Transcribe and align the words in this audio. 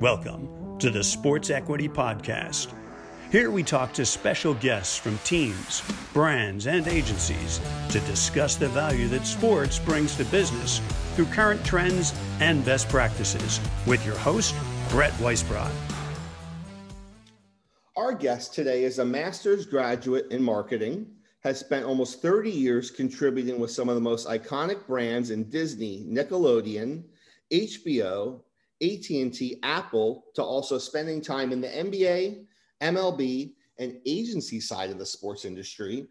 Welcome 0.00 0.78
to 0.78 0.90
the 0.90 1.02
Sports 1.02 1.48
Equity 1.48 1.88
Podcast. 1.88 2.70
Here 3.32 3.50
we 3.50 3.62
talk 3.62 3.94
to 3.94 4.04
special 4.04 4.52
guests 4.52 4.98
from 4.98 5.16
teams, 5.24 5.82
brands, 6.12 6.66
and 6.66 6.86
agencies 6.86 7.62
to 7.88 8.00
discuss 8.00 8.56
the 8.56 8.68
value 8.68 9.08
that 9.08 9.26
sports 9.26 9.78
brings 9.78 10.14
to 10.16 10.26
business 10.26 10.82
through 11.14 11.24
current 11.26 11.64
trends 11.64 12.12
and 12.40 12.62
best 12.62 12.90
practices 12.90 13.58
with 13.86 14.04
your 14.04 14.18
host, 14.18 14.54
Brett 14.90 15.14
Weisbrot. 15.14 15.72
Our 17.96 18.12
guest 18.12 18.52
today 18.52 18.84
is 18.84 18.98
a 18.98 19.04
master's 19.04 19.64
graduate 19.64 20.26
in 20.30 20.42
marketing, 20.42 21.06
has 21.40 21.58
spent 21.58 21.86
almost 21.86 22.20
30 22.20 22.50
years 22.50 22.90
contributing 22.90 23.58
with 23.58 23.70
some 23.70 23.88
of 23.88 23.94
the 23.94 24.02
most 24.02 24.28
iconic 24.28 24.86
brands 24.86 25.30
in 25.30 25.48
Disney, 25.48 26.04
Nickelodeon, 26.06 27.04
HBO, 27.50 28.42
AT&T, 28.82 29.58
Apple 29.62 30.24
to 30.34 30.42
also 30.42 30.78
spending 30.78 31.20
time 31.20 31.52
in 31.52 31.60
the 31.60 31.68
NBA, 31.68 32.44
MLB, 32.82 33.52
and 33.78 33.98
agency 34.06 34.60
side 34.60 34.90
of 34.90 34.98
the 34.98 35.06
sports 35.06 35.44
industry 35.44 36.06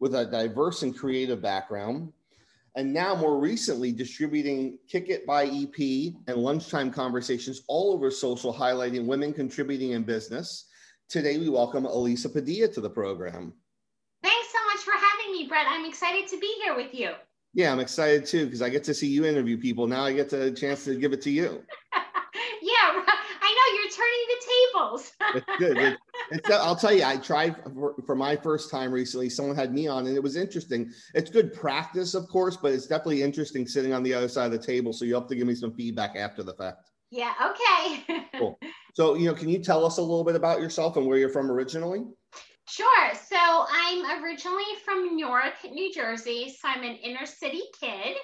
with 0.00 0.14
a 0.14 0.24
diverse 0.24 0.82
and 0.82 0.96
creative 0.96 1.42
background. 1.42 2.12
And 2.76 2.92
now, 2.92 3.14
more 3.14 3.40
recently, 3.40 3.90
distributing 3.90 4.78
Kick 4.88 5.08
It 5.08 5.26
by 5.26 5.46
EP 5.46 6.14
and 6.28 6.36
lunchtime 6.36 6.92
conversations 6.92 7.62
all 7.66 7.92
over 7.92 8.10
social, 8.10 8.54
highlighting 8.54 9.06
women 9.06 9.32
contributing 9.32 9.92
in 9.92 10.04
business. 10.04 10.66
Today, 11.08 11.38
we 11.38 11.48
welcome 11.48 11.86
Elisa 11.86 12.28
Padilla 12.28 12.68
to 12.68 12.80
the 12.80 12.90
program. 12.90 13.52
Thanks 14.22 14.48
so 14.52 14.58
much 14.66 14.84
for 14.84 14.92
having 14.92 15.32
me, 15.32 15.48
Brett. 15.48 15.66
I'm 15.68 15.86
excited 15.86 16.28
to 16.28 16.38
be 16.38 16.54
here 16.62 16.76
with 16.76 16.94
you. 16.94 17.10
Yeah, 17.54 17.72
I'm 17.72 17.80
excited 17.80 18.26
too 18.26 18.44
because 18.44 18.62
I 18.62 18.68
get 18.68 18.84
to 18.84 18.94
see 18.94 19.08
you 19.08 19.24
interview 19.24 19.58
people. 19.58 19.86
Now 19.86 20.04
I 20.04 20.12
get 20.12 20.32
a 20.32 20.52
chance 20.52 20.84
to 20.84 20.94
give 20.94 21.12
it 21.12 21.22
to 21.22 21.30
you. 21.30 21.64
yeah, 22.62 23.04
I 23.42 23.54
know 23.54 23.66
you're 23.76 23.90
turning 23.90 24.26
the 24.28 24.40
tables. 24.48 25.12
it's 25.34 25.58
good. 25.58 25.78
It, 25.78 25.98
it's, 26.30 26.50
I'll 26.50 26.76
tell 26.76 26.92
you, 26.92 27.04
I 27.04 27.16
tried 27.16 27.56
for, 27.74 27.94
for, 28.06 28.14
my 28.14 28.36
first 28.36 28.70
time 28.70 28.92
recently. 28.92 29.28
Someone 29.30 29.56
had 29.56 29.72
me 29.72 29.86
on, 29.86 30.06
and 30.06 30.16
it 30.16 30.22
was 30.22 30.36
interesting. 30.36 30.90
It's 31.14 31.30
good 31.30 31.52
practice, 31.52 32.14
of 32.14 32.28
course, 32.28 32.56
but 32.56 32.72
it's 32.72 32.86
definitely 32.86 33.22
interesting 33.22 33.66
sitting 33.66 33.92
on 33.92 34.02
the 34.02 34.14
other 34.14 34.28
side 34.28 34.46
of 34.46 34.52
the 34.52 34.66
table. 34.66 34.92
So 34.92 35.04
you 35.04 35.14
have 35.14 35.28
to 35.28 35.36
give 35.36 35.46
me 35.46 35.54
some 35.54 35.74
feedback 35.74 36.16
after 36.16 36.42
the 36.42 36.54
fact. 36.54 36.90
Yeah. 37.10 37.32
Okay. 37.50 38.24
cool. 38.38 38.58
So 38.94 39.14
you 39.14 39.26
know, 39.26 39.34
can 39.34 39.48
you 39.48 39.62
tell 39.62 39.84
us 39.86 39.98
a 39.98 40.02
little 40.02 40.24
bit 40.24 40.34
about 40.34 40.60
yourself 40.60 40.96
and 40.96 41.06
where 41.06 41.18
you're 41.18 41.30
from 41.30 41.50
originally? 41.50 42.04
Sure. 42.68 43.14
So 43.14 43.36
I'm 43.38 44.22
originally 44.22 44.64
from 44.84 45.16
Newark, 45.16 45.54
New 45.70 45.92
Jersey. 45.92 46.54
So 46.60 46.68
I'm 46.68 46.82
an 46.82 46.96
inner 46.96 47.24
city 47.24 47.62
kid. 47.80 48.16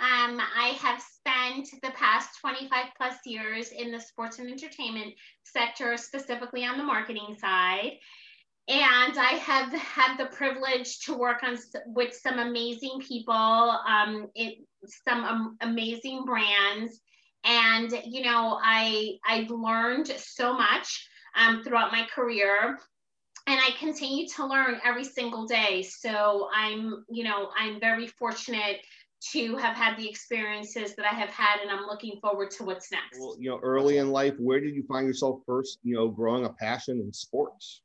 Um, 0.00 0.40
I 0.40 0.76
have 0.80 1.00
the 1.62 1.90
past 1.94 2.40
25 2.40 2.86
plus 2.96 3.14
years 3.24 3.70
in 3.70 3.90
the 3.90 4.00
sports 4.00 4.38
and 4.38 4.50
entertainment 4.50 5.14
sector, 5.44 5.96
specifically 5.96 6.64
on 6.64 6.78
the 6.78 6.84
marketing 6.84 7.36
side. 7.38 7.92
And 8.66 9.18
I 9.18 9.38
have 9.42 9.72
had 9.72 10.16
the 10.16 10.26
privilege 10.26 11.00
to 11.00 11.14
work 11.14 11.42
on 11.42 11.58
with 11.86 12.14
some 12.14 12.38
amazing 12.38 13.00
people, 13.06 13.34
um, 13.34 14.28
it, 14.34 14.58
some 15.06 15.24
um, 15.24 15.56
amazing 15.60 16.24
brands, 16.24 17.00
and 17.44 17.92
you 18.06 18.22
know, 18.22 18.58
I 18.62 19.18
I've 19.26 19.50
learned 19.50 20.08
so 20.08 20.54
much 20.54 21.06
um, 21.36 21.62
throughout 21.62 21.92
my 21.92 22.06
career 22.14 22.78
and 23.46 23.60
I 23.60 23.70
continue 23.78 24.26
to 24.28 24.46
learn 24.46 24.80
every 24.84 25.04
single 25.04 25.46
day. 25.46 25.82
So 25.82 26.48
I'm, 26.54 27.04
you 27.10 27.24
know, 27.24 27.50
I'm 27.58 27.78
very 27.78 28.06
fortunate 28.06 28.78
to 29.32 29.56
have 29.56 29.76
had 29.76 29.96
the 29.96 30.08
experiences 30.08 30.94
that 30.96 31.06
I 31.06 31.14
have 31.14 31.30
had, 31.30 31.60
and 31.62 31.70
I'm 31.70 31.86
looking 31.86 32.18
forward 32.20 32.50
to 32.52 32.64
what's 32.64 32.90
next. 32.90 33.18
Well, 33.18 33.36
you 33.38 33.50
know, 33.50 33.58
early 33.62 33.98
in 33.98 34.10
life, 34.10 34.34
where 34.38 34.60
did 34.60 34.74
you 34.74 34.84
find 34.86 35.06
yourself 35.06 35.40
first, 35.46 35.78
you 35.82 35.94
know, 35.94 36.08
growing 36.08 36.44
a 36.44 36.52
passion 36.52 37.00
in 37.00 37.12
sports? 37.12 37.82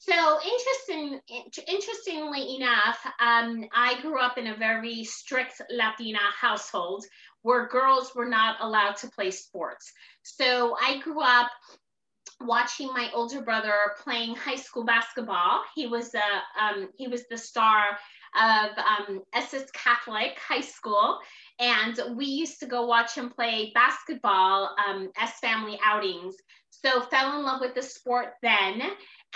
So 0.00 0.38
interesting, 0.42 1.20
interestingly 1.68 2.56
enough, 2.56 2.98
um, 3.20 3.66
I 3.74 4.00
grew 4.00 4.18
up 4.18 4.38
in 4.38 4.46
a 4.46 4.56
very 4.56 5.04
strict 5.04 5.60
Latina 5.70 6.18
household 6.40 7.04
where 7.42 7.68
girls 7.68 8.14
were 8.14 8.28
not 8.28 8.56
allowed 8.60 8.96
to 8.96 9.10
play 9.10 9.30
sports. 9.30 9.92
So 10.22 10.74
I 10.80 11.00
grew 11.00 11.20
up 11.20 11.50
watching 12.40 12.86
my 12.88 13.10
older 13.12 13.42
brother 13.42 13.74
playing 14.02 14.36
high 14.36 14.56
school 14.56 14.84
basketball. 14.84 15.64
He 15.74 15.86
was 15.86 16.14
a 16.14 16.62
um, 16.62 16.88
he 16.96 17.06
was 17.06 17.24
the 17.28 17.36
star 17.36 17.98
of 18.34 18.70
um, 18.78 19.22
Essex 19.34 19.70
Catholic 19.72 20.38
High 20.38 20.60
School, 20.60 21.18
and 21.58 21.98
we 22.16 22.26
used 22.26 22.60
to 22.60 22.66
go 22.66 22.86
watch 22.86 23.14
him 23.14 23.30
play 23.30 23.72
basketball 23.74 24.74
um, 24.86 25.10
as 25.16 25.30
family 25.40 25.78
outings. 25.84 26.36
So 26.70 27.02
fell 27.02 27.38
in 27.38 27.44
love 27.44 27.60
with 27.60 27.74
the 27.74 27.82
sport 27.82 28.34
then, 28.42 28.82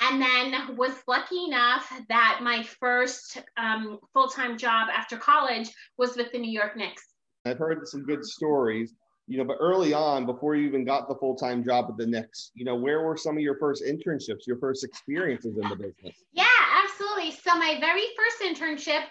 and 0.00 0.22
then 0.22 0.76
was 0.76 0.92
lucky 1.06 1.44
enough 1.44 1.92
that 2.08 2.40
my 2.42 2.62
first 2.62 3.42
um, 3.56 3.98
full 4.12 4.28
time 4.28 4.56
job 4.56 4.88
after 4.92 5.16
college 5.16 5.70
was 5.98 6.16
with 6.16 6.32
the 6.32 6.38
New 6.38 6.50
York 6.50 6.76
Knicks. 6.76 7.02
I've 7.44 7.58
heard 7.58 7.86
some 7.86 8.04
good 8.04 8.24
stories 8.24 8.94
you 9.26 9.38
know, 9.38 9.44
but 9.44 9.56
early 9.60 9.94
on, 9.94 10.26
before 10.26 10.54
you 10.54 10.66
even 10.66 10.84
got 10.84 11.08
the 11.08 11.14
full 11.14 11.34
time 11.34 11.64
job 11.64 11.86
at 11.88 11.96
the 11.96 12.06
Knicks, 12.06 12.50
you 12.54 12.64
know, 12.64 12.74
where 12.74 13.02
were 13.02 13.16
some 13.16 13.36
of 13.36 13.42
your 13.42 13.56
first 13.58 13.82
internships, 13.82 14.46
your 14.46 14.58
first 14.58 14.84
experiences 14.84 15.56
in 15.56 15.68
the 15.68 15.76
business? 15.76 16.24
Yeah, 16.32 16.44
absolutely. 16.94 17.32
So 17.32 17.56
my 17.58 17.78
very 17.80 18.04
first 18.16 18.40
internship, 18.42 19.02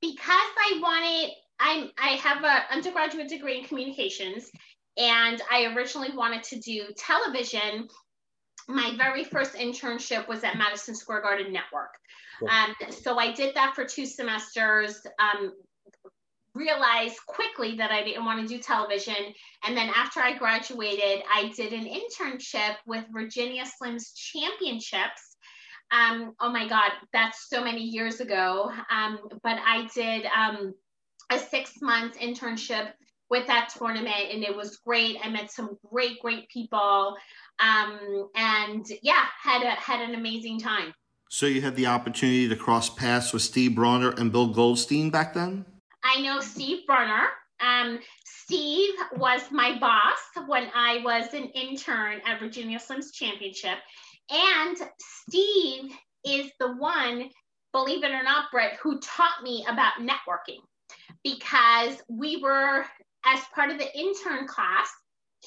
because 0.00 0.26
I 0.30 0.78
wanted, 0.80 1.32
I'm 1.60 1.90
I 1.98 2.10
have 2.16 2.44
an 2.44 2.62
undergraduate 2.72 3.28
degree 3.28 3.58
in 3.58 3.64
communications, 3.64 4.50
and 4.96 5.40
I 5.50 5.72
originally 5.74 6.10
wanted 6.14 6.42
to 6.44 6.60
do 6.60 6.86
television. 6.96 7.88
My 8.68 8.94
very 8.96 9.24
first 9.24 9.54
internship 9.54 10.28
was 10.28 10.44
at 10.44 10.58
Madison 10.58 10.94
Square 10.94 11.22
Garden 11.22 11.52
Network. 11.52 11.94
Cool. 12.38 12.48
Um, 12.48 12.74
so 12.90 13.18
I 13.18 13.32
did 13.32 13.54
that 13.54 13.74
for 13.74 13.84
two 13.84 14.06
semesters. 14.06 15.00
Um, 15.18 15.52
realized 16.54 17.18
quickly 17.26 17.76
that 17.76 17.92
I 17.92 18.02
didn't 18.02 18.24
want 18.24 18.40
to 18.40 18.46
do 18.52 18.60
television. 18.60 19.14
And 19.64 19.76
then 19.76 19.90
after 19.94 20.20
I 20.20 20.36
graduated, 20.36 21.22
I 21.32 21.52
did 21.56 21.72
an 21.72 21.84
internship 21.84 22.74
with 22.84 23.04
Virginia 23.12 23.62
Slims 23.64 24.12
Championships. 24.16 25.27
Um, 25.90 26.34
oh 26.40 26.50
my 26.50 26.68
God, 26.68 26.90
that's 27.12 27.48
so 27.48 27.62
many 27.62 27.82
years 27.82 28.20
ago. 28.20 28.70
Um, 28.90 29.18
but 29.42 29.58
I 29.64 29.88
did 29.94 30.26
um, 30.26 30.74
a 31.30 31.38
six 31.38 31.80
month 31.80 32.18
internship 32.18 32.92
with 33.30 33.46
that 33.46 33.70
tournament 33.76 34.32
and 34.32 34.42
it 34.42 34.54
was 34.54 34.76
great. 34.78 35.16
I 35.22 35.28
met 35.28 35.50
some 35.50 35.76
great, 35.90 36.20
great 36.20 36.48
people. 36.48 37.16
Um, 37.60 38.30
and 38.34 38.86
yeah, 39.02 39.24
had 39.42 39.62
a, 39.62 39.70
had 39.70 40.00
an 40.00 40.14
amazing 40.14 40.60
time. 40.60 40.94
So 41.30 41.46
you 41.46 41.60
had 41.60 41.76
the 41.76 41.86
opportunity 41.86 42.48
to 42.48 42.56
cross 42.56 42.88
paths 42.88 43.32
with 43.32 43.42
Steve 43.42 43.74
Bronner 43.74 44.10
and 44.12 44.32
Bill 44.32 44.48
Goldstein 44.48 45.10
back 45.10 45.34
then? 45.34 45.66
I 46.02 46.22
know 46.22 46.40
Steve 46.40 46.86
Bronner. 46.86 47.26
Um, 47.60 47.98
Steve 48.24 48.94
was 49.16 49.42
my 49.50 49.78
boss 49.78 50.46
when 50.46 50.68
I 50.74 51.02
was 51.04 51.34
an 51.34 51.44
intern 51.54 52.22
at 52.26 52.40
Virginia 52.40 52.78
Slims 52.78 53.12
Championship. 53.12 53.76
And 54.30 54.76
Steve 55.00 55.92
is 56.24 56.50
the 56.60 56.74
one, 56.76 57.30
believe 57.72 58.04
it 58.04 58.10
or 58.10 58.22
not, 58.22 58.50
Brett, 58.52 58.78
who 58.82 59.00
taught 59.00 59.42
me 59.42 59.64
about 59.68 59.94
networking 60.00 60.60
because 61.24 61.96
we 62.08 62.36
were, 62.36 62.84
as 63.24 63.40
part 63.54 63.70
of 63.70 63.78
the 63.78 63.98
intern 63.98 64.46
class, 64.46 64.88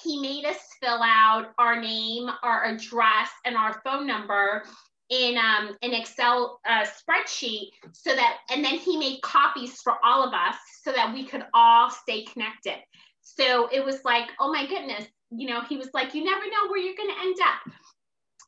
he 0.02 0.20
made 0.20 0.46
us 0.46 0.58
fill 0.82 1.02
out 1.04 1.54
our 1.58 1.80
name, 1.80 2.30
our 2.44 2.66
address, 2.66 3.30
and 3.46 3.56
our 3.56 3.82
phone 3.84 4.08
number 4.08 4.64
in 5.10 5.38
um, 5.38 5.76
an 5.82 5.94
Excel 5.94 6.60
uh, 6.68 6.86
spreadsheet 6.86 7.72
so 7.92 8.16
that, 8.16 8.38
and 8.50 8.64
then 8.64 8.76
he 8.76 8.98
made 8.98 9.22
copies 9.22 9.82
for 9.82 9.96
all 10.04 10.24
of 10.26 10.34
us 10.34 10.56
so 10.84 10.92
that 10.94 11.14
we 11.14 11.26
could 11.26 11.44
all 11.54 11.90
stay 11.90 12.24
connected. 12.24 12.78
So 13.22 13.68
it 13.72 13.84
was 13.84 14.04
like, 14.06 14.30
oh 14.40 14.52
my 14.52 14.66
goodness, 14.66 15.06
you 15.30 15.48
know, 15.48 15.62
he 15.62 15.78
was 15.78 15.90
like, 15.94 16.16
you 16.16 16.24
never 16.24 16.46
know 16.46 16.70
where 16.70 16.80
you're 16.80 16.96
going 16.96 17.10
to 17.10 17.22
end 17.22 17.36
up. 17.42 17.74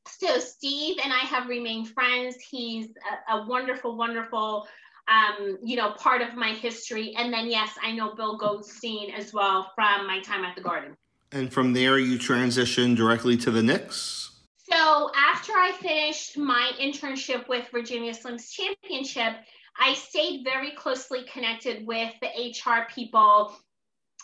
So 0.07 0.39
Steve 0.39 0.97
and 1.03 1.13
I 1.13 1.19
have 1.19 1.47
remained 1.47 1.89
friends. 1.89 2.35
He's 2.49 2.87
a, 3.29 3.37
a 3.37 3.47
wonderful, 3.47 3.97
wonderful, 3.97 4.67
um, 5.07 5.57
you 5.63 5.75
know, 5.75 5.91
part 5.91 6.21
of 6.21 6.35
my 6.35 6.49
history. 6.49 7.13
And 7.17 7.33
then, 7.33 7.47
yes, 7.47 7.71
I 7.81 7.91
know 7.91 8.13
Bill 8.15 8.37
Goldstein 8.37 9.11
as 9.11 9.33
well 9.33 9.71
from 9.75 10.07
my 10.07 10.21
time 10.21 10.43
at 10.43 10.55
the 10.55 10.61
Garden. 10.61 10.95
And 11.31 11.51
from 11.51 11.73
there, 11.73 11.97
you 11.97 12.17
transitioned 12.17 12.95
directly 12.95 13.37
to 13.37 13.51
the 13.51 13.63
Knicks? 13.63 14.31
So 14.71 15.11
after 15.15 15.51
I 15.53 15.71
finished 15.81 16.37
my 16.37 16.71
internship 16.79 17.47
with 17.47 17.67
Virginia 17.71 18.13
Slims 18.13 18.51
Championship, 18.51 19.33
I 19.79 19.93
stayed 19.95 20.43
very 20.43 20.71
closely 20.71 21.23
connected 21.31 21.85
with 21.85 22.13
the 22.21 22.27
HR 22.27 22.87
people 22.93 23.55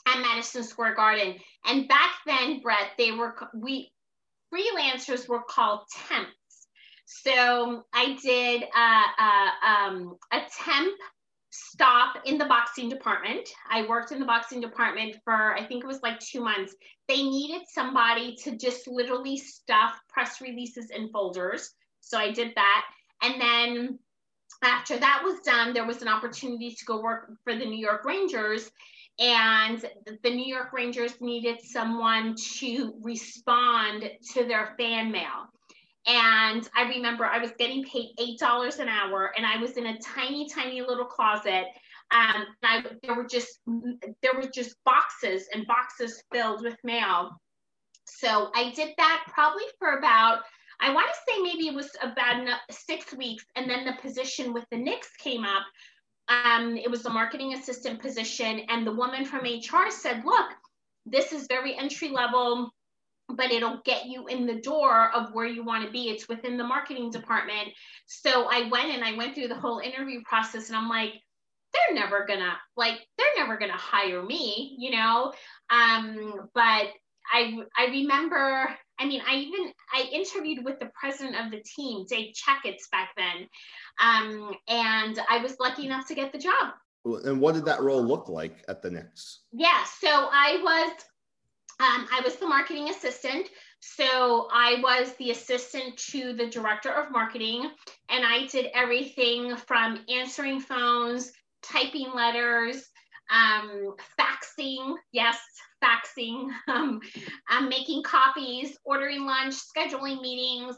at 0.08 0.22
Madison 0.22 0.64
Square 0.64 0.96
Garden. 0.96 1.36
And 1.66 1.88
back 1.88 2.12
then, 2.26 2.62
Brett, 2.62 2.92
they 2.98 3.12
were 3.12 3.36
we 3.54 3.92
freelancers 4.54 5.28
were 5.28 5.44
called 5.48 5.82
temps. 6.08 6.68
So 7.06 7.84
I 7.94 8.18
did 8.22 8.64
uh, 8.76 9.04
uh, 9.20 9.68
um, 9.68 10.18
a 10.32 10.42
temp 10.64 10.96
stop 11.52 12.18
in 12.26 12.38
the 12.38 12.46
boxing 12.46 12.90
department. 12.90 13.50
I 13.70 13.88
worked 13.88 14.12
in 14.12 14.20
the 14.20 14.26
boxing 14.26 14.62
department 14.62 15.18
for, 15.24 15.56
I 15.56 15.66
think 15.66 15.84
it 15.84 15.88
was 15.88 16.02
like 16.04 16.20
two 16.20 16.42
months. 16.42 16.76
They 17.08 17.24
needed 17.24 17.64
somebody 17.68 18.36
to 18.44 18.56
just 18.58 18.88
literally 18.88 19.38
stuff 19.38 20.00
press 20.08 20.42
releases 20.42 20.92
in 20.92 21.10
folders. 21.10 21.72
So 22.02 22.18
I 22.18 22.32
did 22.32 22.54
that. 22.56 22.86
And 23.24 23.42
then 23.42 24.00
after 24.64 24.98
that 24.98 25.22
was 25.24 25.40
done, 25.40 25.74
there 25.74 25.86
was 25.86 26.02
an 26.02 26.08
opportunity 26.08 26.72
to 26.72 26.86
go 26.86 27.02
work 27.02 27.32
for 27.44 27.56
the 27.56 27.66
New 27.66 27.80
York 27.80 28.06
Rangers. 28.06 28.70
And 29.20 29.84
the 30.24 30.30
New 30.30 30.46
York 30.46 30.72
Rangers 30.72 31.20
needed 31.20 31.60
someone 31.62 32.36
to 32.60 32.94
respond 33.02 34.10
to 34.34 34.46
their 34.46 34.76
fan 34.78 35.12
mail. 35.12 35.50
And 36.08 36.68
I 36.76 36.84
remember 36.88 37.26
I 37.26 37.40
was 37.40 37.52
getting 37.60 37.84
paid 37.84 38.12
$8 38.18 38.80
an 38.80 38.88
hour 38.88 39.32
and 39.36 39.46
I 39.46 39.58
was 39.58 39.72
in 39.72 39.88
a 39.88 40.00
tiny, 40.00 40.48
tiny 40.48 40.82
little 40.82 41.06
closet. 41.06 41.66
Um, 42.12 42.46
I, 42.64 42.84
there 43.04 43.14
were 43.14 43.28
just 43.28 43.60
there 43.68 44.34
were 44.34 44.50
just 44.52 44.76
boxes 44.86 45.48
and 45.54 45.68
boxes 45.68 46.24
filled 46.32 46.64
with 46.64 46.78
mail. 46.84 47.40
So 48.06 48.50
I 48.56 48.72
did 48.72 48.94
that 48.98 49.26
probably 49.28 49.66
for 49.78 49.98
about 49.98 50.40
I 50.82 50.94
want 50.94 51.08
to 51.10 51.20
say 51.28 51.42
maybe 51.42 51.68
it 51.68 51.76
was 51.76 51.90
about 52.02 52.48
six 52.72 53.14
weeks, 53.14 53.44
and 53.56 53.70
then 53.70 53.86
the 53.86 54.02
position 54.02 54.54
with 54.54 54.66
the 54.72 54.78
Knicks 54.78 55.10
came 55.18 55.44
up. 55.44 55.64
Um, 56.30 56.78
it 56.78 56.90
was 56.90 57.06
a 57.06 57.10
marketing 57.10 57.54
assistant 57.54 58.02
position, 58.02 58.62
and 58.70 58.86
the 58.86 58.94
woman 58.94 59.26
from 59.26 59.46
HR 59.46 59.90
said, 59.90 60.24
"Look, 60.24 60.52
this 61.06 61.34
is 61.34 61.48
very 61.48 61.76
entry 61.76 62.10
level." 62.10 62.72
but 63.30 63.52
it'll 63.52 63.80
get 63.86 64.08
you 64.08 64.28
in 64.28 64.46
the 64.46 64.60
door 64.62 65.12
of 65.12 65.34
where 65.34 65.46
you 65.46 65.64
want 65.64 65.86
to 65.86 65.92
be. 65.92 66.10
It's 66.10 66.28
within 66.28 66.58
the 66.58 66.64
marketing 66.64 67.12
department. 67.12 67.70
So 68.08 68.48
I 68.50 68.68
went 68.70 68.90
and 68.90 69.04
I 69.04 69.16
went 69.16 69.36
through 69.36 69.50
the 69.50 69.56
whole 69.56 69.80
interview 69.80 70.22
process 70.26 70.70
and 70.70 70.78
I'm 70.78 70.90
like, 70.90 71.14
they're 71.72 71.96
never 71.96 72.26
gonna 72.28 72.58
like 72.76 72.98
they're 73.18 73.28
never 73.38 73.58
gonna 73.58 73.78
hire 73.78 74.24
me, 74.24 74.76
you 74.80 74.92
know. 74.92 75.34
Um, 75.70 76.50
but 76.56 76.88
I 77.32 77.58
I 77.78 77.86
remember, 77.88 78.70
I 79.00 79.06
mean, 79.06 79.22
I 79.28 79.36
even 79.36 79.72
I 79.94 80.10
interviewed 80.12 80.66
with 80.66 80.80
the 80.80 80.92
president 81.00 81.36
of 81.44 81.52
the 81.52 81.64
team, 81.64 82.06
Dave 82.08 82.34
Checketts 82.34 82.90
back 82.92 83.10
then. 83.16 83.48
Um, 84.02 84.56
and 84.68 85.20
I 85.30 85.40
was 85.40 85.58
lucky 85.60 85.86
enough 85.86 86.08
to 86.08 86.16
get 86.16 86.32
the 86.32 86.40
job. 86.40 86.74
And 87.06 87.40
what 87.40 87.56
did 87.56 87.66
that 87.66 87.82
role 87.82 88.04
look 88.04 88.30
like 88.30 88.64
at 88.68 88.82
the 88.82 88.92
Knicks? 88.92 89.40
Yeah, 89.52 89.84
so 90.02 90.10
I 90.10 90.60
was 90.62 90.92
um, 91.80 92.08
I 92.12 92.22
was 92.24 92.36
the 92.36 92.48
marketing 92.48 92.90
assistant. 92.90 93.48
So 93.80 94.50
I 94.52 94.82
was 94.84 95.14
the 95.14 95.32
assistant 95.32 95.96
to 96.12 96.34
the 96.34 96.48
director 96.48 96.92
of 96.92 97.12
marketing, 97.12 97.72
and 98.10 98.26
I 98.26 98.48
did 98.48 98.68
everything 98.74 99.56
from 99.56 100.04
answering 100.14 100.60
phones, 100.60 101.32
typing 101.62 102.12
letters, 102.14 102.84
um, 103.30 103.96
faxing, 104.20 104.96
yes, 105.14 105.40
faxing, 105.84 106.50
um, 106.68 107.00
um, 107.52 107.70
making 107.70 108.04
copies, 108.04 108.78
ordering 108.86 109.26
lunch, 109.26 109.56
scheduling 109.56 110.22
meetings. 110.22 110.76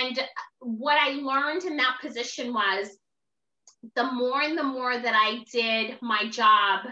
And 0.00 0.18
what 0.60 0.96
I 1.00 1.10
learned 1.14 1.64
in 1.64 1.76
that 1.78 1.98
position 2.00 2.52
was 2.52 2.88
the 3.96 4.12
more 4.12 4.40
and 4.40 4.56
the 4.56 4.62
more 4.62 4.96
that 4.96 5.14
I 5.14 5.44
did 5.52 5.98
my 6.02 6.28
job 6.28 6.86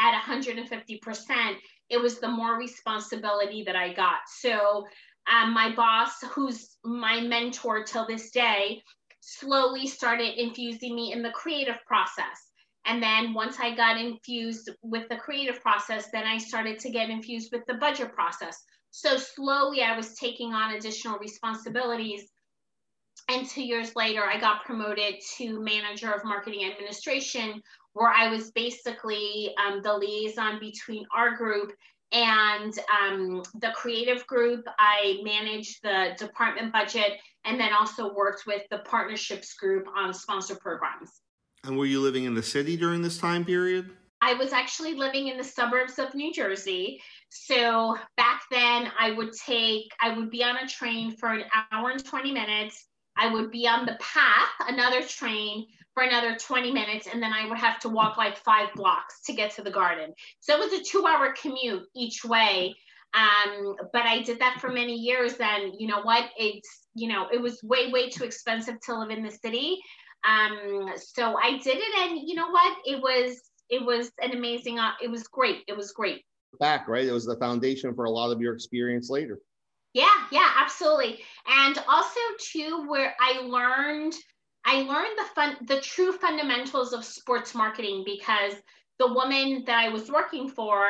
at 0.00 0.22
150%, 0.22 1.56
it 1.90 2.00
was 2.00 2.20
the 2.20 2.28
more 2.28 2.56
responsibility 2.56 3.64
that 3.64 3.76
I 3.76 3.92
got. 3.92 4.20
So 4.26 4.86
um, 5.30 5.52
my 5.52 5.74
boss, 5.74 6.22
who's 6.32 6.76
my 6.84 7.20
mentor 7.20 7.84
till 7.84 8.06
this 8.06 8.30
day, 8.30 8.82
slowly 9.20 9.86
started 9.86 10.40
infusing 10.40 10.96
me 10.96 11.12
in 11.12 11.22
the 11.22 11.30
creative 11.30 11.76
process. 11.86 12.51
And 12.84 13.02
then 13.02 13.32
once 13.32 13.58
I 13.60 13.74
got 13.74 14.00
infused 14.00 14.70
with 14.82 15.08
the 15.08 15.16
creative 15.16 15.62
process, 15.62 16.10
then 16.12 16.24
I 16.24 16.38
started 16.38 16.80
to 16.80 16.90
get 16.90 17.10
infused 17.10 17.52
with 17.52 17.64
the 17.66 17.74
budget 17.74 18.12
process. 18.12 18.62
So 18.90 19.16
slowly 19.16 19.82
I 19.82 19.96
was 19.96 20.14
taking 20.14 20.52
on 20.52 20.74
additional 20.74 21.18
responsibilities. 21.18 22.28
And 23.28 23.48
two 23.48 23.62
years 23.62 23.94
later, 23.94 24.24
I 24.24 24.38
got 24.38 24.64
promoted 24.64 25.14
to 25.36 25.60
manager 25.62 26.10
of 26.12 26.24
marketing 26.24 26.70
administration, 26.70 27.62
where 27.92 28.10
I 28.10 28.28
was 28.28 28.50
basically 28.50 29.54
um, 29.64 29.80
the 29.82 29.96
liaison 29.96 30.58
between 30.58 31.06
our 31.14 31.36
group 31.36 31.72
and 32.10 32.74
um, 33.00 33.42
the 33.60 33.70
creative 33.74 34.26
group. 34.26 34.66
I 34.78 35.20
managed 35.22 35.82
the 35.82 36.14
department 36.18 36.72
budget 36.72 37.12
and 37.44 37.58
then 37.58 37.72
also 37.72 38.12
worked 38.12 38.44
with 38.46 38.62
the 38.70 38.78
partnerships 38.78 39.54
group 39.54 39.86
on 39.96 40.12
sponsor 40.12 40.56
programs. 40.56 41.22
And 41.64 41.78
were 41.78 41.86
you 41.86 42.00
living 42.00 42.24
in 42.24 42.34
the 42.34 42.42
city 42.42 42.76
during 42.76 43.02
this 43.02 43.18
time 43.18 43.44
period? 43.44 43.90
I 44.20 44.34
was 44.34 44.52
actually 44.52 44.94
living 44.94 45.28
in 45.28 45.36
the 45.36 45.44
suburbs 45.44 45.98
of 45.98 46.14
New 46.14 46.32
Jersey. 46.32 47.00
So 47.28 47.96
back 48.16 48.42
then, 48.50 48.90
I 48.98 49.12
would 49.12 49.32
take, 49.32 49.90
I 50.00 50.16
would 50.16 50.30
be 50.30 50.42
on 50.44 50.56
a 50.56 50.68
train 50.68 51.16
for 51.16 51.28
an 51.28 51.44
hour 51.72 51.90
and 51.90 52.04
20 52.04 52.32
minutes. 52.32 52.86
I 53.16 53.32
would 53.32 53.50
be 53.50 53.66
on 53.68 53.86
the 53.86 53.98
path, 54.00 54.48
another 54.68 55.02
train 55.02 55.66
for 55.94 56.02
another 56.02 56.36
20 56.36 56.72
minutes 56.72 57.06
and 57.12 57.22
then 57.22 57.32
I 57.32 57.46
would 57.48 57.58
have 57.58 57.78
to 57.80 57.88
walk 57.88 58.16
like 58.16 58.38
five 58.38 58.68
blocks 58.74 59.20
to 59.26 59.34
get 59.34 59.54
to 59.56 59.62
the 59.62 59.70
garden. 59.70 60.14
So 60.40 60.54
it 60.54 60.60
was 60.60 60.72
a 60.72 60.82
two 60.82 61.06
hour 61.06 61.34
commute 61.40 61.84
each 61.94 62.24
way. 62.24 62.74
Um, 63.14 63.76
but 63.92 64.02
I 64.02 64.22
did 64.22 64.38
that 64.38 64.58
for 64.58 64.70
many 64.70 64.94
years 64.94 65.34
and 65.38 65.74
you 65.78 65.86
know 65.86 66.00
what, 66.00 66.30
it's, 66.38 66.86
you 66.94 67.08
know, 67.08 67.28
it 67.30 67.40
was 67.40 67.62
way, 67.62 67.92
way 67.92 68.08
too 68.08 68.24
expensive 68.24 68.80
to 68.86 68.98
live 68.98 69.10
in 69.10 69.22
the 69.22 69.30
city. 69.30 69.78
Um, 70.24 70.90
so 70.96 71.36
I 71.36 71.58
did 71.58 71.78
it 71.78 71.98
and 71.98 72.28
you 72.28 72.34
know 72.34 72.50
what, 72.50 72.78
it 72.84 73.00
was, 73.00 73.40
it 73.68 73.84
was 73.84 74.10
an 74.20 74.32
amazing, 74.32 74.78
uh, 74.78 74.92
it 75.02 75.10
was 75.10 75.24
great. 75.24 75.62
It 75.66 75.76
was 75.76 75.92
great. 75.92 76.24
Back, 76.60 76.86
right? 76.88 77.06
It 77.06 77.12
was 77.12 77.24
the 77.24 77.36
foundation 77.36 77.94
for 77.94 78.04
a 78.04 78.10
lot 78.10 78.30
of 78.30 78.40
your 78.40 78.54
experience 78.54 79.10
later. 79.10 79.38
Yeah, 79.94 80.10
yeah, 80.30 80.50
absolutely. 80.58 81.20
And 81.46 81.78
also 81.88 82.20
too, 82.38 82.86
where 82.88 83.14
I 83.20 83.40
learned 83.40 84.14
I 84.64 84.82
learned 84.82 85.18
the 85.18 85.24
fun, 85.34 85.56
the 85.66 85.80
true 85.80 86.12
fundamentals 86.12 86.92
of 86.92 87.04
sports 87.04 87.54
marketing 87.54 88.04
because 88.06 88.54
the 88.98 89.12
woman 89.12 89.64
that 89.66 89.78
I 89.78 89.88
was 89.88 90.10
working 90.10 90.48
for 90.48 90.86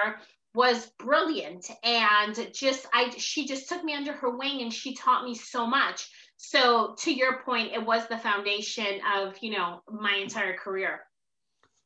was 0.54 0.92
brilliant 0.98 1.70
and 1.82 2.50
just 2.52 2.86
I 2.92 3.10
she 3.16 3.46
just 3.46 3.68
took 3.68 3.82
me 3.82 3.94
under 3.94 4.12
her 4.12 4.36
wing 4.36 4.60
and 4.60 4.72
she 4.72 4.94
taught 4.94 5.24
me 5.24 5.34
so 5.34 5.66
much. 5.66 6.06
So 6.36 6.94
to 6.98 7.12
your 7.12 7.42
point, 7.42 7.72
it 7.72 7.84
was 7.84 8.06
the 8.08 8.18
foundation 8.18 9.00
of 9.16 9.36
you 9.40 9.52
know 9.52 9.82
my 9.90 10.16
entire 10.16 10.56
career. 10.56 11.00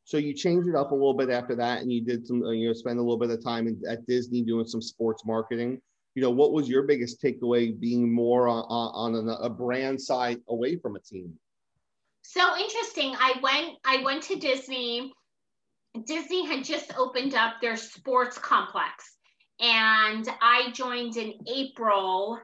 So 0.05 0.19
you 0.19 0.35
changed 0.35 0.69
it 0.69 0.75
up 0.75 0.93
a 0.93 0.95
little 0.95 1.15
bit 1.15 1.31
after 1.31 1.57
that, 1.57 1.83
and 1.83 1.93
you 1.93 2.01
did 2.01 2.27
some 2.27 2.43
uh, 2.43 2.51
you 2.51 2.69
know 2.69 2.73
spend 2.73 2.99
a 2.99 3.03
little 3.03 3.19
bit 3.19 3.31
of 3.31 3.43
time 3.43 3.69
at 3.89 4.07
Disney 4.07 4.43
doing 4.43 4.67
some 4.67 4.83
sports 4.83 5.25
marketing. 5.27 5.81
You 6.15 6.23
know, 6.23 6.31
what 6.31 6.53
was 6.53 6.69
your 6.69 6.85
biggest 6.85 7.23
takeaway 7.23 7.79
being 7.79 8.11
more 8.11 8.49
on, 8.49 8.65
on 8.69 9.29
a, 9.29 9.33
a 9.33 9.51
brand 9.51 10.01
side 10.01 10.39
away 10.49 10.77
from 10.77 10.97
a 10.97 11.01
team? 11.01 11.35
So 12.23 12.57
interesting. 12.59 13.15
I 13.19 13.35
went 13.43 13.77
I 13.85 14.03
went 14.03 14.23
to 14.25 14.37
Disney. 14.37 15.13
Disney 16.07 16.47
had 16.47 16.65
just 16.65 16.97
opened 16.97 17.35
up 17.35 17.55
their 17.61 17.77
sports 17.77 18.37
complex 18.39 19.17
and 19.61 20.29
I 20.43 20.71
joined 20.73 21.17
in 21.17 21.35
April 21.47 22.39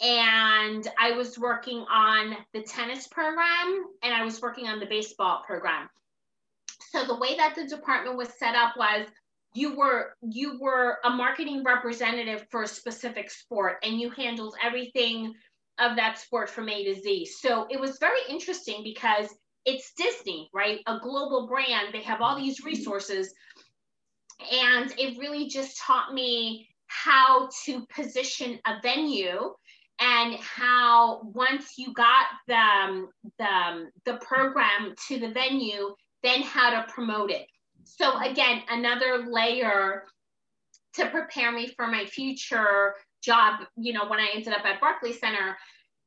and 0.00 0.86
I 0.98 1.12
was 1.12 1.38
working 1.38 1.84
on 1.90 2.36
the 2.52 2.62
tennis 2.62 3.08
program 3.08 3.86
and 4.02 4.14
I 4.14 4.24
was 4.24 4.40
working 4.40 4.68
on 4.68 4.78
the 4.78 4.86
baseball 4.86 5.42
program. 5.46 5.88
So 6.90 7.04
the 7.04 7.16
way 7.16 7.36
that 7.36 7.54
the 7.54 7.66
department 7.66 8.16
was 8.16 8.28
set 8.38 8.54
up 8.54 8.76
was 8.76 9.06
you 9.54 9.76
were 9.76 10.14
you 10.22 10.58
were 10.60 10.98
a 11.04 11.10
marketing 11.10 11.64
representative 11.64 12.46
for 12.50 12.62
a 12.62 12.68
specific 12.68 13.30
sport 13.30 13.78
and 13.82 14.00
you 14.00 14.10
handled 14.10 14.54
everything 14.62 15.34
of 15.78 15.96
that 15.96 16.18
sport 16.18 16.48
from 16.48 16.68
A 16.68 16.84
to 16.84 17.00
Z. 17.00 17.26
So 17.40 17.66
it 17.70 17.80
was 17.80 17.98
very 17.98 18.20
interesting 18.28 18.82
because 18.84 19.28
it's 19.64 19.92
Disney, 19.94 20.48
right? 20.54 20.80
A 20.86 20.98
global 20.98 21.46
brand. 21.46 21.88
They 21.92 22.02
have 22.02 22.20
all 22.20 22.36
these 22.36 22.64
resources. 22.64 23.32
And 24.52 24.92
it 24.96 25.18
really 25.18 25.48
just 25.48 25.78
taught 25.78 26.14
me 26.14 26.68
how 26.86 27.48
to 27.64 27.84
position 27.94 28.58
a 28.66 28.80
venue 28.82 29.54
and 30.00 30.34
how 30.36 31.22
once 31.34 31.76
you 31.76 31.92
got 31.92 32.26
the, 32.46 32.54
um, 32.54 33.08
the, 33.38 33.44
um, 33.44 33.90
the 34.04 34.14
program 34.14 34.94
to 35.08 35.18
the 35.18 35.30
venue, 35.30 35.94
then 36.22 36.42
how 36.42 36.70
to 36.70 36.92
promote 36.92 37.30
it. 37.30 37.46
So 37.84 38.18
again, 38.18 38.62
another 38.68 39.26
layer 39.28 40.04
to 40.94 41.06
prepare 41.10 41.52
me 41.52 41.68
for 41.68 41.86
my 41.86 42.04
future 42.04 42.94
job, 43.22 43.60
you 43.76 43.92
know, 43.92 44.08
when 44.08 44.20
I 44.20 44.28
ended 44.34 44.52
up 44.52 44.64
at 44.64 44.80
Barclay 44.80 45.12
Center. 45.12 45.56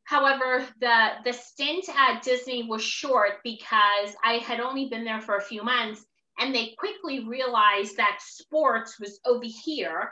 However, 0.04 0.66
the 0.80 1.10
the 1.24 1.34
stint 1.34 1.86
at 1.90 2.24
Disney 2.24 2.64
was 2.64 2.84
short 2.84 3.34
because 3.44 4.16
I 4.24 4.36
had 4.36 4.60
only 4.60 4.88
been 4.90 5.06
there 5.06 5.22
for 5.22 5.38
a 5.38 5.42
few 5.42 5.64
months 5.64 6.04
and 6.40 6.54
they 6.54 6.76
quickly 6.78 7.26
realized 7.26 7.98
that 7.98 8.20
sports 8.22 9.00
was 9.00 9.20
over 9.26 9.46
here 9.64 10.12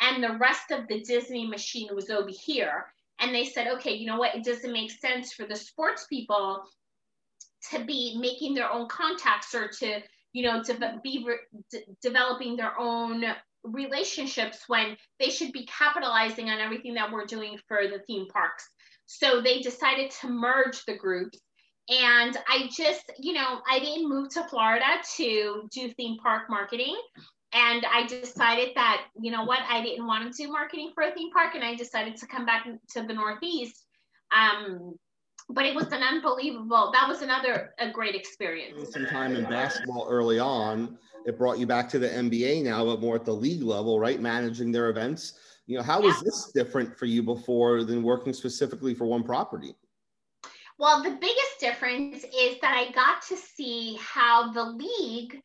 and 0.00 0.22
the 0.22 0.36
rest 0.38 0.70
of 0.70 0.88
the 0.88 1.00
Disney 1.00 1.46
machine 1.46 1.94
was 1.94 2.10
over 2.10 2.30
here. 2.30 2.86
And 3.20 3.34
they 3.34 3.44
said, 3.44 3.68
okay, 3.76 3.94
you 3.94 4.06
know 4.06 4.18
what? 4.18 4.34
It 4.34 4.44
doesn't 4.44 4.72
make 4.72 4.90
sense 4.90 5.32
for 5.32 5.46
the 5.46 5.56
sports 5.56 6.06
people 6.08 6.64
to 7.70 7.84
be 7.84 8.16
making 8.20 8.54
their 8.54 8.70
own 8.70 8.88
contacts 8.88 9.54
or 9.54 9.68
to 9.68 10.02
you 10.36 10.42
know, 10.42 10.62
to 10.62 11.00
be 11.02 11.24
re- 11.26 11.62
d- 11.70 11.84
developing 12.02 12.56
their 12.56 12.78
own 12.78 13.24
relationships 13.64 14.64
when 14.66 14.94
they 15.18 15.30
should 15.30 15.50
be 15.50 15.64
capitalizing 15.64 16.50
on 16.50 16.60
everything 16.60 16.92
that 16.92 17.10
we're 17.10 17.24
doing 17.24 17.58
for 17.66 17.88
the 17.88 18.00
theme 18.06 18.26
parks. 18.26 18.68
So 19.06 19.40
they 19.40 19.60
decided 19.60 20.10
to 20.20 20.28
merge 20.28 20.84
the 20.84 20.94
groups. 20.94 21.40
And 21.88 22.36
I 22.46 22.68
just, 22.70 23.10
you 23.18 23.32
know, 23.32 23.60
I 23.70 23.78
didn't 23.78 24.10
move 24.10 24.28
to 24.34 24.44
Florida 24.44 24.84
to 25.16 25.66
do 25.72 25.88
theme 25.96 26.18
park 26.22 26.50
marketing. 26.50 26.96
And 27.52 27.86
I 27.86 28.06
decided 28.06 28.70
that, 28.74 29.06
you 29.20 29.30
know 29.30 29.44
what, 29.44 29.60
I 29.68 29.82
didn't 29.82 30.06
want 30.06 30.30
to 30.30 30.42
do 30.42 30.50
marketing 30.50 30.90
for 30.94 31.04
a 31.04 31.12
theme 31.12 31.30
park. 31.30 31.54
And 31.54 31.64
I 31.64 31.74
decided 31.74 32.16
to 32.16 32.26
come 32.26 32.44
back 32.44 32.66
to 32.90 33.02
the 33.02 33.14
Northeast. 33.14 33.84
Um, 34.36 34.96
but 35.48 35.64
it 35.64 35.74
was 35.74 35.86
an 35.92 36.02
unbelievable, 36.02 36.90
that 36.92 37.08
was 37.08 37.22
another 37.22 37.72
a 37.78 37.90
great 37.90 38.16
experience. 38.16 38.92
Some 38.92 39.06
time 39.06 39.36
in 39.36 39.44
basketball 39.44 40.06
early 40.10 40.40
on, 40.40 40.98
it 41.24 41.38
brought 41.38 41.58
you 41.58 41.66
back 41.66 41.88
to 41.90 41.98
the 41.98 42.08
NBA 42.08 42.64
now, 42.64 42.84
but 42.84 43.00
more 43.00 43.14
at 43.14 43.24
the 43.24 43.32
league 43.32 43.62
level, 43.62 44.00
right? 44.00 44.20
Managing 44.20 44.72
their 44.72 44.90
events. 44.90 45.38
You 45.66 45.76
know, 45.76 45.82
how 45.82 46.00
yeah. 46.00 46.06
was 46.06 46.20
this 46.20 46.52
different 46.52 46.96
for 46.96 47.06
you 47.06 47.22
before 47.22 47.84
than 47.84 48.02
working 48.02 48.32
specifically 48.32 48.94
for 48.94 49.06
one 49.06 49.22
property? 49.22 49.74
Well, 50.78 51.02
the 51.02 51.10
biggest 51.10 51.58
difference 51.58 52.22
is 52.22 52.60
that 52.60 52.76
I 52.76 52.92
got 52.92 53.22
to 53.28 53.36
see 53.36 53.98
how 54.00 54.52
the 54.52 54.64
league 54.64 55.40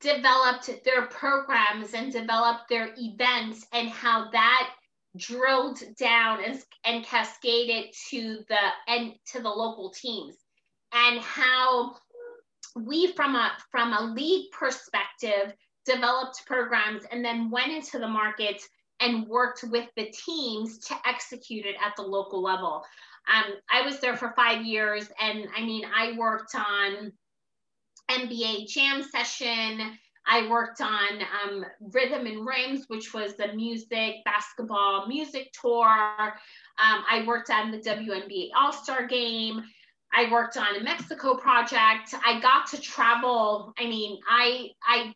developed 0.00 0.70
their 0.84 1.06
programs 1.06 1.94
and 1.94 2.12
developed 2.12 2.68
their 2.68 2.94
events 2.96 3.66
and 3.72 3.88
how 3.88 4.30
that 4.30 4.70
drilled 5.16 5.80
down 5.98 6.42
and, 6.44 6.62
and 6.84 7.04
cascaded 7.04 7.86
to 8.10 8.38
the 8.48 8.58
and 8.86 9.14
to 9.26 9.40
the 9.40 9.48
local 9.48 9.90
teams 9.90 10.36
and 10.92 11.20
how 11.20 11.96
we 12.76 13.12
from 13.12 13.34
a 13.34 13.52
from 13.70 13.92
a 13.92 14.12
league 14.14 14.50
perspective 14.52 15.52
developed 15.84 16.44
programs 16.46 17.02
and 17.10 17.24
then 17.24 17.50
went 17.50 17.72
into 17.72 17.98
the 17.98 18.06
market 18.06 18.62
and 19.00 19.26
worked 19.26 19.64
with 19.70 19.88
the 19.96 20.12
teams 20.26 20.78
to 20.78 20.94
execute 21.06 21.64
it 21.64 21.76
at 21.84 21.94
the 21.96 22.02
local 22.02 22.42
level. 22.42 22.84
Um, 23.32 23.54
I 23.70 23.82
was 23.82 24.00
there 24.00 24.16
for 24.16 24.32
five 24.34 24.64
years, 24.64 25.08
and 25.20 25.46
I 25.56 25.62
mean, 25.62 25.84
I 25.84 26.16
worked 26.18 26.54
on 26.54 27.12
NBA 28.10 28.68
Jam 28.68 29.02
Session. 29.02 29.98
I 30.26 30.48
worked 30.48 30.80
on 30.80 31.22
um, 31.42 31.64
Rhythm 31.80 32.26
and 32.26 32.46
Rims, 32.46 32.84
which 32.88 33.14
was 33.14 33.34
the 33.34 33.52
music 33.54 34.16
basketball 34.24 35.06
music 35.06 35.52
tour. 35.58 35.88
Um, 35.88 37.04
I 37.10 37.24
worked 37.26 37.50
on 37.50 37.70
the 37.70 37.78
WNBA 37.78 38.50
All 38.54 38.72
Star 38.72 39.06
Game. 39.06 39.62
I 40.12 40.30
worked 40.30 40.56
on 40.56 40.76
a 40.76 40.82
Mexico 40.82 41.34
project. 41.34 42.14
I 42.24 42.40
got 42.40 42.66
to 42.68 42.80
travel. 42.80 43.72
I 43.78 43.84
mean, 43.84 44.18
I 44.28 44.70
I 44.86 45.14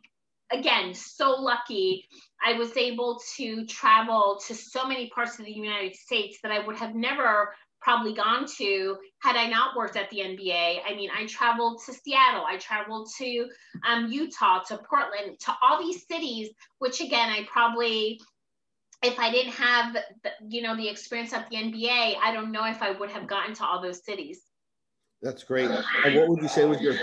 again 0.51 0.95
so 0.95 1.33
lucky. 1.33 2.07
I 2.45 2.55
was 2.55 2.77
able 2.77 3.21
to 3.37 3.67
travel 3.67 4.41
to 4.47 4.55
so 4.55 4.87
many 4.87 5.09
parts 5.11 5.39
of 5.39 5.45
the 5.45 5.53
United 5.53 5.95
States 5.95 6.39
that 6.43 6.53
I 6.53 6.65
would 6.67 6.77
have 6.77 6.95
never 6.95 7.55
probably 7.83 8.15
gone 8.15 8.47
to 8.59 8.97
had 9.19 9.37
I 9.37 9.49
not 9.49 9.77
worked 9.77 9.97
at 9.97 10.09
the 10.11 10.19
NBA. 10.19 10.81
I 10.87 10.95
mean, 10.95 11.11
I 11.17 11.27
traveled 11.27 11.83
to 11.87 11.93
Seattle, 11.93 12.45
I 12.47 12.57
traveled 12.59 13.09
to 13.19 13.47
um, 13.89 14.11
Utah, 14.11 14.63
to 14.65 14.79
Portland, 14.79 15.39
to 15.41 15.55
all 15.63 15.83
these 15.83 16.07
cities, 16.07 16.51
which 16.79 17.01
again, 17.01 17.29
I 17.29 17.47
probably, 17.51 18.21
if 19.03 19.19
I 19.19 19.31
didn't 19.31 19.53
have, 19.53 19.95
the, 19.95 20.31
you 20.49 20.63
know, 20.63 20.77
the 20.77 20.89
experience 20.89 21.33
at 21.33 21.49
the 21.51 21.57
NBA, 21.57 22.17
I 22.23 22.33
don't 22.33 22.53
know 22.53 22.65
if 22.67 22.83
I 22.83 22.93
would 22.93 23.11
have 23.11 23.27
gotten 23.27 23.55
to 23.57 23.65
all 23.65 23.83
those 23.83 24.05
cities. 24.05 24.43
That's 25.21 25.45
great. 25.45 25.71
And 26.05 26.17
what 26.17 26.29
would 26.29 26.43
you 26.43 26.49
say 26.49 26.65
was 26.65 26.81
your 26.81 26.95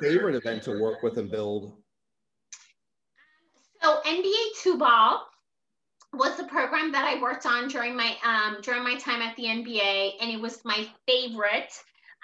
favorite 0.00 0.34
event 0.34 0.64
to 0.64 0.80
work 0.80 1.02
with 1.02 1.16
and 1.16 1.30
build? 1.30 1.76
So 3.80 4.00
NBA 4.04 4.60
two 4.60 4.76
ball 4.76 5.27
was 6.12 6.36
the 6.36 6.44
program 6.44 6.92
that 6.92 7.04
I 7.04 7.20
worked 7.20 7.46
on 7.46 7.68
during 7.68 7.96
my 7.96 8.16
um, 8.24 8.58
during 8.62 8.82
my 8.82 8.96
time 8.96 9.22
at 9.22 9.36
the 9.36 9.44
NBA, 9.44 10.12
and 10.20 10.30
it 10.30 10.40
was 10.40 10.64
my 10.64 10.86
favorite 11.06 11.72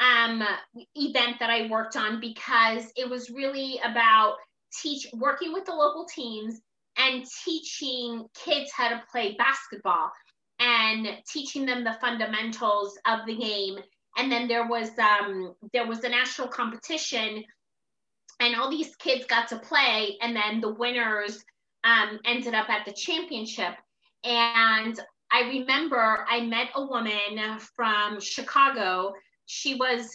um, 0.01 0.43
event 0.95 1.37
that 1.41 1.51
I 1.51 1.69
worked 1.69 1.97
on 1.97 2.21
because 2.21 2.93
it 2.97 3.09
was 3.09 3.31
really 3.31 3.81
about 3.85 4.37
teach 4.83 5.07
working 5.15 5.53
with 5.53 5.65
the 5.67 5.75
local 5.75 6.07
teams 6.07 6.61
and 6.97 7.25
teaching 7.45 8.27
kids 8.35 8.71
how 8.75 8.89
to 8.89 9.03
play 9.11 9.35
basketball 9.37 10.11
and 10.59 11.09
teaching 11.31 11.67
them 11.67 11.85
the 11.85 11.97
fundamentals 12.01 12.99
of 13.07 13.27
the 13.27 13.37
game. 13.37 13.79
And 14.17 14.31
then 14.31 14.49
there 14.49 14.67
was 14.67 14.91
um, 14.99 15.55
there 15.73 15.87
was 15.87 16.03
a 16.05 16.09
national 16.09 16.49
competition 16.49 17.45
and 18.41 18.57
all 18.57 18.71
these 18.71 18.95
kids 18.97 19.27
got 19.27 19.49
to 19.49 19.59
play 19.59 20.17
and 20.21 20.35
then 20.35 20.61
the 20.61 20.73
winners 20.73 21.45
um, 21.85 22.19
ended 22.25 22.55
up 22.55 22.69
at 22.69 22.85
the 22.85 22.93
championship. 22.93 23.75
And 24.25 24.99
i 25.33 25.41
remember 25.49 26.25
i 26.29 26.41
met 26.41 26.69
a 26.75 26.85
woman 26.85 27.59
from 27.77 28.21
chicago. 28.21 29.13
She 29.47 29.75
was 29.75 30.09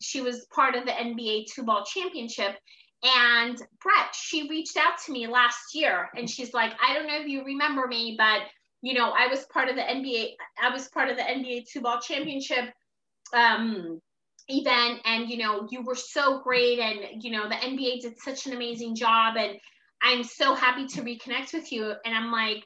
she 0.00 0.20
was 0.20 0.46
part 0.54 0.74
of 0.74 0.84
the 0.84 0.92
nba 0.92 1.46
two 1.52 1.64
ball 1.64 1.84
championship. 1.84 2.56
And 3.02 3.56
brett 3.82 4.14
she 4.14 4.48
reached 4.48 4.76
out 4.76 4.98
to 5.04 5.12
me 5.12 5.26
last 5.26 5.74
year 5.74 6.08
and 6.16 6.28
she's 6.28 6.54
like 6.54 6.72
i 6.82 6.94
don't 6.94 7.06
know 7.06 7.20
if 7.20 7.26
you 7.26 7.44
remember 7.44 7.86
me 7.86 8.14
but 8.16 8.42
you 8.82 8.94
know 8.94 9.12
i 9.16 9.26
was 9.26 9.44
part 9.46 9.68
of 9.68 9.76
the 9.76 9.82
nba 9.82 10.30
i 10.62 10.70
was 10.70 10.88
part 10.88 11.10
of 11.10 11.16
the 11.16 11.22
nba 11.22 11.64
two 11.70 11.80
ball 11.80 12.00
championship 12.00 12.72
um, 13.34 14.00
event 14.48 15.00
and 15.04 15.28
you 15.28 15.38
know 15.38 15.66
you 15.70 15.82
were 15.82 15.96
so 15.96 16.40
great 16.40 16.78
and 16.78 17.22
you 17.22 17.30
know 17.30 17.48
the 17.48 17.54
nba 17.56 18.00
did 18.00 18.18
such 18.18 18.46
an 18.46 18.52
amazing 18.52 18.94
job 18.94 19.36
and 19.36 19.58
i'm 20.02 20.24
so 20.24 20.54
happy 20.54 20.86
to 20.86 21.02
reconnect 21.02 21.52
with 21.52 21.72
you. 21.72 21.92
And 22.04 22.14
i'm 22.14 22.30
like 22.32 22.64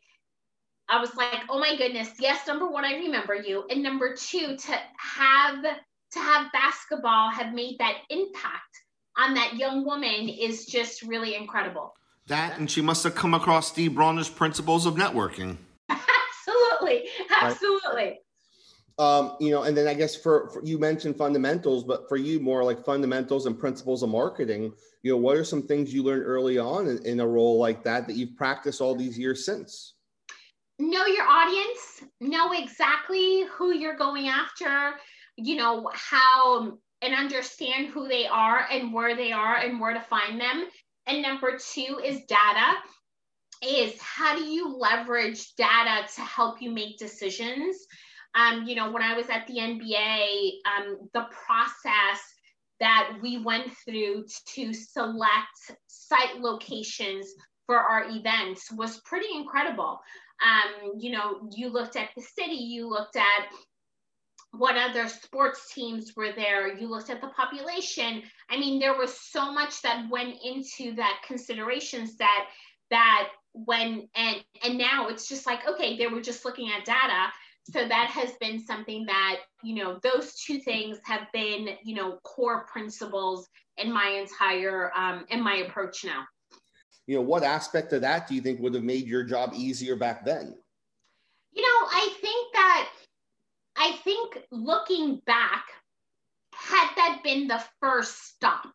i 0.89 1.01
was 1.01 1.15
like 1.17 1.41
oh 1.49 1.59
my 1.59 1.77
goodness. 1.77 2.11
Yes 2.19 2.47
number 2.47 2.69
one 2.69 2.85
i 2.85 2.95
remember 2.95 3.35
you. 3.35 3.65
And 3.71 3.83
number 3.83 4.15
two 4.15 4.57
to 4.57 4.79
have 4.99 5.63
to 5.63 6.19
have 6.19 6.53
basketball 6.53 7.31
have 7.31 7.55
made 7.55 7.79
that 7.79 7.99
impact 8.11 8.79
on 9.17 9.35
that 9.35 9.57
young 9.57 9.85
woman 9.85 10.29
is 10.29 10.67
just 10.67 11.03
really 11.03 11.35
incredible. 11.35 11.95
That 12.27 12.59
and 12.59 12.71
she 12.71 12.81
must 12.81 13.05
have 13.05 13.15
come 13.15 13.35
across 13.35 13.69
steve 13.69 13.95
bronner's 13.95 14.29
principles 14.29 14.87
of 14.87 14.95
networking. 14.95 15.57
Absolutely. 15.89 17.09
Absolutely. 17.41 17.91
right. 17.95 18.17
Um, 18.99 19.37
you 19.41 19.51
know, 19.51 19.63
and 19.63 19.77
then 19.77 19.89
I 19.89 19.95
guess 19.95 20.15
for, 20.15 20.51
for, 20.51 20.63
you 20.65 20.79
mentioned 20.79 21.17
fundamentals, 21.17 21.85
but 21.85 22.09
for 22.09 22.17
you 22.17 22.39
more 22.41 22.63
like 22.65 22.85
fundamentals 22.85 23.47
and 23.47 23.59
principles 23.59 24.03
of 24.03 24.11
marketing. 24.11 24.73
You 25.03 25.13
know, 25.13 25.17
what 25.17 25.37
are 25.37 25.45
some 25.45 25.63
things 25.63 25.95
you 25.95 26.03
learned 26.03 26.25
early 26.27 26.59
on 26.59 26.87
in, 26.87 27.05
in 27.07 27.21
a 27.21 27.27
role 27.27 27.59
like 27.59 27.83
that 27.85 28.07
that 28.07 28.17
you've 28.17 28.37
practiced 28.37 28.81
all 28.81 28.95
these 28.95 29.19
years 29.19 29.45
since? 29.45 29.95
Know 30.79 31.07
your 31.07 31.27
audience. 31.27 32.05
Know 32.21 32.53
exactly 32.53 33.45
who 33.53 33.73
you're 33.73 33.97
going 33.97 34.29
after. 34.29 34.97
You 35.37 35.57
know 35.57 35.91
how 35.95 36.79
and 37.03 37.15
understand 37.15 37.89
who 37.89 38.09
they 38.09 38.27
are 38.27 38.67
and 38.71 38.93
where 38.93 39.17
they 39.17 39.33
are 39.33 39.57
and 39.57 39.81
where 39.81 39.95
to 39.95 40.01
find 40.01 40.41
them. 40.41 40.67
And 41.07 41.23
number 41.23 41.59
two 41.59 42.01
is 42.05 42.21
data. 42.29 42.77
Is 43.63 44.01
how 44.01 44.37
do 44.37 44.45
you 44.45 44.75
leverage 44.75 45.55
data 45.55 46.07
to 46.15 46.21
help 46.23 46.63
you 46.63 46.71
make 46.71 46.99
decisions? 46.99 47.77
Um, 48.35 48.65
you 48.67 48.75
know, 48.75 48.91
when 48.91 49.03
I 49.03 49.15
was 49.15 49.29
at 49.29 49.47
the 49.47 49.55
NBA, 49.55 50.51
um, 50.67 51.09
the 51.15 51.27
process 51.31 52.21
that 52.79 53.19
we 53.23 53.39
went 53.39 53.71
through 53.85 54.25
to 54.55 54.73
select 54.73 55.73
site 55.87 56.41
locations 56.41 57.27
for 57.67 57.79
our 57.79 58.09
events 58.09 58.71
was 58.73 59.01
pretty 59.01 59.29
incredible. 59.35 60.01
Um, 60.43 60.93
you 60.99 61.13
know, 61.13 61.49
you 61.55 61.69
looked 61.69 61.97
at 61.97 62.09
the 62.17 62.23
city, 62.23 62.55
you 62.55 62.89
looked 62.89 63.17
at 63.17 63.49
what 64.53 64.77
other 64.77 65.07
sports 65.09 65.73
teams 65.73 66.13
were 66.17 66.33
there, 66.33 66.77
you 66.77 66.89
looked 66.89 67.11
at 67.11 67.21
the 67.21 67.29
population. 67.29 68.23
I 68.49 68.59
mean, 68.59 68.81
there 68.81 68.97
was 68.97 69.21
so 69.21 69.53
much 69.53 69.83
that 69.83 70.07
went 70.11 70.37
into 70.43 70.95
that 70.97 71.21
considerations 71.27 72.17
that 72.17 72.47
that 72.91 73.29
when 73.53 74.09
and 74.17 74.43
and 74.65 74.79
now 74.79 75.09
it's 75.09 75.29
just 75.29 75.47
like 75.47 75.67
okay, 75.69 75.97
they 75.97 76.07
were 76.07 76.21
just 76.21 76.45
looking 76.45 76.71
at 76.71 76.85
data 76.85 77.33
so 77.65 77.87
that 77.87 78.11
has 78.11 78.33
been 78.41 78.65
something 78.65 79.07
that 79.07 79.41
you 79.63 79.75
know 79.75 79.99
those 80.03 80.35
two 80.35 80.59
things 80.59 80.99
have 81.05 81.27
been 81.33 81.71
you 81.85 81.95
know 81.95 82.19
core 82.25 82.65
principles 82.65 83.49
in 83.77 83.93
my 83.93 84.09
entire 84.09 84.93
um, 84.97 85.25
in 85.31 85.43
my 85.43 85.57
approach 85.57 86.05
now. 86.05 86.25
You 87.07 87.17
know 87.17 87.23
what 87.23 87.43
aspect 87.43 87.93
of 87.93 88.03
that 88.03 88.29
do 88.29 88.35
you 88.35 88.41
think 88.41 88.61
would 88.61 88.75
have 88.75 88.85
made 88.85 89.07
your 89.07 89.25
job 89.25 89.53
easier 89.55 89.97
back 89.97 90.25
then? 90.25 90.55
You 91.53 91.63
know 91.63 91.89
i 91.91 92.15
think 92.21 92.53
that 92.55 92.91
i 93.77 93.93
think 94.05 94.39
looking 94.51 95.21
back 95.27 95.65
had 96.55 96.89
that 96.97 97.21
been 97.25 97.49
the 97.49 97.63
first 97.81 98.35
stop 98.35 98.73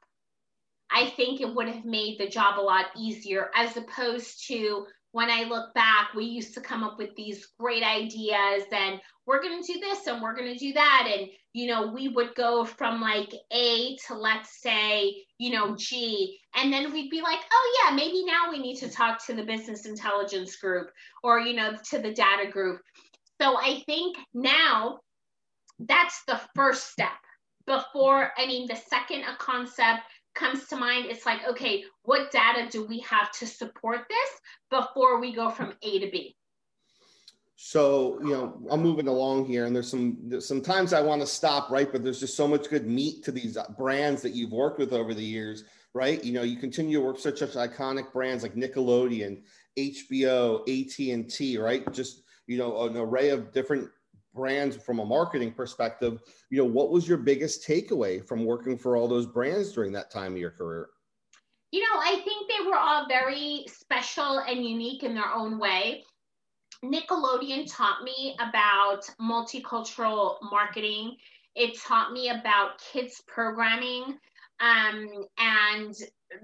i 0.91 1.07
think 1.11 1.41
it 1.41 1.53
would 1.53 1.67
have 1.67 1.85
made 1.85 2.19
the 2.19 2.27
job 2.27 2.59
a 2.59 2.61
lot 2.61 2.87
easier 2.97 3.49
as 3.55 3.77
opposed 3.77 4.45
to 4.47 4.85
when 5.15 5.29
I 5.29 5.43
look 5.43 5.73
back, 5.73 6.13
we 6.13 6.25
used 6.25 6.53
to 6.55 6.59
come 6.59 6.83
up 6.83 6.97
with 6.97 7.15
these 7.15 7.47
great 7.57 7.83
ideas 7.83 8.65
and 8.73 8.99
we're 9.25 9.41
going 9.41 9.63
to 9.63 9.73
do 9.73 9.79
this 9.79 10.07
and 10.07 10.21
we're 10.21 10.35
going 10.35 10.51
to 10.51 10.59
do 10.59 10.73
that. 10.73 11.07
And, 11.09 11.29
you 11.53 11.67
know, 11.67 11.87
we 11.87 12.09
would 12.09 12.35
go 12.35 12.65
from 12.65 12.99
like 12.99 13.31
A 13.53 13.95
to 14.07 14.13
let's 14.13 14.61
say, 14.61 15.15
you 15.37 15.51
know, 15.51 15.73
G. 15.77 16.37
And 16.53 16.71
then 16.73 16.91
we'd 16.91 17.09
be 17.09 17.21
like, 17.21 17.39
oh, 17.49 17.79
yeah, 17.81 17.95
maybe 17.95 18.25
now 18.25 18.51
we 18.51 18.59
need 18.59 18.75
to 18.79 18.91
talk 18.91 19.25
to 19.25 19.33
the 19.33 19.45
business 19.45 19.85
intelligence 19.85 20.57
group 20.57 20.91
or, 21.23 21.39
you 21.39 21.53
know, 21.53 21.77
to 21.91 21.99
the 21.99 22.13
data 22.13 22.51
group. 22.51 22.81
So 23.41 23.55
I 23.55 23.83
think 23.85 24.17
now 24.33 24.99
that's 25.79 26.23
the 26.27 26.41
first 26.55 26.91
step 26.91 27.07
before, 27.65 28.33
I 28.37 28.47
mean, 28.47 28.67
the 28.67 28.75
second 28.75 29.21
a 29.21 29.37
concept 29.37 30.01
comes 30.35 30.67
to 30.67 30.75
mind, 30.75 31.05
it's 31.07 31.25
like, 31.25 31.47
okay, 31.47 31.83
what 32.03 32.31
data 32.31 32.67
do 32.69 32.85
we 32.85 32.99
have 32.99 33.31
to 33.33 33.47
support 33.47 34.01
this 34.09 34.29
before 34.69 35.19
we 35.19 35.33
go 35.33 35.49
from 35.49 35.73
A 35.81 35.99
to 35.99 36.09
B? 36.11 36.35
So, 37.57 38.19
you 38.21 38.31
know, 38.31 38.61
I'm 38.69 38.81
moving 38.81 39.07
along 39.07 39.45
here 39.45 39.65
and 39.65 39.75
there's 39.75 39.89
some 39.89 40.17
there's 40.23 40.47
sometimes 40.47 40.91
I 40.91 41.01
want 41.01 41.21
to 41.21 41.27
stop, 41.27 41.71
right? 41.71 41.89
But 41.89 42.03
there's 42.03 42.19
just 42.19 42.35
so 42.35 42.47
much 42.47 42.69
good 42.69 42.85
meat 42.85 43.23
to 43.23 43.31
these 43.31 43.57
brands 43.77 44.21
that 44.21 44.33
you've 44.33 44.51
worked 44.51 44.77
with 44.77 44.91
over 44.91 45.13
the 45.13 45.23
years, 45.23 45.63
right? 45.93 46.21
You 46.23 46.33
know, 46.33 46.43
you 46.43 46.57
continue 46.57 46.99
to 46.99 47.05
work 47.05 47.17
such, 47.17 47.39
such 47.39 47.53
iconic 47.53 48.11
brands 48.11 48.43
like 48.43 48.55
Nickelodeon, 48.55 49.41
HBO, 49.77 50.61
AT&T, 50.67 51.57
right? 51.57 51.91
Just, 51.93 52.23
you 52.45 52.57
know, 52.57 52.83
an 52.83 52.97
array 52.97 53.29
of 53.29 53.53
different 53.53 53.89
brands 54.35 54.75
from 54.75 54.99
a 54.99 55.05
marketing 55.05 55.51
perspective, 55.51 56.21
you 56.49 56.57
know, 56.57 56.69
what 56.69 56.91
was 56.91 57.07
your 57.07 57.17
biggest 57.17 57.67
takeaway 57.67 58.25
from 58.27 58.45
working 58.45 58.77
for 58.77 58.97
all 58.97 59.07
those 59.07 59.25
brands 59.25 59.71
during 59.71 59.91
that 59.93 60.11
time 60.11 60.33
of 60.33 60.39
your 60.39 60.51
career? 60.51 60.89
You 61.71 61.81
know, 61.81 61.99
I 61.99 62.21
think 62.23 62.49
they 62.49 62.65
were 62.67 62.77
all 62.77 63.07
very 63.07 63.65
special 63.67 64.39
and 64.39 64.63
unique 64.63 65.03
in 65.03 65.15
their 65.15 65.33
own 65.33 65.57
way. 65.57 66.03
Nickelodeon 66.83 67.65
taught 67.67 68.03
me 68.03 68.37
about 68.39 69.01
multicultural 69.19 70.37
marketing. 70.51 71.15
It 71.55 71.79
taught 71.79 72.11
me 72.11 72.29
about 72.29 72.81
kids 72.91 73.23
programming. 73.27 74.17
Um, 74.59 75.25
and 75.37 75.93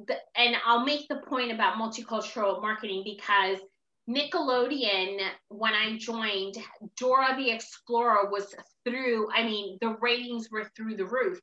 the, 0.08 0.16
and 0.36 0.56
I'll 0.66 0.86
make 0.86 1.08
the 1.08 1.22
point 1.28 1.52
about 1.52 1.76
multicultural 1.76 2.62
marketing 2.62 3.04
because 3.06 3.60
Nickelodeon, 4.10 5.20
when 5.50 5.74
I 5.74 5.98
joined, 5.98 6.58
Dora 6.98 7.36
the 7.38 7.52
Explorer 7.52 8.30
was 8.30 8.54
through, 8.84 9.30
I 9.34 9.44
mean, 9.44 9.78
the 9.80 9.96
ratings 10.02 10.50
were 10.52 10.70
through 10.76 10.98
the 10.98 11.06
roof. 11.06 11.40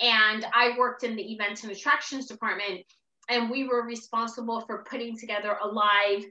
And 0.00 0.44
I 0.52 0.76
worked 0.76 1.04
in 1.04 1.16
the 1.16 1.32
events 1.32 1.62
and 1.62 1.72
attractions 1.72 2.26
department, 2.26 2.82
and 3.28 3.50
we 3.50 3.68
were 3.68 3.82
responsible 3.82 4.62
for 4.62 4.84
putting 4.88 5.16
together 5.16 5.56
a 5.62 5.66
live 5.66 6.24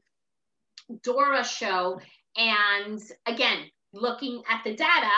Dora 1.04 1.44
show. 1.44 2.00
And 2.38 3.01
again, 3.25 3.70
looking 3.94 4.42
at 4.50 4.63
the 4.63 4.75
data, 4.75 5.12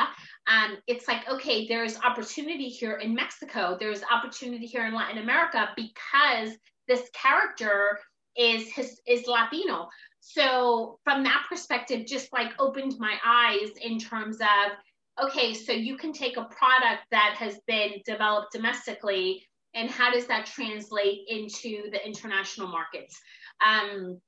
um, 0.48 0.78
it's 0.88 1.08
like, 1.08 1.28
okay, 1.30 1.68
there's 1.68 1.98
opportunity 2.00 2.70
here 2.70 2.98
in 2.98 3.14
Mexico, 3.14 3.78
there's 3.80 4.04
opportunity 4.04 4.66
here 4.66 4.86
in 4.86 4.94
Latin 4.94 5.18
America 5.18 5.70
because 5.76 6.56
this 6.88 7.10
character 7.14 8.00
is 8.36 8.72
his 8.72 9.00
is 9.08 9.28
Latino. 9.28 9.90
So 10.26 11.00
from 11.04 11.24
that 11.24 11.46
perspective, 11.50 12.06
just 12.08 12.32
like 12.32 12.54
opened 12.58 12.96
my 12.98 13.18
eyes 13.26 13.72
in 13.82 14.00
terms 14.00 14.38
of, 14.40 15.26
okay, 15.28 15.54
so 15.54 15.74
you 15.74 15.98
can 15.98 16.14
take 16.14 16.38
a 16.38 16.46
product 16.46 17.04
that 17.12 17.36
has 17.38 17.60
been 17.68 17.96
developed 18.06 18.54
domestically 18.54 19.46
and 19.76 19.90
how 19.90 20.12
does 20.12 20.26
that 20.28 20.46
translate 20.46 21.22
into 21.28 21.90
the 21.92 22.06
international 22.06 22.68
markets? 22.68 23.20
Um, 23.66 24.22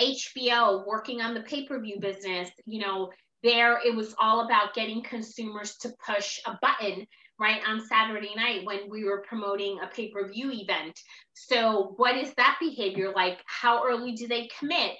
HBO 0.00 0.86
working 0.86 1.20
on 1.20 1.34
the 1.34 1.42
pay-per-view 1.42 2.00
business, 2.00 2.48
you 2.64 2.80
know, 2.80 3.10
there 3.42 3.78
it 3.84 3.94
was 3.94 4.14
all 4.18 4.46
about 4.46 4.72
getting 4.72 5.02
consumers 5.02 5.76
to 5.82 5.92
push 6.06 6.38
a 6.46 6.58
button 6.62 7.06
right 7.38 7.60
on 7.68 7.84
Saturday 7.86 8.34
night 8.34 8.64
when 8.64 8.88
we 8.88 9.04
were 9.04 9.24
promoting 9.28 9.78
a 9.82 9.88
pay-per-view 9.88 10.52
event. 10.52 10.98
So 11.34 11.92
what 11.96 12.16
is 12.16 12.32
that 12.34 12.56
behavior 12.60 13.12
like? 13.14 13.40
How 13.44 13.86
early 13.86 14.12
do 14.12 14.26
they 14.26 14.48
commit? 14.58 14.92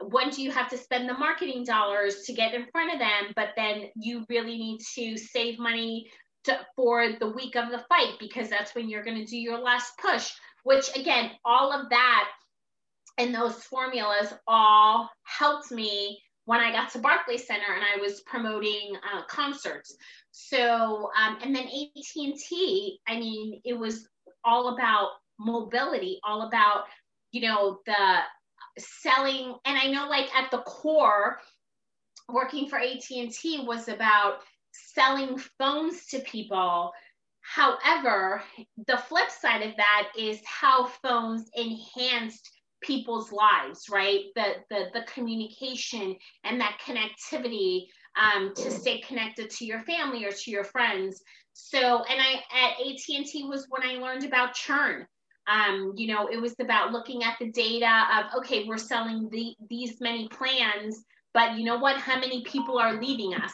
When 0.00 0.30
do 0.30 0.42
you 0.42 0.50
have 0.50 0.68
to 0.68 0.78
spend 0.78 1.08
the 1.08 1.14
marketing 1.14 1.64
dollars 1.64 2.22
to 2.22 2.32
get 2.32 2.54
in 2.54 2.66
front 2.72 2.92
of 2.92 2.98
them 2.98 3.32
but 3.34 3.50
then 3.56 3.84
you 3.96 4.24
really 4.28 4.56
need 4.56 4.78
to 4.94 5.16
save 5.16 5.58
money 5.58 6.10
to, 6.44 6.58
for 6.76 7.12
the 7.18 7.30
week 7.30 7.56
of 7.56 7.70
the 7.70 7.84
fight 7.88 8.14
because 8.20 8.48
that's 8.48 8.74
when 8.74 8.88
you're 8.88 9.04
going 9.04 9.18
to 9.18 9.24
do 9.24 9.36
your 9.36 9.58
last 9.58 9.92
push 9.98 10.30
which 10.64 10.94
again 10.96 11.30
all 11.44 11.72
of 11.72 11.88
that 11.90 12.28
and 13.18 13.34
those 13.34 13.54
formulas 13.64 14.32
all 14.46 15.10
helped 15.24 15.70
me 15.70 16.20
when 16.46 16.60
I 16.60 16.70
got 16.70 16.92
to 16.92 16.98
Barclays 17.00 17.46
Center 17.46 17.74
and 17.74 17.82
I 17.82 18.00
was 18.00 18.20
promoting 18.20 18.96
uh, 18.96 19.22
concerts. 19.24 19.96
So, 20.30 21.10
um, 21.16 21.38
and 21.42 21.54
then 21.54 21.64
AT&T, 21.64 23.00
I 23.06 23.18
mean, 23.18 23.60
it 23.64 23.76
was 23.76 24.08
all 24.44 24.74
about 24.74 25.10
mobility, 25.38 26.20
all 26.24 26.42
about, 26.42 26.84
you 27.32 27.40
know, 27.48 27.80
the 27.84 28.18
selling 28.78 29.54
and 29.64 29.78
i 29.78 29.86
know 29.86 30.08
like 30.08 30.34
at 30.34 30.50
the 30.50 30.58
core 30.58 31.38
working 32.28 32.68
for 32.68 32.78
AT&T 32.78 33.64
was 33.66 33.88
about 33.88 34.38
selling 34.72 35.38
phones 35.58 36.06
to 36.06 36.20
people. 36.20 36.92
However 37.40 38.42
the 38.86 38.98
flip 38.98 39.30
side 39.30 39.62
of 39.62 39.76
that 39.76 40.08
is 40.18 40.40
how 40.44 40.86
phones 41.02 41.48
enhanced 41.54 42.50
people's 42.82 43.32
lives 43.32 43.86
right? 43.90 44.24
The 44.34 44.54
the, 44.70 44.86
the 44.92 45.06
communication 45.12 46.16
and 46.44 46.60
that 46.60 46.78
connectivity 46.84 47.86
um, 48.20 48.52
to 48.56 48.70
stay 48.70 49.00
connected 49.00 49.50
to 49.50 49.64
your 49.64 49.82
family 49.82 50.24
or 50.24 50.32
to 50.32 50.50
your 50.50 50.64
friends. 50.64 51.22
So 51.52 52.02
and 52.04 52.20
i 52.20 52.34
at 52.52 52.72
AT&T 52.80 53.44
was 53.48 53.66
when 53.68 53.88
i 53.88 53.94
learned 54.00 54.24
about 54.24 54.54
churn 54.54 55.06
um, 55.46 55.92
you 55.96 56.08
know, 56.08 56.26
it 56.26 56.40
was 56.40 56.54
about 56.60 56.92
looking 56.92 57.22
at 57.22 57.36
the 57.38 57.50
data 57.50 58.04
of, 58.14 58.38
okay, 58.38 58.64
we're 58.64 58.78
selling 58.78 59.28
the, 59.30 59.54
these 59.68 60.00
many 60.00 60.28
plans, 60.28 61.04
but 61.34 61.56
you 61.56 61.64
know 61.64 61.78
what? 61.78 61.98
How 61.98 62.18
many 62.18 62.42
people 62.42 62.78
are 62.78 63.00
leaving 63.00 63.34
us 63.34 63.52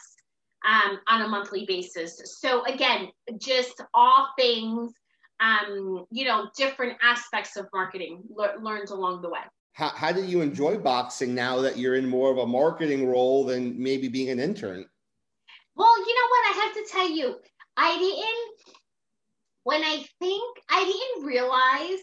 um, 0.67 0.99
on 1.07 1.21
a 1.21 1.27
monthly 1.27 1.65
basis? 1.65 2.19
So 2.39 2.65
again, 2.65 3.09
just 3.37 3.81
all 3.93 4.29
things, 4.37 4.91
um, 5.39 6.05
you 6.09 6.25
know, 6.25 6.49
different 6.57 6.97
aspects 7.03 7.57
of 7.57 7.67
marketing 7.73 8.23
le- 8.29 8.55
learned 8.61 8.89
along 8.89 9.21
the 9.21 9.29
way. 9.29 9.41
How, 9.73 9.89
how 9.89 10.11
do 10.11 10.23
you 10.23 10.41
enjoy 10.41 10.77
boxing 10.77 11.35
now 11.35 11.59
that 11.61 11.77
you're 11.77 11.95
in 11.95 12.07
more 12.07 12.31
of 12.31 12.37
a 12.37 12.45
marketing 12.45 13.07
role 13.07 13.43
than 13.43 13.81
maybe 13.81 14.07
being 14.07 14.29
an 14.29 14.39
intern? 14.39 14.85
Well, 15.75 15.97
you 15.99 16.15
know 16.15 16.27
what? 16.29 16.45
I 16.45 16.61
have 16.63 16.73
to 16.73 16.91
tell 16.91 17.09
you, 17.09 17.35
I 17.77 17.97
didn't 17.97 18.72
when 19.63 19.83
I 19.83 20.03
think 20.19 20.57
I 20.69 20.83
didn't 20.83 21.27
realize 21.27 22.01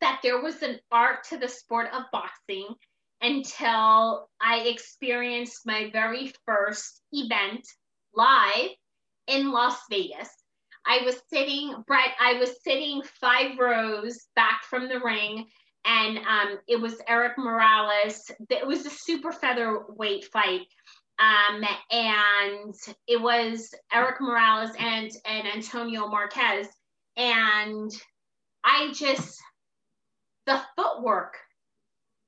that 0.00 0.20
there 0.22 0.40
was 0.40 0.62
an 0.62 0.78
art 0.90 1.24
to 1.30 1.38
the 1.38 1.48
sport 1.48 1.88
of 1.92 2.04
boxing 2.12 2.66
until 3.22 4.28
I 4.40 4.60
experienced 4.66 5.66
my 5.66 5.90
very 5.90 6.32
first 6.44 7.00
event 7.12 7.66
live 8.14 8.70
in 9.26 9.52
Las 9.52 9.78
Vegas. 9.90 10.28
I 10.86 11.02
was 11.04 11.20
sitting, 11.32 11.74
Brett, 11.86 12.12
I 12.20 12.34
was 12.34 12.62
sitting 12.62 13.02
five 13.20 13.58
rows 13.58 14.26
back 14.36 14.62
from 14.68 14.88
the 14.88 15.00
ring, 15.00 15.46
and 15.84 16.18
um, 16.18 16.58
it 16.68 16.80
was 16.80 17.00
Erik 17.08 17.38
Morales. 17.38 18.30
It 18.50 18.66
was 18.66 18.86
a 18.86 18.90
super 18.90 19.32
featherweight 19.32 20.26
fight. 20.26 20.66
Um, 21.18 21.64
and 21.90 22.74
it 23.08 23.20
was 23.20 23.74
Erik 23.92 24.20
Morales 24.20 24.70
and, 24.78 25.10
and 25.24 25.48
Antonio 25.48 26.08
Marquez 26.08 26.68
and 27.16 27.90
I 28.64 28.92
just, 28.92 29.40
the 30.46 30.60
footwork 30.76 31.36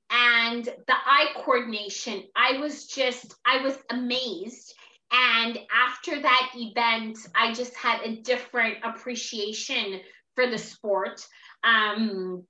and 0.09 0.65
the 0.65 0.93
eye 0.93 1.33
coordination, 1.35 2.23
I 2.35 2.59
was 2.59 2.87
just, 2.87 3.35
I 3.45 3.61
was 3.63 3.77
amazed. 3.89 4.73
And 5.11 5.59
after 5.73 6.21
that 6.21 6.51
event, 6.55 7.17
I 7.35 7.53
just 7.53 7.75
had 7.75 8.01
a 8.01 8.17
different 8.17 8.77
appreciation 8.83 10.01
for 10.35 10.47
the 10.47 10.57
sport. 10.57 11.25
Um, 11.63 12.43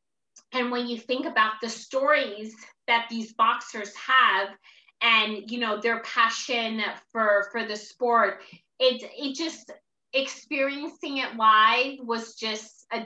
and 0.52 0.72
when 0.72 0.88
you 0.88 0.98
think 0.98 1.26
about 1.26 1.54
the 1.62 1.70
stories 1.70 2.56
that 2.88 3.08
these 3.10 3.34
boxers 3.34 3.94
have 3.96 4.50
and 5.02 5.50
you 5.50 5.60
know 5.60 5.80
their 5.80 6.02
passion 6.02 6.82
for 7.12 7.48
for 7.52 7.66
the 7.66 7.76
sport 7.76 8.42
it 8.80 9.04
it 9.18 9.36
just 9.36 9.72
experiencing 10.14 11.18
it 11.18 11.36
live 11.36 11.98
was 12.02 12.36
just 12.36 12.86
a 12.92 13.06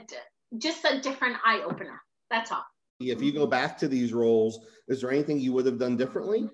just 0.58 0.84
a 0.84 1.00
different 1.00 1.36
eye 1.44 1.62
opener. 1.64 2.00
That's 2.30 2.52
all. 2.52 2.64
If 3.00 3.20
you 3.20 3.32
go 3.32 3.46
back 3.46 3.76
to 3.78 3.88
these 3.88 4.12
roles, 4.12 4.60
is 4.88 5.00
there 5.00 5.10
anything 5.10 5.40
you 5.40 5.52
would 5.52 5.66
have 5.66 5.78
done 5.78 5.96
differently? 5.96 6.48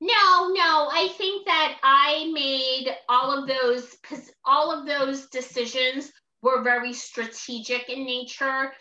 No, 0.00 0.48
no. 0.48 0.88
I 0.90 1.14
think 1.16 1.46
that 1.46 1.78
I 1.84 2.28
made 2.32 2.92
all 3.08 3.30
of 3.30 3.48
those 3.48 3.96
all 4.44 4.72
of 4.72 4.86
those 4.86 5.28
decisions 5.28 6.10
were 6.42 6.62
very 6.62 6.92
strategic 6.92 7.88
in 7.88 8.04
nature. 8.04 8.72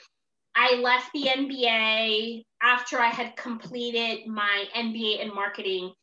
I 0.56 0.76
left 0.76 1.12
the 1.14 1.26
NBA 1.26 2.44
after 2.62 3.00
I 3.00 3.08
had 3.08 3.38
completed 3.38 4.28
my 4.28 4.66
MBA 4.76 5.22
in 5.22 5.34
marketing 5.34 5.94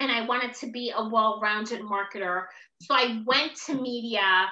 and 0.00 0.10
I 0.10 0.26
wanted 0.26 0.54
to 0.56 0.70
be 0.70 0.92
a 0.96 1.08
well 1.08 1.40
rounded 1.42 1.80
marketer. 1.80 2.44
So 2.80 2.94
I 2.94 3.22
went 3.26 3.54
to 3.66 3.74
media 3.74 4.48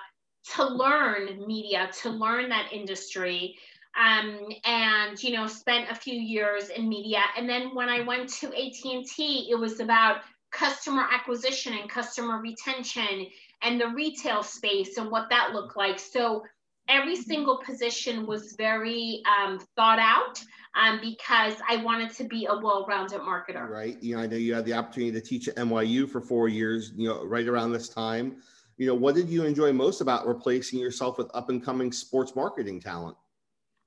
to 0.55 0.65
learn 0.65 1.47
media, 1.47 1.91
to 2.03 2.11
learn 2.11 2.49
that 2.49 2.73
industry. 2.73 3.57
Um, 4.01 4.39
and 4.65 5.23
you 5.23 5.35
know 5.37 5.47
spent 5.47 5.91
a 5.91 5.95
few 5.95 6.15
years 6.15 6.71
in 6.71 6.89
media 6.89 7.21
and 7.37 7.47
then 7.47 7.75
when 7.75 7.91
i 7.91 8.01
went 8.01 8.27
to 8.41 8.47
at&t 8.47 9.49
it 9.51 9.55
was 9.55 9.81
about 9.81 10.23
customer 10.51 11.07
acquisition 11.13 11.75
and 11.79 11.91
customer 11.91 12.41
retention 12.41 13.27
and 13.61 13.79
the 13.79 13.89
retail 13.89 14.43
space 14.43 14.97
and 14.97 15.11
what 15.11 15.29
that 15.29 15.53
looked 15.53 15.77
like 15.77 15.99
so 15.99 16.43
every 16.89 17.17
single 17.17 17.59
position 17.65 18.27
was 18.27 18.55
very 18.59 19.23
um, 19.39 19.61
thought 19.77 19.99
out 19.99 20.43
um, 20.75 21.01
because 21.01 21.55
I 21.69 21.77
wanted 21.77 22.13
to 22.15 22.25
be 22.25 22.47
a 22.47 22.57
well-rounded 22.59 23.21
marketer. 23.21 23.69
Right. 23.69 24.03
You 24.03 24.17
know, 24.17 24.23
I 24.23 24.27
know 24.27 24.37
you 24.37 24.55
had 24.55 24.65
the 24.65 24.75
opportunity 24.75 25.13
to 25.13 25.21
teach 25.21 25.49
at 25.49 25.57
NYU 25.57 26.09
for 26.09 26.21
four 26.21 26.49
years. 26.49 26.93
You 26.97 27.09
know, 27.09 27.25
right 27.25 27.47
around 27.47 27.73
this 27.73 27.89
time. 27.89 28.37
You 28.79 28.87
know, 28.87 28.95
what 28.95 29.15
did 29.15 29.29
you 29.29 29.45
enjoy 29.45 29.73
most 29.73 30.01
about 30.01 30.27
replacing 30.27 30.79
yourself 30.79 31.19
with 31.19 31.31
up-and-coming 31.35 31.93
sports 31.93 32.35
marketing 32.35 32.81
talent? 32.81 33.17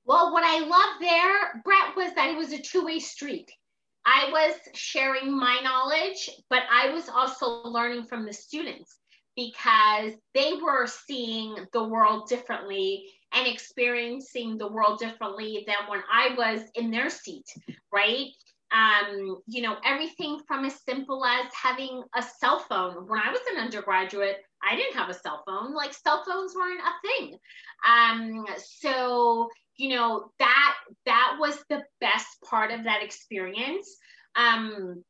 Well, 0.04 0.32
what 0.32 0.44
I 0.44 0.60
loved 0.60 1.02
there, 1.02 1.60
Brett, 1.64 1.96
was 1.96 2.14
that 2.14 2.30
it 2.30 2.36
was 2.36 2.52
a 2.52 2.58
two-way 2.58 3.00
street. 3.00 3.50
I 4.06 4.28
was 4.30 4.54
sharing 4.72 5.36
my 5.36 5.58
knowledge, 5.64 6.30
but 6.48 6.62
I 6.72 6.90
was 6.90 7.08
also 7.08 7.64
learning 7.64 8.04
from 8.04 8.24
the 8.24 8.32
students 8.32 8.98
because 9.36 10.12
they 10.34 10.54
were 10.54 10.86
seeing 10.86 11.56
the 11.72 11.84
world 11.84 12.28
differently 12.28 13.04
and 13.34 13.46
experiencing 13.46 14.56
the 14.56 14.66
world 14.66 14.98
differently 14.98 15.64
than 15.66 15.88
when 15.88 16.00
I 16.12 16.34
was 16.36 16.62
in 16.74 16.90
their 16.90 17.10
seat, 17.10 17.44
right? 17.92 18.28
Um, 18.72 19.42
you 19.46 19.62
know, 19.62 19.76
everything 19.84 20.40
from 20.48 20.64
as 20.64 20.82
simple 20.82 21.24
as 21.24 21.46
having 21.52 22.02
a 22.16 22.22
cell 22.22 22.60
phone. 22.60 23.06
When 23.06 23.20
I 23.20 23.30
was 23.30 23.40
an 23.52 23.62
undergraduate, 23.62 24.38
I 24.62 24.74
didn't 24.74 24.96
have 24.96 25.10
a 25.10 25.14
cell 25.14 25.42
phone. 25.46 25.74
Like 25.74 25.92
cell 25.92 26.24
phones 26.26 26.54
weren't 26.54 26.80
a 26.80 27.06
thing. 27.06 27.38
Um, 27.86 28.46
so 28.80 29.48
you 29.76 29.90
know 29.90 30.30
that 30.38 30.74
that 31.04 31.36
was 31.38 31.62
the 31.68 31.82
best 32.00 32.26
part 32.48 32.70
of 32.72 32.84
that 32.84 33.02
experience. 33.02 33.96
Um, 34.34 35.04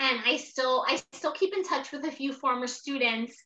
and 0.00 0.18
I 0.26 0.36
still 0.36 0.84
I 0.88 1.00
still 1.12 1.32
keep 1.32 1.54
in 1.54 1.64
touch 1.64 1.92
with 1.92 2.04
a 2.04 2.10
few 2.10 2.32
former 2.32 2.66
students 2.66 3.36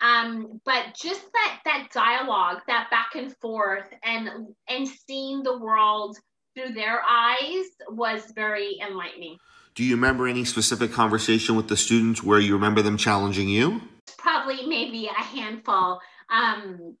um, 0.00 0.60
but 0.64 0.94
just 0.94 1.22
that 1.32 1.60
that 1.64 1.88
dialogue 1.92 2.58
that 2.66 2.88
back 2.90 3.14
and 3.14 3.34
forth 3.38 3.88
and 4.02 4.28
and 4.68 4.88
seeing 4.88 5.42
the 5.42 5.58
world 5.58 6.16
through 6.54 6.74
their 6.74 7.02
eyes 7.08 7.66
was 7.88 8.32
very 8.34 8.78
enlightening. 8.80 9.36
Do 9.74 9.84
you 9.84 9.94
remember 9.94 10.26
any 10.26 10.44
specific 10.44 10.92
conversation 10.92 11.56
with 11.56 11.68
the 11.68 11.76
students 11.76 12.22
where 12.22 12.40
you 12.40 12.54
remember 12.54 12.82
them 12.82 12.96
challenging 12.96 13.48
you? 13.48 13.80
Probably 14.18 14.66
maybe 14.66 15.06
a 15.06 15.22
handful. 15.22 16.00
Um, 16.30 16.96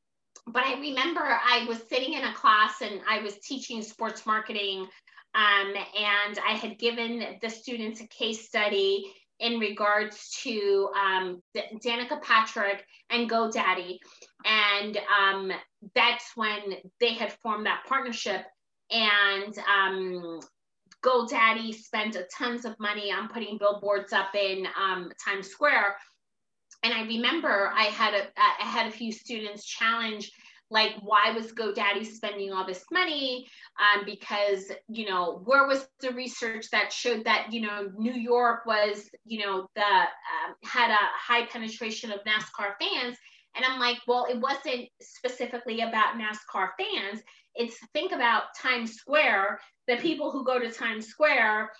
but 0.52 0.64
i 0.64 0.74
remember 0.80 1.20
i 1.22 1.64
was 1.68 1.78
sitting 1.88 2.14
in 2.14 2.24
a 2.24 2.34
class 2.34 2.80
and 2.80 3.00
i 3.08 3.20
was 3.20 3.38
teaching 3.38 3.82
sports 3.82 4.26
marketing 4.26 4.86
um, 5.34 5.74
and 5.76 6.38
i 6.46 6.52
had 6.52 6.78
given 6.78 7.38
the 7.42 7.50
students 7.50 8.00
a 8.00 8.06
case 8.08 8.46
study 8.46 9.04
in 9.40 9.58
regards 9.58 10.30
to 10.42 10.90
um, 10.94 11.42
Danica 11.56 12.20
Patrick 12.22 12.84
and 13.10 13.30
GoDaddy. 13.30 13.98
And 14.44 14.98
um, 15.20 15.52
that's 15.94 16.32
when 16.34 16.60
they 17.00 17.14
had 17.14 17.32
formed 17.34 17.66
that 17.66 17.84
partnership. 17.86 18.42
And 18.90 19.56
um, 19.58 20.40
GoDaddy 21.04 21.74
spent 21.74 22.16
tons 22.36 22.64
of 22.64 22.74
money 22.80 23.12
on 23.12 23.28
putting 23.28 23.58
billboards 23.58 24.12
up 24.12 24.34
in 24.34 24.66
um, 24.80 25.10
Times 25.24 25.48
Square. 25.48 25.96
And 26.82 26.92
I 26.94 27.02
remember 27.02 27.72
I 27.74 27.84
had 27.84 28.14
a 28.14 28.22
I 28.36 28.64
had 28.64 28.86
a 28.86 28.92
few 28.92 29.10
students 29.10 29.64
challenge 29.64 30.30
like 30.70 30.92
why 31.00 31.32
was 31.32 31.52
GoDaddy 31.52 32.06
spending 32.06 32.52
all 32.52 32.66
this 32.66 32.84
money? 32.90 33.46
Um, 33.78 34.04
because 34.04 34.70
you 34.88 35.08
know 35.08 35.42
where 35.44 35.66
was 35.66 35.86
the 36.00 36.12
research 36.12 36.66
that 36.72 36.92
showed 36.92 37.24
that 37.24 37.48
you 37.52 37.60
know 37.62 37.90
New 37.96 38.12
York 38.12 38.66
was 38.66 39.08
you 39.24 39.44
know 39.44 39.68
the 39.74 39.82
um, 39.82 40.54
had 40.64 40.90
a 40.90 40.98
high 40.98 41.46
penetration 41.46 42.12
of 42.12 42.20
NASCAR 42.24 42.74
fans, 42.80 43.16
and 43.56 43.64
I'm 43.64 43.80
like, 43.80 43.98
well, 44.06 44.26
it 44.28 44.40
wasn't 44.40 44.88
specifically 45.00 45.80
about 45.80 46.16
NASCAR 46.16 46.70
fans. 46.78 47.22
It's 47.54 47.76
think 47.92 48.12
about 48.12 48.54
Times 48.60 48.92
Square, 48.92 49.60
the 49.88 49.96
people 49.96 50.30
who 50.30 50.44
go 50.44 50.58
to 50.58 50.70
Times 50.70 51.06
Square 51.06 51.70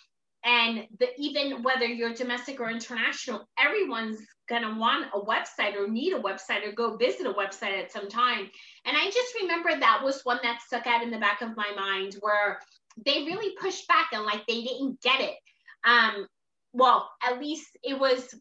and 0.45 0.87
the, 0.99 1.09
even 1.19 1.63
whether 1.63 1.87
you're 1.87 2.15
domestic 2.15 2.61
or 2.61 2.71
international 2.71 3.49
everyone's 3.59 4.19
going 4.49 4.63
to 4.63 4.79
want 4.79 5.07
a 5.15 5.21
website 5.21 5.77
or 5.77 5.89
need 5.89 6.13
a 6.13 6.21
website 6.21 6.67
or 6.67 6.73
go 6.73 6.97
visit 6.97 7.27
a 7.27 7.33
website 7.33 7.79
at 7.79 7.93
some 7.93 8.09
time. 8.09 8.49
And 8.87 8.97
i 8.97 9.05
just 9.05 9.35
remember 9.43 9.71
that 9.79 10.01
was 10.03 10.23
one 10.25 10.39
that 10.43 10.63
stuck 10.63 10.87
out 10.87 11.03
in 11.03 11.11
the 11.11 11.19
back 11.19 11.43
of 11.43 11.57
my 11.57 11.71
mind 11.77 12.17
where 12.21 12.61
they 13.05 13.25
really 13.25 13.55
pushed 13.61 13.87
back 13.89 14.09
and 14.13 14.25
like 14.25 14.47
they 14.47 14.63
didn't 14.63 15.01
get 15.01 15.21
it. 15.21 15.37
Um, 15.85 16.27
well 16.73 17.11
at 17.23 17.41
least 17.41 17.67
it 17.83 17.99
was 17.99 18.35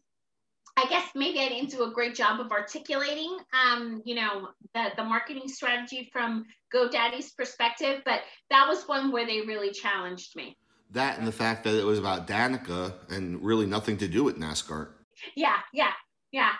I 0.76 0.86
guess 0.88 1.08
maybe 1.16 1.40
I 1.40 1.48
didn't 1.48 1.72
do 1.72 1.82
a 1.82 1.90
great 1.90 2.14
job 2.14 2.38
of 2.38 2.52
articulating, 2.52 3.36
um, 3.52 4.00
you 4.04 4.14
know, 4.14 4.50
the, 4.74 4.92
the 4.96 5.02
marketing 5.02 5.48
strategy 5.48 6.08
from 6.12 6.44
GoDaddy's 6.72 7.32
perspective, 7.32 8.00
but 8.04 8.20
that 8.50 8.68
was 8.68 8.86
one 8.86 9.10
where 9.10 9.26
they 9.26 9.40
really 9.40 9.72
challenged 9.72 10.36
me 10.36 10.56
that 10.90 11.18
and 11.18 11.26
the 11.26 11.32
fact 11.32 11.64
that 11.64 11.74
it 11.74 11.84
was 11.84 11.98
about 11.98 12.26
Danica 12.26 12.94
and 13.10 13.42
really 13.42 13.66
nothing 13.66 13.96
to 13.98 14.08
do 14.08 14.24
with 14.24 14.38
NASCAR. 14.38 14.88
Yeah, 15.36 15.56
yeah, 15.72 15.92
yeah. 16.32 16.52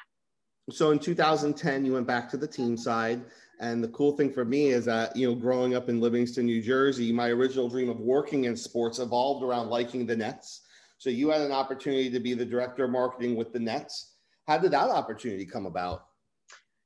So 0.70 0.90
in 0.90 0.98
2010, 0.98 1.84
you 1.84 1.94
went 1.94 2.06
back 2.06 2.28
to 2.30 2.36
the 2.36 2.46
team 2.46 2.76
side. 2.76 3.22
And 3.60 3.82
the 3.82 3.88
cool 3.88 4.16
thing 4.16 4.32
for 4.32 4.44
me 4.44 4.68
is 4.68 4.84
that, 4.84 5.16
you 5.16 5.28
know, 5.28 5.34
growing 5.34 5.74
up 5.74 5.88
in 5.88 6.00
Livingston, 6.00 6.46
New 6.46 6.62
Jersey, 6.62 7.10
my 7.12 7.28
original 7.28 7.68
dream 7.68 7.88
of 7.88 7.98
working 7.98 8.44
in 8.44 8.56
sports 8.56 8.98
evolved 9.00 9.42
around 9.42 9.68
liking 9.68 10.06
the 10.06 10.14
Nets. 10.14 10.62
So 10.98 11.10
you 11.10 11.30
had 11.30 11.40
an 11.40 11.52
opportunity 11.52 12.10
to 12.10 12.20
be 12.20 12.34
the 12.34 12.44
director 12.44 12.84
of 12.84 12.90
marketing 12.90 13.34
with 13.34 13.52
the 13.52 13.58
Nets. 13.58 14.14
How 14.46 14.58
did 14.58 14.72
that 14.72 14.90
opportunity 14.90 15.44
come 15.44 15.66
about? 15.66 16.04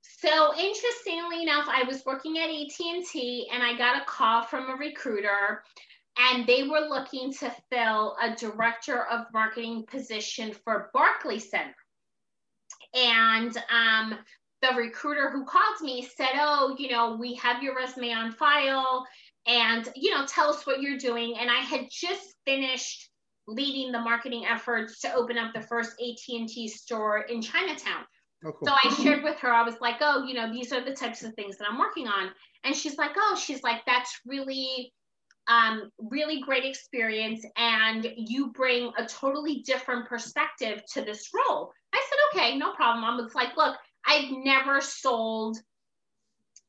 So 0.03 0.53
interestingly 0.59 1.43
enough, 1.43 1.67
I 1.69 1.83
was 1.83 2.05
working 2.07 2.39
at 2.39 2.49
AT&T 2.49 3.49
and 3.53 3.63
I 3.63 3.77
got 3.77 4.01
a 4.01 4.05
call 4.07 4.45
from 4.45 4.71
a 4.71 4.75
recruiter 4.75 5.63
and 6.19 6.47
they 6.47 6.65
were 6.65 6.81
looking 6.81 7.33
to 7.33 7.55
fill 7.71 8.17
a 8.21 8.35
director 8.37 9.05
of 9.07 9.27
marketing 9.33 9.85
position 9.87 10.53
for 10.65 10.91
Barclay 10.93 11.39
Center. 11.39 11.75
And 12.95 13.57
um, 13.71 14.19
the 14.61 14.75
recruiter 14.77 15.31
who 15.31 15.45
called 15.45 15.81
me 15.81 16.09
said, 16.17 16.31
Oh, 16.35 16.77
you 16.79 16.91
know, 16.91 17.17
we 17.19 17.35
have 17.37 17.63
your 17.63 17.75
resume 17.75 18.13
on 18.13 18.33
file 18.33 19.07
and, 19.47 19.89
you 19.97 20.11
know, 20.11 20.27
tell 20.27 20.51
us 20.51 20.67
what 20.67 20.83
you're 20.83 20.99
doing. 20.99 21.37
And 21.39 21.51
I 21.51 21.61
had 21.61 21.89
just 21.91 22.35
finished 22.45 23.09
leading 23.49 23.91
the 23.91 23.99
marketing 23.99 24.45
efforts 24.47 25.01
to 25.01 25.15
open 25.15 25.39
up 25.39 25.53
the 25.53 25.63
first 25.63 25.93
AT&T 25.93 26.69
store 26.69 27.21
in 27.23 27.43
Chinatown. 27.43 28.05
Oh, 28.45 28.53
cool. 28.53 28.69
So 28.69 28.73
I 28.73 28.95
shared 29.03 29.23
with 29.23 29.39
her, 29.39 29.53
I 29.53 29.63
was 29.63 29.77
like, 29.81 29.97
oh, 30.01 30.25
you 30.27 30.35
know, 30.35 30.53
these 30.53 30.73
are 30.73 30.85
the 30.85 30.95
types 30.95 31.23
of 31.23 31.35
things 31.35 31.57
that 31.59 31.69
I'm 31.69 31.79
working 31.79 32.07
on. 32.07 32.31
And 32.65 32.75
she's 32.75 32.99
like, 32.99 33.13
oh, 33.17 33.41
she's 33.41 33.63
like, 33.63 33.83
that's 33.87 34.21
really 34.27 34.93
um, 35.49 35.91
really 35.99 36.41
great 36.41 36.65
experience 36.65 37.45
and 37.57 38.07
you 38.17 38.53
bring 38.53 38.93
a 38.97 39.07
totally 39.07 39.63
different 39.67 40.09
perspective 40.09 40.83
to 40.93 41.03
this 41.03 41.31
role. 41.35 41.73
I 41.93 42.05
said, 42.09 42.41
okay, 42.41 42.59
no 42.59 42.73
problem. 42.75 43.05
I 43.05 43.21
was 43.21 43.35
like, 43.35 43.57
look, 43.57 43.77
I've 44.07 44.31
never 44.31 44.81
sold 44.81 45.59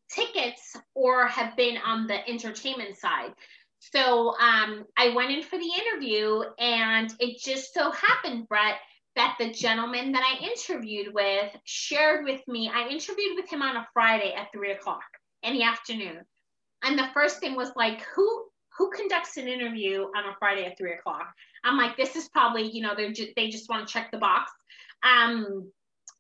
tickets 0.10 0.76
or 0.94 1.28
have 1.28 1.56
been 1.56 1.78
on 1.78 2.08
the 2.08 2.28
entertainment 2.28 2.98
side. 2.98 3.34
So 3.80 4.30
um, 4.40 4.86
I 4.98 5.10
went 5.14 5.32
in 5.32 5.44
for 5.44 5.58
the 5.58 5.72
interview, 5.82 6.42
and 6.58 7.14
it 7.20 7.42
just 7.42 7.74
so 7.74 7.92
happened, 7.92 8.48
Brett, 8.48 8.76
that 9.16 9.36
the 9.40 9.52
gentleman 9.52 10.14
that 10.14 10.24
I 10.24 10.46
interviewed 10.46 11.14
with 11.14 11.52
shared 11.66 12.24
with 12.24 12.42
me. 12.48 12.72
I 12.74 12.88
interviewed 12.88 13.36
with 13.36 13.50
him 13.50 13.62
on 13.62 13.76
a 13.76 13.88
Friday 13.94 14.34
at 14.34 14.48
three 14.54 14.72
o'clock 14.72 15.04
in 15.44 15.54
the 15.54 15.64
afternoon. 15.64 16.22
And 16.82 16.98
the 16.98 17.10
first 17.14 17.40
thing 17.40 17.56
was 17.56 17.72
like, 17.76 18.02
who 18.16 18.46
who 18.78 18.90
conducts 18.92 19.38
an 19.38 19.48
interview 19.48 20.04
on 20.16 20.30
a 20.30 20.36
Friday 20.40 20.66
at 20.66 20.78
three 20.78 20.94
o'clock? 20.94 21.34
I'm 21.64 21.78
like, 21.78 21.96
this 21.96 22.16
is 22.16 22.30
probably, 22.30 22.70
you 22.70 22.82
know, 22.82 22.94
they're 22.96 23.12
just, 23.12 23.32
they 23.36 23.50
just 23.50 23.70
want 23.70 23.88
to 23.88 23.94
check 23.94 24.12
the 24.12 24.18
box. 24.18 24.52
Um, 25.04 25.72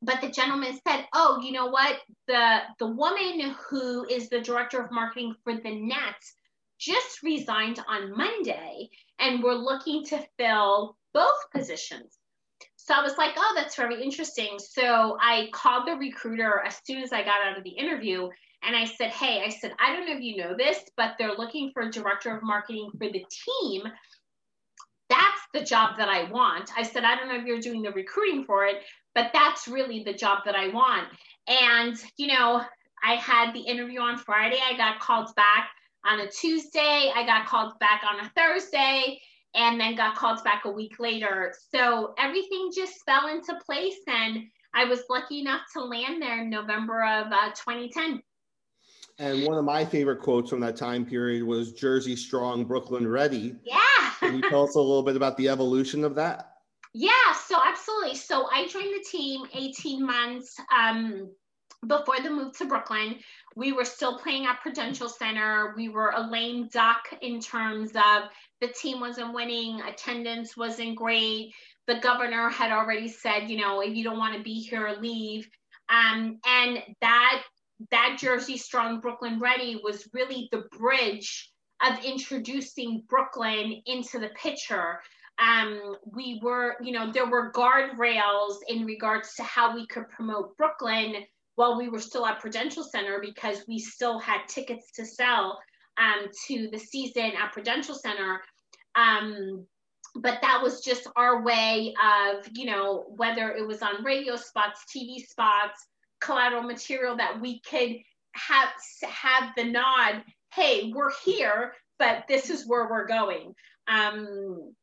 but 0.02 0.20
the 0.22 0.30
gentleman 0.30 0.78
said, 0.86 1.06
oh, 1.13 1.39
you 1.42 1.54
know 1.54 1.68
what? 1.68 2.00
The 2.28 2.60
the 2.78 2.88
woman 2.88 3.56
who 3.70 4.06
is 4.06 4.30
the 4.30 4.42
director 4.42 4.82
of 4.82 4.92
marketing 4.92 5.34
for 5.44 5.56
the 5.56 5.76
Nets 5.80 6.36
just 6.78 7.24
resigned 7.24 7.80
on 7.88 8.16
Monday, 8.16 8.89
and 9.20 9.42
we're 9.42 9.54
looking 9.54 10.04
to 10.06 10.26
fill 10.38 10.98
both 11.13 11.52
positions. 11.56 12.18
So 12.76 12.94
I 12.94 13.02
was 13.02 13.18
like, 13.18 13.32
oh, 13.38 13.54
that's 13.56 13.78
very 13.78 14.04
interesting. 14.04 14.60
So 14.60 15.18
I 15.22 15.50
called 15.54 15.88
the 15.88 15.96
recruiter 15.96 16.62
as 16.66 16.82
soon 16.86 17.02
as 17.02 17.13
I 17.13 17.24
got 17.24 17.42
out 17.42 17.58
of 17.58 17.63
the 17.63 17.70
interview 17.70 18.28
and 18.65 18.76
I 18.76 18.86
said, 18.86 19.12
Hey, 19.12 19.43
I 19.45 19.49
said, 19.49 19.73
I 19.80 19.93
don't 19.93 20.06
know 20.06 20.15
if 20.15 20.21
you 20.21 20.38
know 20.38 20.56
this, 20.58 20.80
but 20.97 21.15
they're 21.17 21.36
looking 21.36 21.71
for 21.73 21.84
a 21.84 21.91
director 21.91 22.36
of 22.36 22.43
marketing 22.43 22.89
for 22.97 23.08
the 23.08 23.26
team. 23.30 23.84
That's 25.10 25.41
the 25.54 25.63
job 25.63 25.97
that 25.97 26.10
I 26.10 26.30
want. 26.32 26.71
I 26.78 26.84
said, 26.84 27.04
I 27.04 27.15
don't 27.15 27.28
know 27.28 27.36
if 27.36 27.45
you're 27.45 27.60
doing 27.60 27.82
the 27.82 27.91
recruiting 27.91 28.45
for 28.45 28.65
it, 28.65 28.78
but 29.13 29.32
that's 29.34 29.67
really 29.67 30.04
the 30.04 30.13
job 30.13 30.39
that 30.45 30.56
I 30.56 30.69
want. 30.69 31.08
And, 31.47 31.95
you 32.17 32.28
know, 32.28 32.63
I 33.04 33.15
had 33.15 33.54
the 33.54 33.60
interview 33.60 33.99
on 33.99 34.17
Friday. 34.17 34.60
I 34.63 34.78
got 34.78 34.99
called 34.99 35.36
back 35.36 35.69
on 36.06 36.21
a 36.21 36.30
Tuesday. 36.30 37.12
I 37.13 37.26
got 37.26 37.45
called 37.45 37.78
back 37.80 38.02
on 38.10 38.26
a 38.26 38.32
Thursday 38.36 39.19
and 39.56 39.80
then 39.80 39.95
got 39.95 40.15
called 40.15 40.43
back 40.43 40.65
a 40.65 40.71
week 40.71 40.99
later. 40.99 41.54
So 41.73 42.13
everything 42.17 42.71
just 42.76 43.04
fell 43.06 43.28
into 43.28 43.60
place. 43.65 43.99
And 44.08 44.45
I 44.73 44.86
was 44.86 45.04
lucky 45.10 45.41
enough 45.41 45.62
to 45.73 45.84
land 45.84 46.21
there 46.21 46.41
in 46.41 46.49
November 46.49 47.04
of 47.04 47.28
uh, 47.28 47.49
2010. 47.49 48.21
And 49.19 49.45
one 49.45 49.58
of 49.58 49.65
my 49.65 49.86
favorite 49.86 50.21
quotes 50.21 50.49
from 50.49 50.60
that 50.62 50.76
time 50.76 51.06
period 51.06 51.43
was 51.43 51.73
Jersey 51.73 52.15
strong, 52.15 52.65
Brooklyn 52.65 53.08
ready. 53.08 53.56
Yeah. 53.63 53.78
Can 54.19 54.36
you 54.36 54.49
tell 54.49 54.63
us 54.63 54.76
a 54.76 54.80
little 54.80 55.04
bit 55.04 55.15
about 55.15 55.38
the 55.38 55.49
evolution 55.49 56.04
of 56.04 56.15
that? 56.15 56.54
Yeah, 56.93 57.34
so 57.45 57.58
absolutely. 57.63 58.15
So 58.15 58.47
I 58.52 58.67
joined 58.67 58.93
the 58.93 59.06
team 59.10 59.45
18 59.54 60.06
months 60.06 60.56
um, 60.76 61.32
before 61.88 62.21
the 62.21 62.30
move 62.30 62.58
to 62.58 62.65
Brooklyn. 62.65 63.17
We 63.56 63.71
were 63.71 63.86
still 63.86 64.19
playing 64.19 64.45
at 64.45 64.62
Prudential 64.62 65.10
Center. 65.10 65.73
We 65.76 65.89
were 65.89 66.13
a 66.15 66.21
lame 66.21 66.67
duck 66.69 67.04
in 67.21 67.39
terms 67.39 67.91
of 67.95 68.30
the 68.62 68.67
team 68.67 68.99
wasn't 68.99 69.34
winning, 69.34 69.82
attendance 69.82 70.56
wasn't 70.56 70.95
great. 70.95 71.54
The 71.88 71.99
governor 71.99 72.49
had 72.49 72.71
already 72.71 73.10
said, 73.10 73.49
you 73.49 73.58
know, 73.58 73.82
if 73.82 73.95
you 73.95 74.04
don't 74.04 74.17
want 74.17 74.38
to 74.38 74.43
be 74.43 74.54
here, 74.54 74.95
leave. 74.99 75.47
Um, 75.89 76.39
and 76.47 76.80
that 77.02 77.43
that 77.91 78.17
Jersey 78.19 78.57
Strong 78.57 79.01
Brooklyn 79.01 79.39
Ready 79.39 79.79
was 79.83 80.07
really 80.13 80.49
the 80.51 80.63
bridge 80.77 81.51
of 81.86 82.03
introducing 82.03 83.03
Brooklyn 83.09 83.81
into 83.86 84.19
the 84.19 84.29
picture. 84.29 84.99
Um, 85.39 85.95
we 86.05 86.39
were, 86.43 86.75
you 86.81 86.91
know, 86.91 87.12
there 87.12 87.29
were 87.29 87.51
guardrails 87.51 88.57
in 88.67 88.86
regards 88.86 89.33
to 89.36 89.43
how 89.43 89.75
we 89.75 89.88
could 89.88 90.07
promote 90.09 90.55
Brooklyn 90.57 91.15
while 91.55 91.77
we 91.77 91.89
were 91.89 91.99
still 91.99 92.25
at 92.25 92.39
Prudential 92.39 92.83
Center 92.83 93.19
because 93.19 93.63
we 93.67 93.79
still 93.79 94.19
had 94.19 94.47
tickets 94.47 94.91
to 94.95 95.05
sell 95.05 95.59
um, 95.97 96.29
to 96.47 96.69
the 96.71 96.79
season 96.79 97.31
at 97.39 97.51
Prudential 97.51 97.95
Center. 97.95 98.41
Um, 98.95 99.65
but 100.15 100.39
that 100.41 100.62
was 100.62 100.81
just 100.81 101.07
our 101.15 101.43
way 101.43 101.93
of, 102.03 102.47
you 102.53 102.65
know, 102.65 103.05
whether 103.15 103.51
it 103.51 103.67
was 103.67 103.81
on 103.81 104.03
radio 104.03 104.36
spots, 104.36 104.83
TV 104.95 105.17
spots, 105.17 105.88
collateral 106.23 106.63
material 106.63 107.17
that 107.17 107.39
we 107.41 107.59
could 107.62 107.97
have 108.33 108.69
have 109.03 109.51
the 109.55 109.63
nod 109.63 110.23
hey 110.55 110.91
we're 110.95 111.12
here 111.23 111.73
but 111.99 112.25
this 112.27 112.49
is 112.49 112.67
where 112.67 112.89
we're 112.89 113.07
going. 113.07 113.53
Um, 113.88 114.73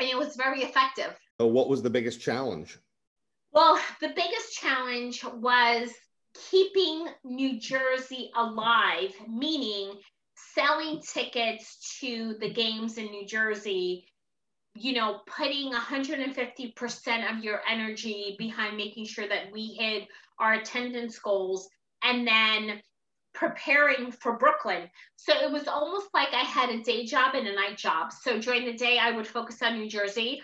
and 0.00 0.08
it 0.08 0.18
was 0.18 0.36
very 0.36 0.62
effective. 0.62 1.16
So 1.40 1.46
what 1.46 1.68
was 1.68 1.82
the 1.82 1.90
biggest 1.90 2.20
challenge? 2.20 2.78
Well 3.52 3.78
the 4.00 4.08
biggest 4.08 4.54
challenge 4.54 5.22
was 5.24 5.90
keeping 6.50 7.06
new 7.22 7.60
jersey 7.60 8.30
alive 8.36 9.14
meaning 9.28 9.92
selling 10.34 11.00
tickets 11.00 11.98
to 12.00 12.34
the 12.40 12.50
games 12.50 12.98
in 12.98 13.04
new 13.06 13.24
jersey 13.24 14.08
you 14.74 14.92
know, 14.92 15.20
putting 15.26 15.72
150% 15.72 17.32
of 17.32 17.44
your 17.44 17.60
energy 17.68 18.34
behind 18.38 18.76
making 18.76 19.06
sure 19.06 19.28
that 19.28 19.52
we 19.52 19.76
hit 19.78 20.08
our 20.38 20.54
attendance 20.54 21.18
goals 21.18 21.68
and 22.02 22.26
then 22.26 22.80
preparing 23.34 24.10
for 24.10 24.36
Brooklyn. 24.36 24.88
So 25.16 25.32
it 25.34 25.50
was 25.50 25.68
almost 25.68 26.08
like 26.14 26.28
I 26.32 26.42
had 26.42 26.70
a 26.70 26.82
day 26.82 27.04
job 27.04 27.34
and 27.34 27.46
a 27.46 27.54
night 27.54 27.76
job. 27.76 28.12
So 28.12 28.40
during 28.40 28.64
the 28.64 28.74
day, 28.74 28.98
I 28.98 29.10
would 29.10 29.26
focus 29.26 29.62
on 29.62 29.78
New 29.78 29.88
Jersey. 29.88 30.42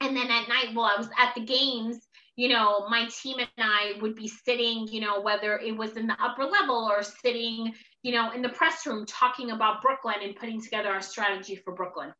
And 0.00 0.16
then 0.16 0.30
at 0.30 0.48
night, 0.48 0.74
while 0.74 0.92
I 0.94 0.98
was 0.98 1.08
at 1.18 1.34
the 1.34 1.44
games, 1.44 2.06
you 2.36 2.48
know, 2.48 2.86
my 2.88 3.08
team 3.22 3.38
and 3.38 3.48
I 3.58 3.94
would 4.00 4.14
be 4.14 4.28
sitting, 4.28 4.86
you 4.88 5.00
know, 5.00 5.20
whether 5.20 5.58
it 5.58 5.76
was 5.76 5.96
in 5.96 6.06
the 6.06 6.22
upper 6.22 6.44
level 6.44 6.88
or 6.90 7.02
sitting, 7.02 7.72
you 8.02 8.12
know, 8.12 8.32
in 8.32 8.42
the 8.42 8.50
press 8.50 8.86
room 8.86 9.06
talking 9.06 9.52
about 9.52 9.82
Brooklyn 9.82 10.16
and 10.22 10.36
putting 10.36 10.60
together 10.60 10.90
our 10.90 11.00
strategy 11.00 11.56
for 11.56 11.72
Brooklyn. 11.72 12.12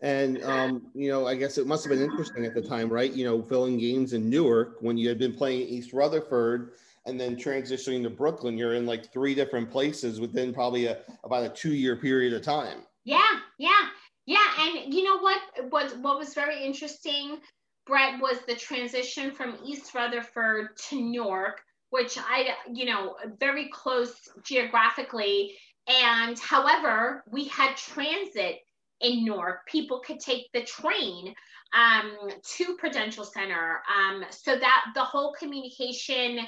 And 0.00 0.42
um, 0.44 0.82
you 0.94 1.10
know, 1.10 1.26
I 1.26 1.34
guess 1.34 1.56
it 1.56 1.66
must 1.66 1.84
have 1.84 1.90
been 1.90 2.02
interesting 2.02 2.44
at 2.44 2.54
the 2.54 2.62
time, 2.62 2.90
right? 2.90 3.12
You 3.12 3.24
know, 3.24 3.42
filling 3.42 3.78
games 3.78 4.12
in 4.12 4.28
Newark 4.28 4.76
when 4.80 4.98
you 4.98 5.08
had 5.08 5.18
been 5.18 5.32
playing 5.34 5.68
East 5.68 5.92
Rutherford 5.92 6.72
and 7.06 7.20
then 7.20 7.36
transitioning 7.36 8.02
to 8.02 8.10
Brooklyn, 8.10 8.56
you're 8.56 8.74
in 8.74 8.86
like 8.86 9.12
three 9.12 9.34
different 9.34 9.70
places 9.70 10.20
within 10.20 10.52
probably 10.52 10.86
a 10.86 10.98
about 11.22 11.44
a 11.44 11.48
two 11.48 11.74
year 11.74 11.96
period 11.96 12.32
of 12.32 12.42
time. 12.42 12.82
Yeah, 13.04 13.38
yeah, 13.58 13.88
yeah. 14.26 14.44
And 14.58 14.92
you 14.92 15.04
know 15.04 15.18
what 15.18 15.40
was 15.70 15.94
what 15.96 16.18
was 16.18 16.34
very 16.34 16.62
interesting, 16.62 17.38
Brett, 17.86 18.20
was 18.20 18.38
the 18.46 18.54
transition 18.54 19.32
from 19.32 19.58
East 19.64 19.94
Rutherford 19.94 20.76
to 20.88 21.00
Newark, 21.00 21.60
which 21.90 22.18
I, 22.18 22.54
you 22.72 22.86
know, 22.86 23.16
very 23.38 23.68
close 23.68 24.14
geographically. 24.42 25.56
And 25.86 26.38
however, 26.38 27.22
we 27.30 27.44
had 27.44 27.76
transit 27.76 28.60
in 29.04 29.24
Newark. 29.24 29.66
People 29.66 30.00
could 30.00 30.18
take 30.18 30.50
the 30.52 30.62
train 30.62 31.34
um, 31.74 32.30
to 32.56 32.76
Prudential 32.76 33.24
Center. 33.24 33.82
Um, 33.94 34.24
so 34.30 34.56
that 34.56 34.84
the 34.94 35.04
whole 35.04 35.34
communication, 35.38 36.40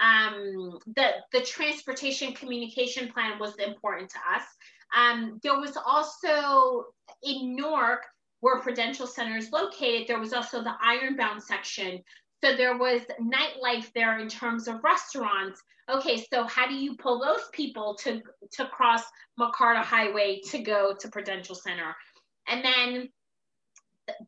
um, 0.00 0.78
the, 0.94 1.10
the 1.32 1.40
transportation 1.40 2.32
communication 2.34 3.10
plan 3.12 3.38
was 3.38 3.54
important 3.56 4.10
to 4.10 4.18
us. 4.34 4.44
Um, 4.96 5.40
there 5.42 5.58
was 5.58 5.76
also 5.76 6.86
in 7.22 7.56
Newark, 7.56 8.02
where 8.40 8.60
Prudential 8.60 9.06
Center 9.06 9.36
is 9.36 9.52
located, 9.52 10.08
there 10.08 10.18
was 10.18 10.32
also 10.32 10.62
the 10.62 10.74
Ironbound 10.82 11.42
section. 11.42 12.02
So 12.42 12.56
there 12.56 12.76
was 12.76 13.02
nightlife 13.20 13.92
there 13.94 14.18
in 14.18 14.28
terms 14.28 14.66
of 14.66 14.82
restaurants. 14.82 15.62
Okay, 15.88 16.24
so 16.32 16.44
how 16.44 16.66
do 16.66 16.74
you 16.74 16.96
pull 16.96 17.20
those 17.20 17.48
people 17.52 17.94
to 18.02 18.20
to 18.52 18.66
cross 18.66 19.02
McCarter 19.38 19.82
Highway 19.82 20.40
to 20.50 20.58
go 20.58 20.94
to 20.98 21.08
Prudential 21.08 21.54
Center? 21.54 21.94
And 22.48 22.64
then 22.64 23.08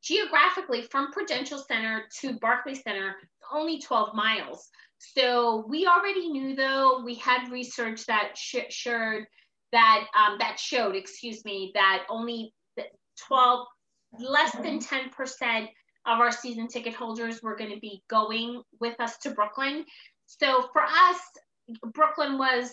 geographically 0.02 0.82
from 0.82 1.12
Prudential 1.12 1.58
Center 1.58 2.04
to 2.20 2.38
Barclay 2.38 2.74
Center, 2.74 3.16
only 3.52 3.80
12 3.80 4.14
miles. 4.14 4.70
So 4.98 5.64
we 5.68 5.86
already 5.86 6.28
knew 6.28 6.54
though, 6.54 7.02
we 7.04 7.16
had 7.16 7.50
research 7.50 8.06
that 8.06 8.36
sh- 8.36 8.70
showed 8.70 9.26
that, 9.72 10.06
um, 10.16 10.36
that 10.38 10.58
showed, 10.58 10.94
excuse 10.94 11.44
me, 11.44 11.72
that 11.74 12.04
only 12.08 12.54
12, 13.26 13.66
less 14.20 14.52
than 14.52 14.78
10% 14.78 15.68
of 16.06 16.20
our 16.20 16.32
season 16.32 16.68
ticket 16.68 16.94
holders 16.94 17.42
were 17.42 17.56
going 17.56 17.70
to 17.70 17.80
be 17.80 18.02
going 18.08 18.62
with 18.80 18.98
us 19.00 19.18
to 19.18 19.30
Brooklyn. 19.30 19.84
So 20.26 20.68
for 20.72 20.82
us, 20.82 21.18
Brooklyn 21.92 22.38
was, 22.38 22.72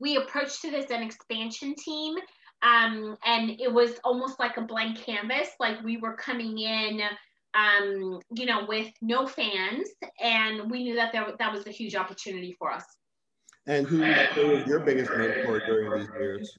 we 0.00 0.16
approached 0.16 0.64
it 0.64 0.74
as 0.74 0.90
an 0.90 1.02
expansion 1.02 1.74
team. 1.76 2.16
Um, 2.62 3.16
and 3.24 3.58
it 3.58 3.72
was 3.72 3.92
almost 4.04 4.38
like 4.38 4.56
a 4.56 4.62
blank 4.62 4.98
canvas, 4.98 5.48
like 5.58 5.82
we 5.82 5.96
were 5.96 6.14
coming 6.14 6.58
in, 6.58 7.00
um, 7.54 8.20
you 8.34 8.46
know, 8.46 8.66
with 8.68 8.92
no 9.00 9.26
fans. 9.26 9.88
And 10.22 10.70
we 10.70 10.84
knew 10.84 10.96
that 10.96 11.12
there, 11.12 11.26
that 11.38 11.52
was 11.52 11.66
a 11.66 11.70
huge 11.70 11.94
opportunity 11.94 12.54
for 12.58 12.70
us. 12.70 12.84
And 13.66 13.86
who 13.86 14.00
was 14.00 14.66
your 14.66 14.80
biggest 14.80 15.10
mentor 15.10 15.60
during 15.60 16.00
these 16.00 16.08
years? 16.18 16.58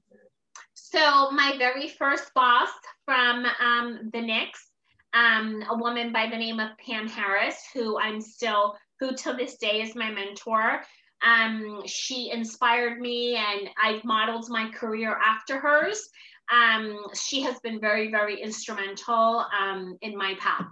So 0.73 1.31
my 1.31 1.55
very 1.57 1.87
first 1.87 2.33
boss 2.33 2.69
from 3.05 3.45
um, 3.59 4.09
the 4.11 4.21
Knicks 4.21 4.70
um, 5.13 5.63
a 5.69 5.75
woman 5.75 6.11
by 6.11 6.27
the 6.29 6.37
name 6.37 6.59
of 6.59 6.69
Pam 6.77 7.07
Harris, 7.07 7.57
who 7.73 7.99
I'm 7.99 8.21
still, 8.21 8.75
who 8.99 9.15
to 9.15 9.33
this 9.33 9.57
day 9.57 9.81
is 9.81 9.95
my 9.95 10.09
mentor. 10.11 10.81
Um, 11.25 11.83
she 11.85 12.31
inspired 12.31 12.99
me 12.99 13.35
and 13.35 13.69
I've 13.81 14.03
modeled 14.03 14.49
my 14.49 14.69
career 14.71 15.19
after 15.25 15.59
hers. 15.59 16.09
Um, 16.51 17.05
she 17.13 17.41
has 17.41 17.59
been 17.59 17.79
very, 17.79 18.09
very 18.09 18.41
instrumental 18.41 19.45
um, 19.57 19.97
in 20.01 20.17
my 20.17 20.35
path. 20.39 20.65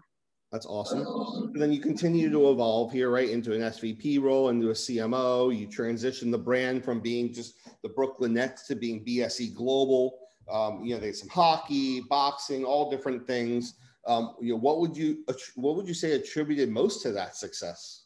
That's 0.52 0.66
awesome. 0.66 1.06
And 1.54 1.62
then 1.62 1.72
you 1.72 1.80
continue 1.80 2.32
to 2.32 2.50
evolve 2.50 2.92
here, 2.92 3.12
right, 3.12 3.30
into 3.30 3.54
an 3.54 3.62
SVP 3.62 4.20
role, 4.20 4.50
into 4.50 4.70
a 4.70 4.74
CMO. 4.74 5.56
You 5.56 5.68
transition 5.68 6.32
the 6.32 6.40
brand 6.40 6.84
from 6.84 7.02
being 7.02 7.32
just 7.32 7.56
the 7.84 7.90
Brooklyn 7.90 8.34
Nets 8.34 8.66
to 8.68 8.76
being 8.76 9.06
BSE 9.06 9.54
Global. 9.54 10.18
Um, 10.52 10.84
you 10.84 10.96
know, 10.96 11.00
there's 11.00 11.20
some 11.20 11.30
hockey, 11.30 12.02
boxing, 12.10 12.66
all 12.66 12.90
different 12.90 13.28
things. 13.28 13.76
Um, 14.08 14.36
you 14.42 14.54
know, 14.54 14.60
what 14.60 14.80
would 14.80 14.96
you 14.96 15.26
what 15.56 15.76
would 15.76 15.88
you 15.88 15.94
say 15.94 16.14
attributed 16.14 16.70
most 16.70 17.02
to 17.04 17.12
that 17.12 17.36
success? 17.36 18.06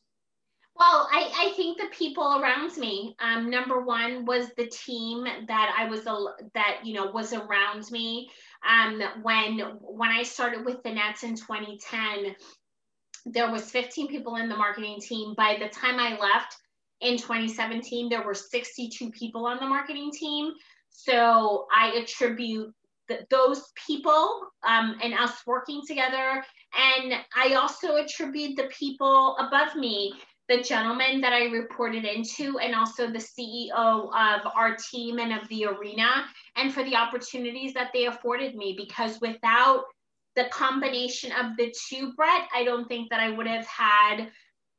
Well, 0.75 1.08
I, 1.12 1.32
I 1.38 1.53
think 1.56 1.77
the 1.77 1.88
people 1.95 2.41
around 2.41 2.75
me. 2.77 3.15
Um, 3.19 3.49
number 3.49 3.82
one 3.82 4.25
was 4.25 4.47
the 4.58 4.65
team 4.65 5.23
that 5.23 5.75
I 5.77 5.88
was 5.88 6.03
that 6.56 6.79
you 6.84 6.95
know 6.95 7.12
was 7.12 7.32
around 7.34 7.89
me. 7.91 8.29
Um, 8.67 9.01
when 9.21 9.60
when 9.82 10.10
I 10.10 10.23
started 10.23 10.65
with 10.65 10.82
the 10.84 10.91
Nets 10.91 11.23
in 11.23 11.36
2010, 11.36 12.36
there 13.25 13.51
was 13.51 13.69
15 13.69 14.08
people 14.08 14.38
in 14.38 14.49
the 14.49 14.58
marketing 14.58 14.99
team. 14.99 15.36
By 15.36 15.58
the 15.60 15.69
time 15.69 15.99
I 15.99 16.17
left 16.17 16.58
in 17.01 17.17
2017, 17.17 18.10
there 18.10 18.23
were 18.23 18.34
62 18.34 19.12
people 19.12 19.45
on 19.45 19.58
the 19.58 19.67
marketing 19.67 20.12
team. 20.12 20.53
So 20.89 21.67
I 21.75 21.91
attribute 22.01 22.73
th- 23.07 23.25
those 23.29 23.71
people 23.87 24.41
um, 24.67 24.97
and 25.01 25.13
us 25.13 25.33
working 25.45 25.81
together. 25.87 26.43
And 26.77 27.13
I 27.35 27.53
also 27.53 27.97
attribute 27.97 28.55
the 28.55 28.69
people 28.77 29.37
above 29.37 29.75
me, 29.75 30.13
the 30.49 30.61
gentleman 30.61 31.21
that 31.21 31.33
I 31.33 31.45
reported 31.45 32.05
into, 32.05 32.59
and 32.59 32.75
also 32.75 33.07
the 33.07 33.19
CEO 33.19 33.69
of 33.69 34.41
our 34.55 34.75
team 34.91 35.19
and 35.19 35.33
of 35.33 35.47
the 35.49 35.65
arena, 35.65 36.25
and 36.55 36.73
for 36.73 36.83
the 36.83 36.95
opportunities 36.95 37.73
that 37.73 37.91
they 37.93 38.05
afforded 38.05 38.55
me. 38.55 38.75
Because 38.77 39.19
without 39.21 39.83
the 40.35 40.45
combination 40.51 41.31
of 41.31 41.55
the 41.57 41.73
two, 41.87 42.13
Brett, 42.13 42.47
I 42.53 42.63
don't 42.63 42.87
think 42.87 43.09
that 43.09 43.19
I 43.19 43.29
would 43.29 43.47
have 43.47 43.67
had 43.67 44.29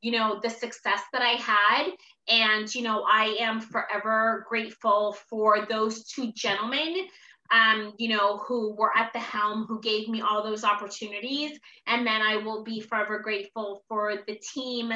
you 0.04 0.12
know 0.12 0.38
the 0.42 0.50
success 0.50 1.00
that 1.14 1.22
i 1.22 1.30
had 1.30 1.90
and 2.28 2.72
you 2.74 2.82
know 2.82 3.06
i 3.10 3.34
am 3.40 3.58
forever 3.58 4.44
grateful 4.50 5.16
for 5.30 5.66
those 5.70 6.04
two 6.04 6.30
gentlemen 6.32 7.06
um, 7.54 7.92
you 7.98 8.08
know, 8.08 8.38
who 8.38 8.74
were 8.74 8.90
at 8.96 9.12
the 9.12 9.20
helm, 9.20 9.64
who 9.66 9.80
gave 9.80 10.08
me 10.08 10.20
all 10.20 10.42
those 10.42 10.64
opportunities. 10.64 11.56
And 11.86 12.04
then 12.04 12.20
I 12.20 12.36
will 12.36 12.64
be 12.64 12.80
forever 12.80 13.20
grateful 13.20 13.84
for 13.88 14.24
the 14.26 14.40
team 14.54 14.92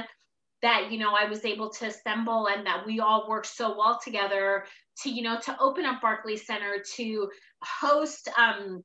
that, 0.63 0.91
you 0.91 0.99
know, 0.99 1.15
I 1.15 1.29
was 1.29 1.45
able 1.45 1.71
to 1.71 1.87
assemble 1.87 2.49
and 2.49 2.67
that 2.67 2.85
we 2.85 2.99
all 2.99 3.29
worked 3.29 3.47
so 3.47 3.79
well 3.79 4.01
together 4.03 4.65
to, 5.03 5.11
you 5.11 5.23
know, 5.23 5.39
to 5.39 5.57
open 5.61 5.85
up 5.85 6.01
Barclays 6.01 6.47
Center, 6.47 6.83
to 6.97 7.31
host, 7.63 8.29
um, 8.37 8.83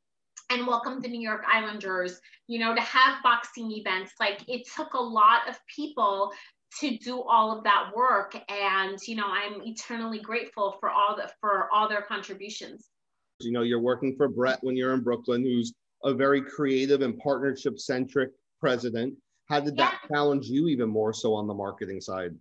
and 0.51 0.67
welcome 0.67 1.01
the 1.01 1.07
New 1.07 1.21
York 1.21 1.43
Islanders, 1.51 2.19
you 2.47 2.59
know, 2.59 2.75
to 2.75 2.81
have 2.81 3.23
boxing 3.23 3.71
events. 3.71 4.11
Like 4.19 4.47
it 4.47 4.67
took 4.75 4.93
a 4.93 5.01
lot 5.01 5.49
of 5.49 5.57
people 5.75 6.31
to 6.79 6.95
do 6.99 7.23
all 7.23 7.57
of 7.57 7.63
that 7.63 7.91
work. 7.95 8.35
And, 8.49 8.99
you 9.07 9.15
know, 9.15 9.25
I'm 9.25 9.63
eternally 9.63 10.19
grateful 10.19 10.77
for 10.79 10.91
all 10.91 11.15
the, 11.15 11.31
for 11.41 11.69
all 11.73 11.89
their 11.89 12.03
contributions. 12.03 12.92
You 13.39 13.51
know, 13.51 13.61
you're 13.61 13.79
working 13.79 14.15
for 14.15 14.27
Brett 14.27 14.59
when 14.61 14.75
you're 14.75 14.93
in 14.93 15.01
Brooklyn, 15.01 15.43
who's 15.43 15.73
a 16.03 16.13
very 16.13 16.41
creative 16.41 17.01
and 17.01 17.17
partnership 17.17 17.79
centric 17.79 18.31
president. 18.59 19.15
How 19.49 19.59
did 19.59 19.77
that 19.77 19.99
challenge 20.11 20.47
you 20.47 20.67
even 20.67 20.89
more 20.89 21.13
so 21.13 21.33
on 21.33 21.47
the 21.47 21.53
marketing 21.53 22.01
side? 22.01 22.31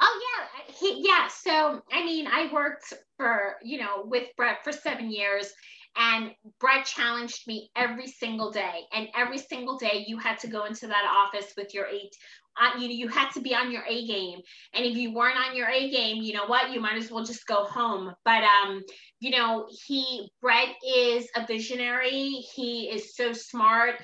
Oh 0.00 0.20
yeah, 0.22 0.74
he, 0.74 1.06
yeah. 1.06 1.28
So 1.28 1.80
I 1.92 2.04
mean, 2.04 2.26
I 2.26 2.50
worked 2.52 2.92
for 3.16 3.56
you 3.62 3.78
know 3.78 4.04
with 4.04 4.28
Brett 4.36 4.62
for 4.62 4.72
seven 4.72 5.10
years, 5.10 5.52
and 5.96 6.32
Brett 6.60 6.84
challenged 6.84 7.46
me 7.46 7.70
every 7.76 8.06
single 8.06 8.50
day. 8.50 8.80
And 8.92 9.08
every 9.16 9.38
single 9.38 9.78
day, 9.78 10.04
you 10.06 10.18
had 10.18 10.38
to 10.40 10.48
go 10.48 10.64
into 10.64 10.86
that 10.86 11.04
office 11.08 11.54
with 11.56 11.72
your 11.72 11.86
eight. 11.86 12.14
Uh, 12.60 12.78
you 12.78 12.88
you 12.88 13.08
had 13.08 13.30
to 13.30 13.40
be 13.40 13.54
on 13.54 13.72
your 13.72 13.82
A 13.88 14.06
game, 14.06 14.40
and 14.72 14.84
if 14.84 14.96
you 14.96 15.12
weren't 15.12 15.38
on 15.38 15.56
your 15.56 15.68
A 15.68 15.90
game, 15.90 16.22
you 16.22 16.32
know 16.34 16.46
what? 16.46 16.70
You 16.70 16.80
might 16.80 16.96
as 16.96 17.10
well 17.10 17.24
just 17.24 17.46
go 17.46 17.64
home. 17.64 18.14
But 18.24 18.42
um, 18.44 18.82
you 19.20 19.30
know, 19.30 19.66
he 19.86 20.30
Brett 20.40 20.68
is 20.86 21.28
a 21.36 21.46
visionary. 21.46 22.44
He 22.54 22.90
is 22.90 23.16
so 23.16 23.32
smart, 23.32 23.96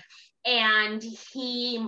and 0.44 1.02
he 1.32 1.86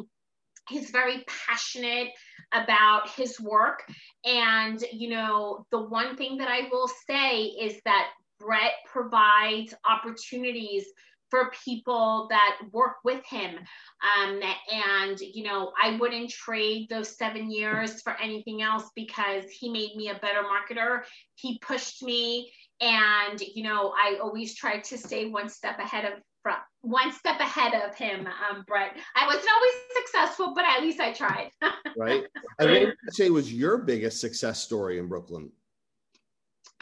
he's 0.69 0.91
very 0.91 1.25
passionate 1.27 2.09
about 2.53 3.11
his 3.11 3.41
work. 3.41 3.83
And, 4.25 4.83
you 4.93 5.11
know, 5.11 5.67
the 5.71 5.81
one 5.81 6.17
thing 6.17 6.39
that 6.39 6.49
I 6.49 6.69
will 6.71 6.89
say 7.07 7.43
is 7.43 7.81
that 7.85 8.09
Brett 8.39 8.73
provides 8.87 9.75
opportunities 9.89 10.85
for 11.33 11.51
people 11.65 12.27
that 12.29 12.59
work 12.73 12.97
with 13.05 13.25
him. 13.25 13.55
Um, 13.57 14.39
and, 14.71 15.19
you 15.19 15.45
know, 15.45 15.73
I 15.83 15.97
wouldn't 15.97 16.29
trade 16.29 16.91
those 16.91 17.17
seven 17.17 17.51
years 17.51 18.03
for 18.03 18.21
anything 18.21 18.61
else 18.61 18.91
because 18.95 19.45
he 19.45 19.71
made 19.71 19.97
me 19.97 20.11
a 20.11 20.19
better 20.19 20.43
marketer. 20.43 21.05
He 21.37 21.59
pushed 21.61 22.03
me. 22.03 22.53
And, 22.83 23.41
you 23.41 23.63
know, 23.63 23.95
I 23.97 24.19
always 24.23 24.55
tried 24.55 24.85
to 24.85 24.99
stay 24.99 25.31
one 25.31 25.49
step 25.49 25.79
ahead 25.79 26.05
of 26.05 26.13
from 26.43 26.57
one 26.83 27.13
step 27.13 27.41
ahead 27.41 27.73
of 27.73 27.95
him, 27.95 28.27
um, 28.27 28.65
Brett. 28.67 28.95
I 29.17 29.27
wasn't 29.27 29.49
always 29.55 29.73
successful, 29.97 30.53
but 30.55 30.65
at 30.67 30.83
least 30.83 31.01
I 31.01 31.15
tried. 31.15 31.51
right. 31.97 32.25
And 32.59 32.71
what 32.71 32.81
would 32.81 32.89
you 32.89 33.13
say 33.13 33.31
was 33.31 33.51
your 33.51 33.79
biggest 33.79 34.21
success 34.21 34.61
story 34.61 34.99
in 34.99 35.09
Brooklyn? 35.09 35.51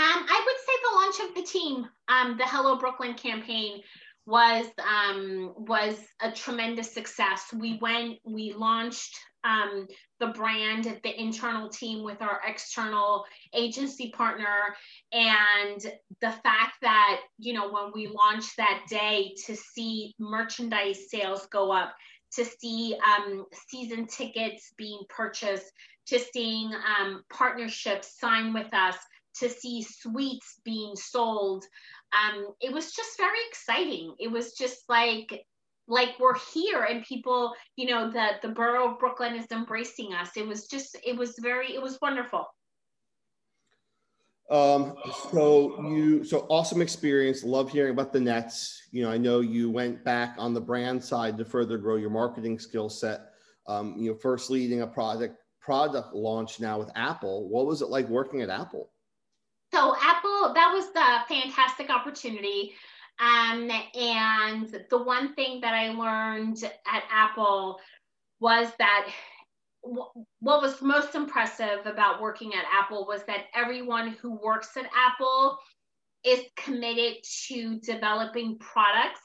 Um, 0.01 0.27
I 0.27 0.43
would 0.47 0.57
say 0.67 0.73
the 0.83 0.97
launch 0.97 1.29
of 1.29 1.35
the 1.37 1.53
team, 1.53 1.87
um, 2.09 2.39
the 2.39 2.47
Hello 2.47 2.79
Brooklyn 2.79 3.13
campaign 3.13 3.83
was 4.31 4.67
um, 4.79 5.53
was 5.57 5.97
a 6.23 6.31
tremendous 6.31 6.95
success. 6.95 7.53
We 7.53 7.79
went, 7.83 8.19
we 8.25 8.53
launched 8.53 9.19
um, 9.43 9.89
the 10.21 10.29
brand, 10.29 10.85
the 11.03 11.21
internal 11.21 11.69
team 11.69 12.05
with 12.05 12.23
our 12.23 12.41
external 12.47 13.25
agency 13.55 14.13
partner, 14.13 14.77
and 15.13 15.81
the 16.21 16.31
fact 16.31 16.75
that 16.83 17.21
you 17.39 17.53
know 17.53 17.71
when 17.71 17.91
we 17.93 18.07
launched 18.07 18.57
that 18.57 18.85
day 18.89 19.35
to 19.47 19.57
see 19.57 20.15
merchandise 20.19 21.11
sales 21.11 21.47
go 21.47 21.73
up, 21.73 21.95
to 22.35 22.45
see 22.45 22.97
um, 23.05 23.45
season 23.69 24.07
tickets 24.07 24.73
being 24.79 25.01
purchased, 25.09 25.73
to 26.07 26.19
seeing 26.19 26.71
um, 26.73 27.25
partnerships 27.33 28.19
sign 28.19 28.53
with 28.53 28.73
us 28.73 28.97
to 29.39 29.49
see 29.49 29.83
suites 29.83 30.61
being 30.65 30.95
sold. 30.97 31.65
Um, 32.13 32.49
it 32.61 32.73
was 32.73 32.93
just 32.93 33.17
very 33.17 33.39
exciting. 33.49 34.15
It 34.19 34.31
was 34.31 34.53
just 34.53 34.89
like 34.89 35.45
like 35.89 36.11
we're 36.21 36.39
here 36.55 36.85
and 36.85 37.05
people, 37.05 37.53
you 37.77 37.87
know, 37.87 38.11
the 38.11 38.31
the 38.43 38.49
borough 38.49 38.93
of 38.93 38.99
Brooklyn 38.99 39.35
is 39.35 39.47
embracing 39.51 40.15
us. 40.15 40.31
It 40.37 40.47
was 40.47 40.67
just 40.67 40.97
it 41.05 41.17
was 41.17 41.35
very 41.41 41.75
it 41.75 41.83
was 41.83 41.99
wonderful. 42.01 42.47
Um, 44.51 44.97
so 45.31 45.81
you 45.89 46.25
so 46.25 46.47
awesome 46.49 46.83
experience. 46.83 47.45
Love 47.45 47.71
hearing 47.71 47.93
about 47.93 48.13
the 48.13 48.21
Nets. 48.21 48.83
You 48.91 49.05
know, 49.05 49.11
I 49.11 49.17
know 49.17 49.41
you 49.41 49.71
went 49.71 50.05
back 50.05 50.35
on 50.39 50.55
the 50.55 50.61
brand 50.61 51.03
side 51.03 51.39
to 51.39 51.45
further 51.45 51.79
grow 51.79 51.97
your 51.97 52.11
marketing 52.11 52.59
skill 52.59 52.89
set. 52.89 53.33
Um, 53.69 53.95
you 53.97 54.11
know, 54.11 54.17
first 54.17 54.51
leading 54.51 54.83
a 54.83 54.87
product 54.87 55.37
product 55.61 56.15
launch 56.15 56.59
now 56.59 56.79
with 56.79 56.91
Apple. 56.97 57.49
What 57.49 57.67
was 57.67 57.83
it 57.83 57.91
like 57.91 58.09
working 58.09 58.43
at 58.43 58.51
Apple? 58.51 58.91
So 59.73 59.95
Apple, 60.01 60.53
that 60.55 60.73
was 60.75 60.93
the 60.93 61.35
fantastic 61.35 61.91
opportunity. 61.91 62.73
Um, 63.21 63.71
and 63.95 64.75
the 64.89 65.03
one 65.03 65.35
thing 65.35 65.61
that 65.61 65.75
I 65.75 65.91
learned 65.91 66.63
at 66.65 67.03
Apple 67.11 67.79
was 68.41 68.69
that 68.79 69.09
w- 69.83 70.09
what 70.41 70.63
was 70.63 70.81
most 70.81 71.15
impressive 71.15 71.85
about 71.85 72.23
working 72.23 72.55
at 72.55 72.65
Apple 72.73 73.07
was 73.07 73.23
that 73.27 73.47
everyone 73.55 74.17
who 74.21 74.41
works 74.43 74.77
at 74.77 74.91
Apple 74.97 75.59
is 76.25 76.41
committed 76.57 77.17
to 77.49 77.79
developing 77.81 78.59
products 78.59 79.21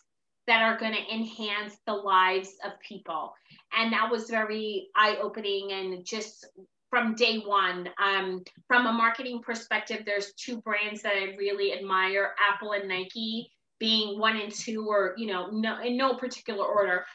that 0.48 0.62
are 0.62 0.78
going 0.78 0.94
to 0.94 1.14
enhance 1.14 1.76
the 1.88 1.94
lives 1.94 2.54
of 2.64 2.74
people. 2.80 3.34
And 3.78 3.94
that 3.94 4.12
was 4.12 4.30
very 4.30 4.90
eye 4.96 5.18
opening 5.22 5.72
and 5.72 6.06
just 6.06 6.48
from 6.90 7.16
day 7.16 7.40
one. 7.40 7.90
Um, 8.02 8.44
from 8.68 8.88
a 8.88 8.94
marketing 8.94 9.42
perspective, 9.42 10.04
there's 10.06 10.34
two 10.34 10.62
brands 10.62 11.02
that 11.02 11.14
I 11.14 11.36
really 11.38 11.74
admire: 11.74 12.36
Apple 12.40 12.74
and 12.74 12.88
Nike, 12.88 13.50
being 13.80 14.20
one 14.20 14.38
and 14.38 14.52
two, 14.52 14.88
or 14.88 15.14
you 15.18 15.28
know, 15.28 15.50
no, 15.52 15.82
in 15.82 15.98
no 15.98 16.16
particular 16.16 16.66
order. 16.66 17.06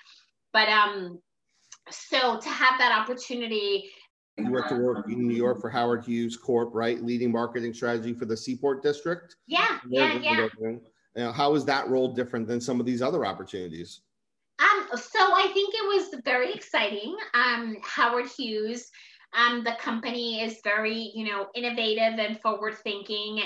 But 0.52 0.68
um, 0.68 1.20
so 1.90 2.38
to 2.38 2.48
have 2.48 2.78
that 2.78 2.98
opportunity. 2.98 3.90
You 4.38 4.46
to 4.46 4.74
work 4.76 5.06
in 5.06 5.28
New 5.28 5.34
York 5.34 5.60
for 5.60 5.68
Howard 5.68 6.04
Hughes 6.04 6.34
Corp, 6.34 6.70
right? 6.72 7.02
Leading 7.02 7.30
marketing 7.30 7.74
strategy 7.74 8.14
for 8.14 8.24
the 8.24 8.36
Seaport 8.36 8.82
District. 8.82 9.36
Yeah, 9.46 9.78
yeah, 9.86 10.18
yeah. 10.18 10.48
Now, 11.14 11.30
how 11.32 11.54
is 11.54 11.64
that 11.66 11.88
role 11.88 12.14
different 12.14 12.46
than 12.46 12.60
some 12.60 12.80
of 12.80 12.86
these 12.86 13.02
other 13.02 13.26
opportunities? 13.26 14.00
Um, 14.60 14.86
so 14.96 15.18
I 15.18 15.50
think 15.52 15.74
it 15.74 15.86
was 15.86 16.20
very 16.24 16.52
exciting. 16.52 17.16
Um, 17.34 17.76
Howard 17.82 18.28
Hughes 18.28 18.90
um, 19.36 19.64
the 19.64 19.76
company 19.80 20.42
is 20.42 20.60
very, 20.64 21.10
you 21.14 21.24
know, 21.24 21.46
innovative 21.54 22.18
and 22.18 22.40
forward 22.40 22.76
thinking. 22.78 23.40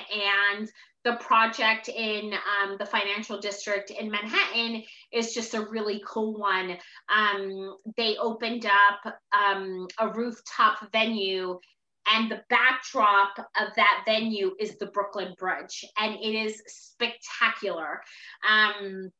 And 0.56 0.70
the 1.04 1.16
project 1.16 1.88
in 1.88 2.32
um, 2.32 2.76
the 2.78 2.86
financial 2.86 3.38
district 3.38 3.90
in 3.90 4.10
Manhattan 4.10 4.82
is 5.12 5.34
just 5.34 5.54
a 5.54 5.66
really 5.66 6.02
cool 6.06 6.38
one. 6.38 6.76
Um, 7.14 7.76
they 7.96 8.16
opened 8.16 8.66
up 8.66 9.14
um, 9.32 9.86
a 9.98 10.08
rooftop 10.08 10.90
venue 10.92 11.58
and 12.06 12.30
the 12.30 12.42
backdrop 12.50 13.38
of 13.38 13.74
that 13.76 14.02
venue 14.06 14.54
is 14.60 14.76
the 14.76 14.86
Brooklyn 14.86 15.34
Bridge, 15.38 15.84
and 15.98 16.14
it 16.14 16.34
is 16.34 16.62
spectacular. 16.66 18.02
Um, 18.48 19.10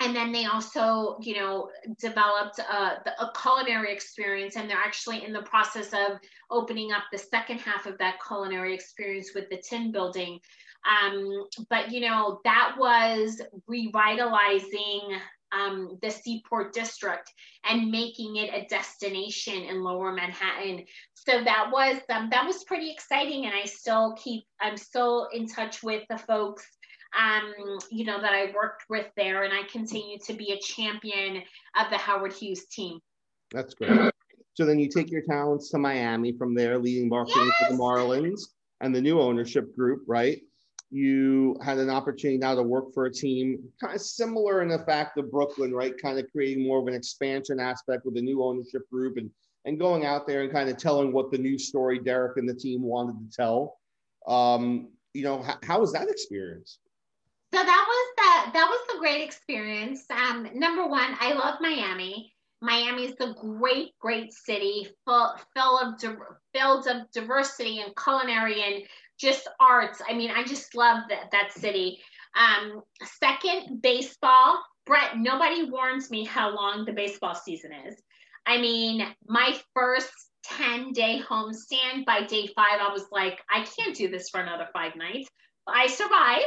and 0.00 0.14
then 0.14 0.32
they 0.32 0.44
also 0.44 1.18
you 1.20 1.34
know 1.34 1.70
developed 2.00 2.58
a, 2.58 3.02
a, 3.20 3.32
culinary 3.40 3.92
experience 3.92 4.56
and 4.56 4.68
they're 4.68 4.76
actually 4.76 5.24
in 5.24 5.32
the 5.32 5.42
process 5.42 5.92
of 5.92 6.18
opening 6.50 6.92
up 6.92 7.04
the 7.12 7.18
second 7.18 7.58
half 7.58 7.86
of 7.86 7.98
that 7.98 8.16
culinary 8.26 8.74
experience 8.74 9.32
with 9.34 9.48
the 9.50 9.60
tin 9.68 9.90
building. 9.90 10.38
Um, 10.88 11.46
but 11.68 11.90
you 11.90 12.00
know 12.00 12.40
that 12.44 12.74
was 12.78 13.40
revitalizing 13.66 15.18
um, 15.50 15.98
the 16.02 16.10
seaport 16.10 16.72
district 16.72 17.32
and 17.64 17.90
making 17.90 18.36
it 18.36 18.52
a 18.54 18.66
destination 18.68 19.54
in 19.54 19.82
lower 19.82 20.12
manhattan. 20.12 20.84
So 21.14 21.42
that 21.42 21.70
was 21.72 21.96
um, 22.10 22.28
that 22.30 22.46
was 22.46 22.64
pretty 22.64 22.90
exciting 22.90 23.46
and 23.46 23.54
i 23.54 23.64
still 23.64 24.14
keep 24.14 24.44
i'm 24.60 24.76
still 24.76 25.28
in 25.32 25.46
touch 25.46 25.82
with 25.82 26.04
the 26.08 26.18
folks 26.18 26.64
um, 27.16 27.78
you 27.90 28.04
know, 28.04 28.20
that 28.20 28.32
I 28.32 28.52
worked 28.54 28.84
with 28.88 29.06
there, 29.16 29.44
and 29.44 29.52
I 29.52 29.62
continue 29.70 30.18
to 30.26 30.32
be 30.32 30.52
a 30.52 30.58
champion 30.58 31.42
of 31.78 31.90
the 31.90 31.96
Howard 31.96 32.32
Hughes 32.32 32.66
team. 32.66 32.98
That's 33.52 33.74
great. 33.74 34.12
So 34.54 34.66
then 34.66 34.78
you 34.78 34.88
take 34.88 35.10
your 35.10 35.22
talents 35.22 35.70
to 35.70 35.78
Miami 35.78 36.32
from 36.32 36.54
there, 36.54 36.78
leading 36.78 37.08
marketing 37.08 37.46
yes! 37.46 37.68
for 37.68 37.72
the 37.72 37.78
Marlins 37.78 38.40
and 38.80 38.94
the 38.94 39.00
new 39.00 39.20
ownership 39.20 39.74
group, 39.76 40.02
right? 40.06 40.40
You 40.90 41.56
had 41.64 41.78
an 41.78 41.90
opportunity 41.90 42.38
now 42.38 42.54
to 42.54 42.62
work 42.62 42.92
for 42.92 43.06
a 43.06 43.12
team 43.12 43.62
kind 43.80 43.94
of 43.94 44.00
similar 44.00 44.62
in 44.62 44.68
the 44.68 44.80
fact 44.80 45.16
of 45.18 45.30
Brooklyn, 45.30 45.72
right? 45.72 45.94
Kind 46.00 46.18
of 46.18 46.26
creating 46.32 46.66
more 46.66 46.80
of 46.80 46.88
an 46.88 46.94
expansion 46.94 47.60
aspect 47.60 48.04
with 48.04 48.14
the 48.14 48.22
new 48.22 48.42
ownership 48.42 48.82
group 48.90 49.16
and 49.16 49.30
and 49.64 49.78
going 49.78 50.06
out 50.06 50.26
there 50.26 50.42
and 50.42 50.52
kind 50.52 50.68
of 50.68 50.76
telling 50.76 51.12
what 51.12 51.30
the 51.30 51.38
new 51.38 51.58
story 51.58 51.98
Derek 51.98 52.38
and 52.38 52.48
the 52.48 52.54
team 52.54 52.82
wanted 52.82 53.18
to 53.18 53.36
tell. 53.36 53.76
Um, 54.26 54.88
you 55.12 55.22
know, 55.24 55.42
how, 55.42 55.58
how 55.62 55.80
was 55.80 55.92
that 55.92 56.08
experience? 56.08 56.78
So 57.54 57.62
that 57.62 57.86
was 57.88 58.06
the 58.16 58.52
that 58.52 58.68
was 58.68 58.96
a 58.96 58.98
great 58.98 59.22
experience. 59.22 60.04
Um, 60.10 60.48
number 60.54 60.86
one, 60.86 61.16
I 61.18 61.32
love 61.32 61.56
Miami. 61.60 62.34
Miami 62.60 63.04
is 63.04 63.14
a 63.20 63.34
great, 63.34 63.96
great 64.00 64.32
city, 64.32 64.88
full, 65.06 65.34
full 65.56 65.78
of 65.78 66.00
filled 66.52 66.86
of 66.88 67.10
diversity 67.12 67.80
and 67.80 67.94
culinary 67.96 68.62
and 68.62 68.82
just 69.18 69.48
arts. 69.60 70.02
I 70.08 70.12
mean, 70.12 70.30
I 70.30 70.44
just 70.44 70.74
love 70.74 71.04
that 71.08 71.30
that 71.32 71.52
city. 71.52 72.00
Um, 72.36 72.82
second, 73.20 73.80
baseball. 73.82 74.60
Brett, 74.86 75.18
nobody 75.18 75.70
warns 75.70 76.10
me 76.10 76.24
how 76.24 76.54
long 76.54 76.84
the 76.84 76.92
baseball 76.92 77.34
season 77.34 77.72
is. 77.86 77.94
I 78.46 78.58
mean, 78.58 79.06
my 79.26 79.58
first 79.74 80.10
10 80.44 80.92
day 80.92 81.20
homestand 81.28 82.06
by 82.06 82.22
day 82.22 82.46
five, 82.56 82.80
I 82.80 82.90
was 82.90 83.04
like, 83.12 83.38
I 83.50 83.64
can't 83.64 83.94
do 83.94 84.08
this 84.08 84.30
for 84.30 84.40
another 84.40 84.68
five 84.72 84.96
nights. 84.96 85.28
I 85.68 85.86
survived. 85.86 86.44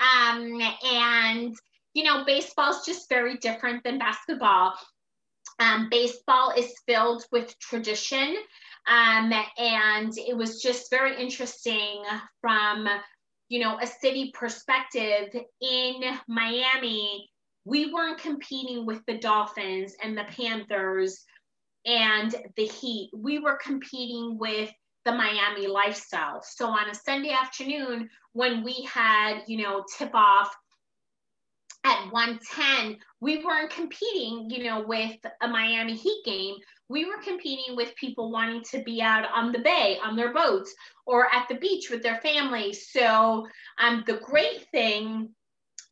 Um, 0.00 0.60
and, 0.92 1.54
you 1.94 2.04
know, 2.04 2.24
baseball's 2.24 2.84
just 2.84 3.08
very 3.08 3.36
different 3.38 3.84
than 3.84 3.98
basketball. 3.98 4.74
Um, 5.60 5.88
baseball 5.90 6.52
is 6.56 6.74
filled 6.86 7.24
with 7.30 7.58
tradition. 7.58 8.36
Um, 8.86 9.32
and 9.58 10.12
it 10.18 10.36
was 10.36 10.60
just 10.60 10.90
very 10.90 11.20
interesting 11.20 12.02
from, 12.40 12.88
you 13.48 13.60
know, 13.60 13.78
a 13.80 13.86
city 13.86 14.32
perspective 14.34 15.34
in 15.60 16.02
Miami. 16.28 17.30
We 17.64 17.92
weren't 17.92 18.18
competing 18.18 18.84
with 18.84 19.00
the 19.06 19.18
Dolphins 19.18 19.94
and 20.02 20.18
the 20.18 20.24
Panthers 20.24 21.24
and 21.86 22.34
the 22.56 22.66
Heat. 22.66 23.10
We 23.16 23.38
were 23.38 23.58
competing 23.62 24.36
with 24.38 24.70
the 25.04 25.12
Miami 25.12 25.66
lifestyle. 25.66 26.42
So 26.42 26.66
on 26.66 26.88
a 26.88 26.94
Sunday 26.94 27.30
afternoon, 27.30 28.08
when 28.32 28.64
we 28.64 28.88
had, 28.90 29.42
you 29.46 29.62
know, 29.62 29.84
tip 29.98 30.14
off 30.14 30.54
at 31.84 32.10
110, 32.10 32.98
we 33.20 33.44
weren't 33.44 33.70
competing, 33.70 34.48
you 34.50 34.64
know, 34.64 34.84
with 34.86 35.16
a 35.42 35.48
Miami 35.48 35.94
Heat 35.94 36.22
game. 36.24 36.56
We 36.88 37.04
were 37.04 37.22
competing 37.22 37.76
with 37.76 37.94
people 37.96 38.30
wanting 38.30 38.62
to 38.70 38.82
be 38.82 39.02
out 39.02 39.26
on 39.32 39.52
the 39.52 39.58
bay 39.58 39.98
on 40.02 40.16
their 40.16 40.32
boats 40.32 40.74
or 41.06 41.26
at 41.34 41.46
the 41.48 41.56
beach 41.56 41.90
with 41.90 42.02
their 42.02 42.20
families. 42.20 42.90
So 42.90 43.46
um, 43.78 44.04
the 44.06 44.18
great 44.18 44.66
thing 44.72 45.30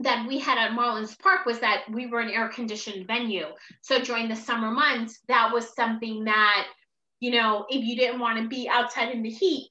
that 0.00 0.26
we 0.26 0.38
had 0.38 0.58
at 0.58 0.76
Marlins 0.76 1.18
Park 1.18 1.46
was 1.46 1.60
that 1.60 1.84
we 1.90 2.06
were 2.06 2.20
an 2.20 2.30
air 2.30 2.48
conditioned 2.48 3.06
venue. 3.06 3.46
So 3.82 4.00
during 4.00 4.28
the 4.28 4.36
summer 4.36 4.70
months, 4.70 5.20
that 5.28 5.52
was 5.52 5.74
something 5.74 6.24
that, 6.24 6.66
you 7.22 7.30
know, 7.30 7.64
if 7.70 7.84
you 7.84 7.96
didn't 7.96 8.20
want 8.20 8.42
to 8.42 8.48
be 8.48 8.68
outside 8.68 9.10
in 9.10 9.22
the 9.22 9.30
heat, 9.30 9.70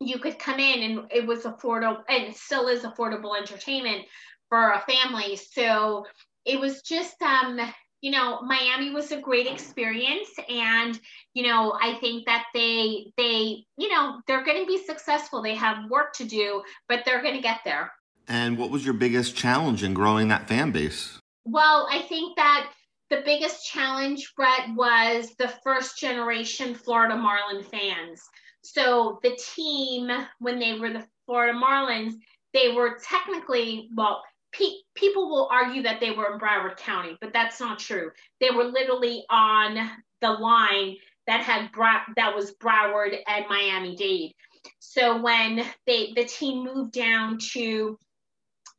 you 0.00 0.18
could 0.18 0.38
come 0.38 0.58
in 0.58 0.82
and 0.82 1.00
it 1.10 1.26
was 1.26 1.42
affordable 1.42 2.02
and 2.08 2.24
it 2.24 2.36
still 2.36 2.68
is 2.68 2.82
affordable 2.82 3.36
entertainment 3.36 4.04
for 4.48 4.72
a 4.72 4.84
family. 4.88 5.36
So 5.36 6.06
it 6.44 6.58
was 6.60 6.82
just 6.82 7.20
um 7.22 7.58
you 8.02 8.10
know 8.10 8.40
miami 8.42 8.90
was 8.90 9.10
a 9.10 9.20
great 9.20 9.46
experience 9.46 10.28
and 10.48 11.00
you 11.32 11.42
know 11.42 11.76
i 11.82 11.94
think 11.94 12.26
that 12.26 12.44
they 12.52 13.10
they 13.16 13.64
you 13.78 13.88
know 13.88 14.20
they're 14.26 14.44
going 14.44 14.60
to 14.60 14.66
be 14.66 14.84
successful 14.84 15.40
they 15.40 15.54
have 15.54 15.90
work 15.90 16.12
to 16.12 16.24
do 16.24 16.62
but 16.88 17.04
they're 17.04 17.22
going 17.22 17.34
to 17.34 17.40
get 17.40 17.60
there 17.64 17.90
and 18.28 18.58
what 18.58 18.70
was 18.70 18.84
your 18.84 18.94
biggest 18.94 19.36
challenge 19.36 19.82
in 19.82 19.94
growing 19.94 20.28
that 20.28 20.48
fan 20.48 20.72
base? 20.72 21.18
Well, 21.44 21.86
I 21.90 22.02
think 22.02 22.36
that 22.36 22.70
the 23.10 23.22
biggest 23.24 23.66
challenge, 23.66 24.32
Brett, 24.36 24.68
was 24.74 25.34
the 25.38 25.52
first 25.62 25.98
generation 25.98 26.74
Florida 26.74 27.16
Marlin 27.16 27.62
fans. 27.62 28.22
So 28.62 29.20
the 29.22 29.38
team, 29.54 30.10
when 30.38 30.58
they 30.58 30.78
were 30.78 30.92
the 30.92 31.06
Florida 31.24 31.56
Marlins, 31.56 32.14
they 32.52 32.72
were 32.72 32.98
technically, 33.02 33.88
well, 33.94 34.22
pe- 34.52 34.82
people 34.94 35.28
will 35.28 35.48
argue 35.52 35.82
that 35.82 36.00
they 36.00 36.10
were 36.10 36.32
in 36.32 36.40
Broward 36.40 36.76
County, 36.78 37.16
but 37.20 37.32
that's 37.32 37.60
not 37.60 37.78
true. 37.78 38.10
They 38.40 38.50
were 38.50 38.64
literally 38.64 39.24
on 39.30 39.90
the 40.20 40.30
line 40.30 40.96
that 41.26 41.40
had 41.40 41.70
Bra- 41.72 42.04
that 42.16 42.34
was 42.34 42.56
Broward 42.56 43.16
and 43.26 43.44
Miami 43.48 43.94
Dade. 43.96 44.32
So 44.78 45.20
when 45.20 45.64
they 45.86 46.12
the 46.16 46.24
team 46.24 46.64
moved 46.64 46.92
down 46.92 47.38
to 47.52 47.98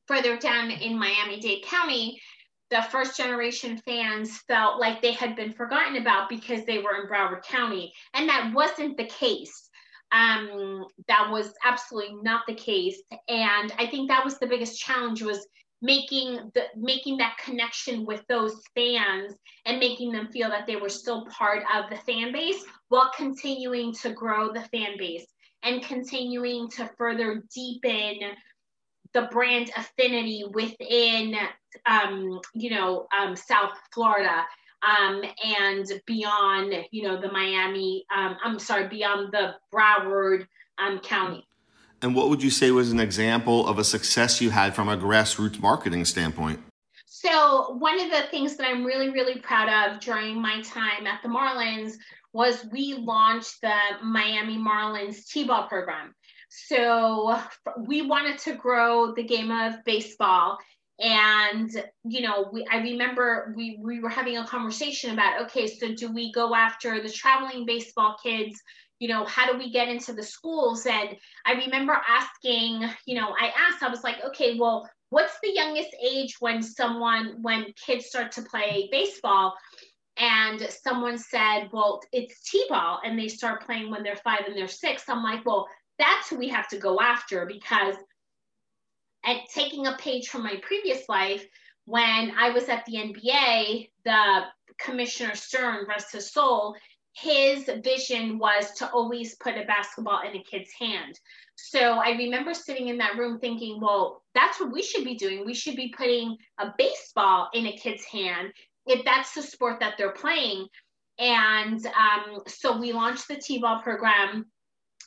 further 0.07 0.37
down 0.37 0.71
in 0.71 0.97
Miami 0.97 1.39
Dade 1.39 1.63
County, 1.63 2.19
the 2.69 2.81
first 2.91 3.17
generation 3.17 3.77
fans 3.85 4.37
felt 4.47 4.79
like 4.79 5.01
they 5.01 5.13
had 5.13 5.35
been 5.35 5.53
forgotten 5.53 5.97
about 5.97 6.29
because 6.29 6.65
they 6.65 6.79
were 6.79 7.01
in 7.01 7.07
Broward 7.07 7.43
County. 7.43 7.93
And 8.13 8.27
that 8.27 8.51
wasn't 8.53 8.97
the 8.97 9.05
case. 9.05 9.69
Um, 10.11 10.85
that 11.07 11.29
was 11.29 11.53
absolutely 11.63 12.17
not 12.21 12.41
the 12.47 12.55
case. 12.55 13.01
And 13.27 13.73
I 13.77 13.87
think 13.87 14.09
that 14.09 14.23
was 14.23 14.37
the 14.37 14.47
biggest 14.47 14.79
challenge 14.79 15.21
was 15.21 15.47
making 15.81 16.51
the 16.55 16.63
making 16.75 17.17
that 17.17 17.37
connection 17.43 18.05
with 18.05 18.23
those 18.27 18.61
fans 18.73 19.35
and 19.65 19.79
making 19.79 20.11
them 20.11 20.27
feel 20.31 20.49
that 20.49 20.65
they 20.65 20.75
were 20.75 20.89
still 20.89 21.25
part 21.27 21.63
of 21.73 21.89
the 21.89 21.97
fan 21.97 22.31
base 22.31 22.63
while 22.89 23.11
continuing 23.15 23.93
to 23.93 24.11
grow 24.11 24.51
the 24.51 24.67
fan 24.71 24.97
base 24.97 25.27
and 25.63 25.83
continuing 25.83 26.69
to 26.69 26.89
further 26.97 27.43
deepen 27.53 28.17
the 29.17 29.27
brand 29.31 29.71
affinity 29.75 30.43
within, 30.53 31.35
um, 31.87 32.39
you 32.53 32.69
know, 32.69 33.07
um, 33.19 33.35
South 33.35 33.71
Florida 33.91 34.45
um, 34.87 35.23
and 35.43 35.87
beyond, 36.05 36.71
you 36.91 37.01
know, 37.01 37.19
the 37.19 37.31
Miami, 37.31 38.05
um, 38.15 38.37
I'm 38.43 38.59
sorry, 38.59 38.87
beyond 38.87 39.33
the 39.33 39.55
Broward 39.73 40.45
um, 40.77 40.99
County. 40.99 41.47
And 42.03 42.13
what 42.13 42.29
would 42.29 42.43
you 42.43 42.51
say 42.51 42.69
was 42.69 42.91
an 42.91 42.99
example 42.99 43.67
of 43.67 43.79
a 43.79 43.83
success 43.83 44.39
you 44.39 44.51
had 44.51 44.75
from 44.75 44.87
a 44.87 44.95
grassroots 44.95 45.59
marketing 45.59 46.05
standpoint? 46.05 46.59
So, 47.07 47.75
one 47.79 47.99
of 47.99 48.11
the 48.11 48.27
things 48.29 48.55
that 48.57 48.67
I'm 48.67 48.83
really, 48.83 49.09
really 49.09 49.39
proud 49.39 49.67
of 49.67 49.99
during 49.99 50.39
my 50.39 50.61
time 50.61 51.07
at 51.07 51.23
the 51.23 51.29
Marlins 51.29 51.93
was 52.33 52.67
we 52.71 52.93
launched 52.93 53.61
the 53.61 53.75
Miami 54.03 54.59
Marlins 54.59 55.25
T 55.25 55.45
ball 55.45 55.67
program. 55.67 56.13
So 56.49 57.39
we 57.85 58.01
wanted 58.01 58.37
to 58.39 58.55
grow 58.55 59.13
the 59.13 59.23
game 59.23 59.51
of 59.51 59.83
baseball. 59.85 60.57
And, 60.99 61.69
you 62.05 62.21
know, 62.21 62.49
we, 62.51 62.65
I 62.71 62.77
remember 62.77 63.53
we, 63.55 63.79
we 63.81 63.99
were 63.99 64.09
having 64.09 64.37
a 64.37 64.47
conversation 64.47 65.11
about, 65.11 65.43
okay, 65.43 65.67
so 65.67 65.93
do 65.93 66.11
we 66.11 66.31
go 66.31 66.55
after 66.55 67.01
the 67.01 67.09
traveling 67.09 67.65
baseball 67.65 68.15
kids? 68.21 68.59
You 68.99 69.09
know, 69.09 69.25
how 69.25 69.51
do 69.51 69.59
we 69.59 69.71
get 69.71 69.89
into 69.89 70.13
the 70.13 70.23
schools? 70.23 70.87
And 70.87 71.15
I 71.45 71.53
remember 71.53 72.01
asking, 72.07 72.89
you 73.05 73.15
know, 73.15 73.35
I 73.39 73.51
asked, 73.55 73.83
I 73.83 73.89
was 73.89 74.03
like, 74.03 74.23
okay, 74.25 74.57
well, 74.57 74.89
what's 75.09 75.37
the 75.43 75.53
youngest 75.53 75.95
age 76.03 76.37
when 76.39 76.63
someone, 76.63 77.43
when 77.43 77.73
kids 77.85 78.07
start 78.07 78.31
to 78.33 78.41
play 78.41 78.89
baseball? 78.91 79.53
and 80.19 80.67
someone 80.83 81.17
said, 81.17 81.69
Well, 81.71 82.01
it's 82.11 82.49
T 82.49 82.65
ball, 82.69 82.99
and 83.05 83.17
they 83.17 83.27
start 83.27 83.65
playing 83.65 83.91
when 83.91 84.03
they're 84.03 84.15
five 84.15 84.45
and 84.47 84.57
they're 84.57 84.67
six. 84.67 85.03
I'm 85.07 85.23
like, 85.23 85.45
Well, 85.45 85.67
that's 85.99 86.29
who 86.29 86.37
we 86.37 86.49
have 86.49 86.67
to 86.69 86.77
go 86.77 86.99
after 86.99 87.45
because 87.45 87.95
and 89.25 89.39
taking 89.53 89.87
a 89.87 89.97
page 89.97 90.27
from 90.29 90.43
my 90.43 90.59
previous 90.61 91.07
life 91.09 91.45
when 91.85 92.31
i 92.37 92.49
was 92.49 92.69
at 92.69 92.85
the 92.85 92.93
nba 92.93 93.89
the 94.05 94.41
commissioner 94.79 95.35
stern 95.35 95.85
rest 95.87 96.11
his 96.11 96.31
soul 96.31 96.75
his 97.19 97.67
vision 97.83 98.37
was 98.37 98.71
to 98.73 98.89
always 98.91 99.35
put 99.37 99.57
a 99.57 99.65
basketball 99.65 100.21
in 100.21 100.35
a 100.35 100.43
kid's 100.43 100.71
hand. 100.79 101.19
So 101.55 101.79
i 101.79 102.11
remember 102.11 102.53
sitting 102.53 102.89
in 102.89 102.97
that 102.99 103.17
room 103.17 103.39
thinking 103.39 103.81
well 103.81 104.23
that's 104.35 104.59
what 104.59 104.71
we 104.71 104.83
should 104.83 105.03
be 105.03 105.15
doing. 105.15 105.45
We 105.45 105.55
should 105.55 105.75
be 105.75 105.93
putting 105.97 106.37
a 106.59 106.73
baseball 106.77 107.49
in 107.53 107.65
a 107.65 107.77
kid's 107.77 108.05
hand 108.05 108.53
if 108.85 109.03
that's 109.03 109.33
the 109.33 109.41
sport 109.41 109.79
that 109.79 109.95
they're 109.97 110.11
playing. 110.11 110.67
And 111.17 111.83
um, 111.87 112.41
so 112.47 112.77
we 112.77 112.93
launched 112.93 113.27
the 113.27 113.37
t-ball 113.37 113.81
program 113.81 114.45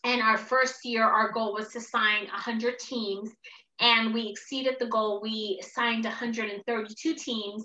and 0.05 0.23
our 0.23 0.39
first 0.39 0.85
year, 0.85 1.05
our 1.05 1.31
goal 1.33 1.53
was 1.53 1.69
to 1.73 1.81
sign 1.81 2.25
100 2.25 2.79
teams, 2.79 3.31
and 3.81 4.15
we 4.15 4.29
exceeded 4.29 4.77
the 4.79 4.87
goal. 4.87 5.21
We 5.23 5.61
signed 5.63 6.05
132 6.05 7.15
teams, 7.15 7.65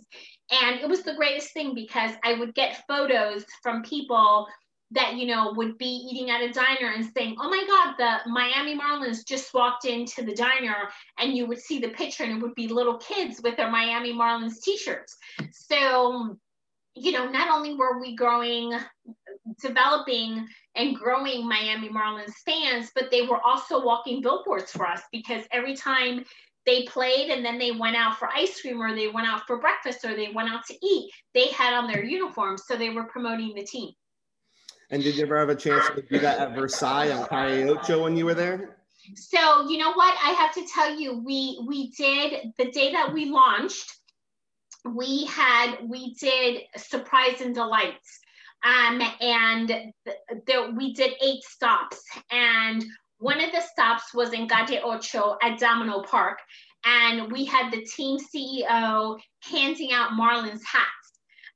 and 0.52 0.80
it 0.80 0.90
was 0.90 1.04
the 1.04 1.16
greatest 1.16 1.54
thing 1.54 1.74
because 1.74 2.12
I 2.24 2.34
would 2.34 2.54
get 2.56 2.84
photos 2.88 3.46
from 3.64 3.84
people 3.84 4.48
that 4.92 5.16
you 5.16 5.26
know 5.26 5.54
would 5.56 5.78
be 5.78 6.08
eating 6.10 6.30
at 6.30 6.42
a 6.42 6.52
diner 6.52 6.92
and 6.94 7.06
saying 7.18 7.36
oh 7.40 7.50
my 7.50 7.64
god 7.68 7.96
the 7.98 8.30
miami 8.30 8.78
marlins 8.78 9.26
just 9.26 9.52
walked 9.54 9.86
into 9.86 10.24
the 10.24 10.36
diner 10.36 10.76
and 11.20 11.36
you 11.36 11.48
would 11.48 11.60
see 11.60 11.80
the 11.80 11.90
picture 11.90 12.24
and 12.24 12.32
it 12.32 12.42
would 12.42 12.54
be 12.54 12.68
little 12.68 12.98
kids 13.00 13.42
with 13.44 13.58
their 13.58 13.72
miami 13.72 14.14
marlins 14.14 14.62
t-shirts 14.62 15.18
so 15.52 16.38
you 16.94 17.12
know 17.12 17.28
not 17.30 17.50
only 17.50 17.74
were 17.74 18.00
we 18.00 18.16
growing 18.16 18.74
developing 19.62 20.48
and 20.76 20.96
growing 20.96 21.48
miami 21.48 21.90
marlins 21.90 22.34
fans 22.46 22.92
but 22.96 23.12
they 23.12 23.22
were 23.22 23.40
also 23.42 23.84
walking 23.84 24.22
billboards 24.22 24.72
for 24.72 24.88
us 24.88 25.02
because 25.12 25.44
every 25.52 25.76
time 25.76 26.24
they 26.66 26.84
played 26.84 27.30
and 27.30 27.46
then 27.46 27.60
they 27.60 27.72
went 27.72 27.96
out 27.96 28.18
for 28.18 28.28
ice 28.30 28.60
cream 28.60 28.82
or 28.82 28.96
they 28.96 29.08
went 29.08 29.28
out 29.28 29.46
for 29.46 29.60
breakfast 29.60 30.04
or 30.04 30.16
they 30.16 30.32
went 30.34 30.50
out 30.50 30.66
to 30.66 30.74
eat 30.84 31.12
they 31.34 31.48
had 31.50 31.74
on 31.74 31.92
their 31.92 32.04
uniforms 32.04 32.64
so 32.66 32.76
they 32.76 32.90
were 32.90 33.04
promoting 33.04 33.54
the 33.54 33.64
team 33.64 33.92
and 34.92 35.02
did 35.04 35.16
you 35.16 35.24
ever 35.24 35.40
have 35.40 35.50
a 35.50 35.56
chance 35.56 35.88
to 35.96 36.02
do 36.02 36.20
that 36.20 36.40
at 36.40 36.56
Versailles 36.56 37.12
on 37.12 37.28
Calle 37.28 38.04
when 38.04 38.16
you 38.16 38.26
were 38.26 38.34
there? 38.34 38.78
So 39.16 39.68
you 39.68 39.78
know 39.78 39.94
what? 39.94 40.16
I 40.24 40.32
have 40.32 40.54
to 40.56 40.66
tell 40.74 40.96
you, 40.96 41.18
we 41.18 41.62
we 41.68 41.92
did 41.92 42.52
the 42.58 42.72
day 42.72 42.92
that 42.92 43.14
we 43.14 43.26
launched, 43.26 43.94
we 44.86 45.26
had 45.26 45.78
we 45.88 46.16
did 46.16 46.62
surprise 46.78 47.42
and 47.42 47.54
delights. 47.54 48.20
Um, 48.66 49.02
and 49.22 49.94
there 50.48 50.72
we 50.72 50.94
did 50.94 51.14
eight 51.22 51.44
stops. 51.44 52.04
And 52.32 52.84
one 53.20 53.40
of 53.40 53.52
the 53.52 53.62
stops 53.62 54.14
was 54.14 54.34
in 54.34 54.48
Calle 54.48 54.82
Ocho 54.84 55.38
at 55.42 55.60
Domino 55.60 56.02
Park. 56.02 56.40
And 56.84 57.32
we 57.32 57.46
had 57.46 57.72
the 57.72 57.86
team 57.86 58.18
CEO 58.20 59.18
handing 59.44 59.94
out 59.94 60.12
Marlins 60.12 60.62
hats. 60.66 61.06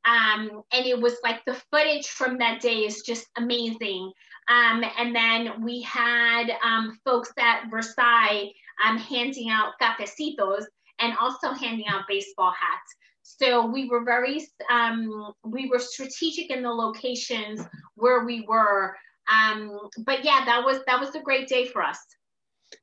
Um, 0.05 0.63
and 0.71 0.85
it 0.85 0.99
was 0.99 1.17
like 1.23 1.43
the 1.45 1.59
footage 1.71 2.07
from 2.07 2.37
that 2.37 2.61
day 2.61 2.85
is 2.85 3.01
just 3.01 3.27
amazing. 3.37 4.11
Um, 4.47 4.83
and 4.97 5.15
then 5.15 5.63
we 5.63 5.81
had 5.81 6.51
um, 6.63 6.97
folks 7.05 7.31
at 7.37 7.69
Versailles 7.69 8.51
um, 8.85 8.97
handing 8.97 9.49
out 9.49 9.73
cafecitos 9.81 10.63
and 10.99 11.15
also 11.19 11.51
handing 11.51 11.87
out 11.87 12.03
baseball 12.07 12.51
hats. 12.51 12.95
So 13.37 13.65
we 13.65 13.87
were 13.87 14.03
very, 14.03 14.47
um, 14.71 15.33
we 15.43 15.69
were 15.69 15.79
strategic 15.79 16.49
in 16.49 16.63
the 16.63 16.69
locations 16.69 17.61
where 17.95 18.25
we 18.25 18.45
were. 18.47 18.95
Um, 19.31 19.89
but 20.05 20.25
yeah, 20.25 20.43
that 20.45 20.65
was 20.65 20.79
that 20.87 20.99
was 20.99 21.13
a 21.15 21.21
great 21.21 21.47
day 21.47 21.67
for 21.67 21.83
us. 21.83 21.99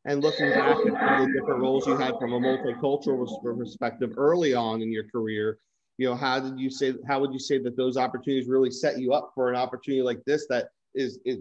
And 0.05 0.23
looking 0.23 0.51
back 0.51 0.77
at 0.77 0.85
the 0.85 1.33
different 1.33 1.61
roles 1.61 1.87
you 1.87 1.97
had 1.97 2.15
from 2.21 2.33
a 2.33 2.41
multicultural 2.41 3.27
perspective 3.59 4.13
early 4.17 4.55
on 4.55 4.83
in 4.83 4.93
your 4.93 5.09
career, 5.11 5.59
you 5.99 6.09
know 6.09 6.15
how 6.15 6.39
did 6.39 6.59
you 6.59 6.71
say 6.71 6.95
how 7.07 7.21
would 7.21 7.33
you 7.33 7.39
say 7.39 7.59
that 7.59 7.77
those 7.77 7.97
opportunities 7.97 8.49
really 8.49 8.71
set 8.71 8.99
you 8.99 9.13
up 9.13 9.33
for 9.35 9.51
an 9.51 9.57
opportunity 9.57 10.03
like 10.03 10.23
this 10.25 10.47
that 10.49 10.69
is 10.95 11.19
is 11.25 11.39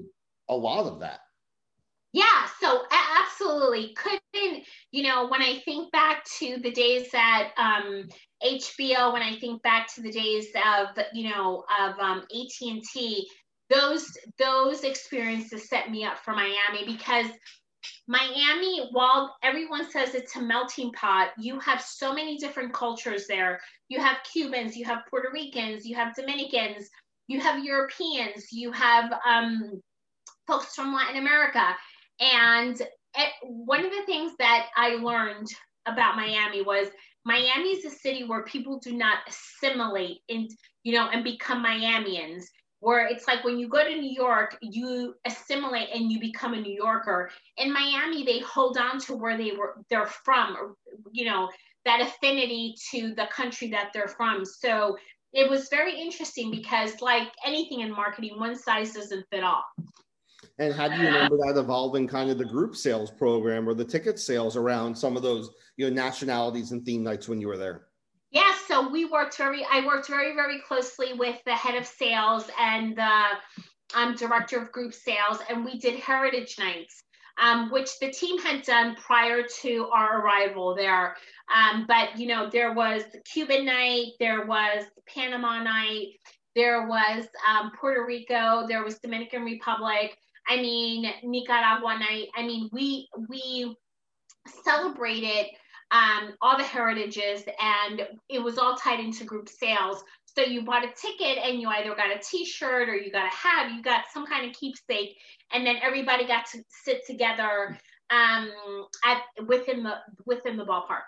a 0.49 0.55
lot 0.55 0.85
of 0.85 0.99
that 0.99 1.19
yeah 2.13 2.45
so 2.59 2.83
absolutely 3.19 3.93
couldn't 3.95 4.63
you 4.91 5.03
know 5.03 5.27
when 5.27 5.41
i 5.41 5.59
think 5.65 5.91
back 5.91 6.23
to 6.25 6.57
the 6.61 6.71
days 6.71 7.11
that 7.11 7.51
um, 7.57 8.07
hbo 8.43 9.13
when 9.13 9.21
i 9.21 9.35
think 9.39 9.61
back 9.61 9.93
to 9.93 10.01
the 10.01 10.11
days 10.11 10.47
of 10.55 10.87
you 11.13 11.29
know 11.29 11.63
of 11.79 11.97
um, 11.99 12.23
at&t 12.31 13.27
those 13.69 14.17
those 14.37 14.83
experiences 14.83 15.69
set 15.69 15.89
me 15.89 16.03
up 16.03 16.17
for 16.19 16.33
miami 16.33 16.85
because 16.85 17.27
Miami, 18.07 18.87
while 18.91 19.35
everyone 19.43 19.89
says 19.89 20.13
it's 20.13 20.35
a 20.35 20.41
melting 20.41 20.91
pot, 20.93 21.29
you 21.37 21.59
have 21.59 21.81
so 21.81 22.13
many 22.13 22.37
different 22.37 22.73
cultures 22.73 23.25
there. 23.27 23.59
You 23.89 23.99
have 23.99 24.17
Cubans, 24.31 24.75
you 24.75 24.85
have 24.85 25.05
Puerto 25.09 25.29
Ricans, 25.33 25.85
you 25.85 25.95
have 25.95 26.15
Dominicans, 26.15 26.89
you 27.27 27.39
have 27.39 27.63
Europeans, 27.63 28.51
you 28.51 28.71
have 28.71 29.11
um, 29.27 29.81
folks 30.47 30.75
from 30.75 30.93
Latin 30.93 31.17
America. 31.17 31.75
And 32.19 32.79
it, 32.79 33.33
one 33.43 33.83
of 33.83 33.91
the 33.91 34.05
things 34.05 34.33
that 34.39 34.67
I 34.75 34.95
learned 34.95 35.47
about 35.87 36.15
Miami 36.15 36.61
was 36.61 36.87
Miami 37.25 37.69
is 37.69 37.85
a 37.85 37.89
city 37.89 38.23
where 38.23 38.43
people 38.43 38.79
do 38.79 38.93
not 38.93 39.17
assimilate 39.27 40.19
in, 40.27 40.47
you 40.83 40.93
know, 40.93 41.09
and 41.09 41.23
become 41.23 41.63
Miamians 41.63 42.45
where 42.85 43.07
it's 43.07 43.27
like 43.27 43.43
when 43.43 43.57
you 43.57 43.67
go 43.67 43.83
to 43.83 43.99
New 43.99 44.13
York, 44.13 44.57
you 44.61 45.15
assimilate 45.25 45.89
and 45.91 46.11
you 46.11 46.19
become 46.19 46.53
a 46.53 46.61
New 46.61 46.71
Yorker. 46.71 47.31
In 47.57 47.73
Miami, 47.73 48.23
they 48.23 48.39
hold 48.39 48.77
on 48.77 48.99
to 49.01 49.15
where 49.15 49.37
they 49.37 49.53
were 49.57 49.77
they're 49.89 50.05
from, 50.05 50.75
you 51.11 51.25
know, 51.25 51.49
that 51.85 52.01
affinity 52.01 52.75
to 52.91 53.15
the 53.15 53.27
country 53.31 53.69
that 53.69 53.89
they're 53.91 54.07
from. 54.07 54.45
So 54.45 54.97
it 55.33 55.49
was 55.49 55.67
very 55.69 55.99
interesting 55.99 56.51
because 56.51 57.01
like 57.01 57.29
anything 57.43 57.81
in 57.81 57.91
marketing, 57.91 58.39
one 58.39 58.55
size 58.55 58.93
doesn't 58.93 59.25
fit 59.31 59.43
all. 59.43 59.63
And 60.57 60.73
how 60.73 60.87
do 60.87 60.95
you 60.95 61.05
remember 61.05 61.37
that 61.37 61.59
evolving 61.59 62.07
kind 62.07 62.29
of 62.29 62.37
the 62.37 62.45
group 62.45 62.75
sales 62.75 63.11
program 63.11 63.67
or 63.67 63.73
the 63.73 63.85
ticket 63.85 64.19
sales 64.19 64.55
around 64.55 64.95
some 64.95 65.17
of 65.17 65.23
those, 65.23 65.49
you 65.77 65.89
know, 65.89 65.93
nationalities 65.93 66.71
and 66.71 66.85
theme 66.85 67.03
nights 67.03 67.27
when 67.27 67.41
you 67.41 67.47
were 67.47 67.57
there? 67.57 67.87
Yeah, 68.31 68.53
so 68.67 68.89
we 68.89 69.05
worked 69.05 69.37
very, 69.37 69.65
I 69.69 69.85
worked 69.85 70.07
very, 70.07 70.33
very 70.33 70.61
closely 70.67 71.13
with 71.13 71.39
the 71.45 71.55
head 71.55 71.75
of 71.75 71.85
sales 71.85 72.49
and 72.59 72.95
the 72.95 73.23
um, 73.95 74.15
director 74.15 74.61
of 74.61 74.71
group 74.71 74.93
sales, 74.93 75.39
and 75.49 75.63
we 75.63 75.79
did 75.79 75.99
heritage 75.99 76.55
nights. 76.59 77.01
Um, 77.37 77.69
which 77.69 77.99
the 77.99 78.11
team 78.11 78.39
had 78.39 78.61
done 78.61 78.95
prior 78.95 79.43
to 79.59 79.89
our 79.93 80.21
arrival 80.21 80.73
there. 80.73 81.17
Um, 81.53 81.83
but 81.85 82.17
you 82.17 82.27
know, 82.27 82.49
there 82.49 82.71
was 82.71 83.03
Cuban 83.29 83.65
night, 83.65 84.13
there 84.21 84.45
was 84.45 84.85
Panama 85.05 85.61
night, 85.61 86.13
there 86.55 86.87
was 86.87 87.25
um, 87.47 87.71
Puerto 87.79 88.05
Rico, 88.05 88.65
there 88.67 88.83
was 88.83 88.99
Dominican 88.99 89.43
Republic. 89.43 90.17
I 90.47 90.57
mean, 90.57 91.11
Nicaragua 91.23 91.97
night. 91.99 92.27
I 92.35 92.43
mean, 92.43 92.69
we 92.71 93.09
we 93.29 93.75
celebrated 94.63 95.47
um, 95.91 96.33
all 96.41 96.57
the 96.57 96.63
heritages, 96.63 97.43
and 97.61 98.07
it 98.29 98.39
was 98.39 98.57
all 98.57 98.75
tied 98.75 98.99
into 98.99 99.23
group 99.23 99.49
sales. 99.49 100.03
So 100.25 100.41
you 100.41 100.63
bought 100.63 100.83
a 100.83 100.91
ticket 100.99 101.37
and 101.37 101.61
you 101.61 101.69
either 101.69 101.95
got 101.95 102.11
a 102.11 102.19
T-shirt 102.19 102.89
or 102.89 102.95
you 102.95 103.09
got 103.09 103.31
a 103.31 103.35
hat, 103.35 103.71
you 103.73 103.81
got 103.81 104.03
some 104.13 104.25
kind 104.25 104.45
of 104.45 104.53
keepsake, 104.53 105.15
and 105.53 105.65
then 105.65 105.77
everybody 105.81 106.27
got 106.27 106.45
to 106.47 106.61
sit 106.83 107.05
together 107.07 107.79
um, 108.09 108.51
at 109.05 109.21
within 109.47 109.83
the 109.83 109.95
within 110.25 110.57
the 110.57 110.65
ballpark. 110.65 111.07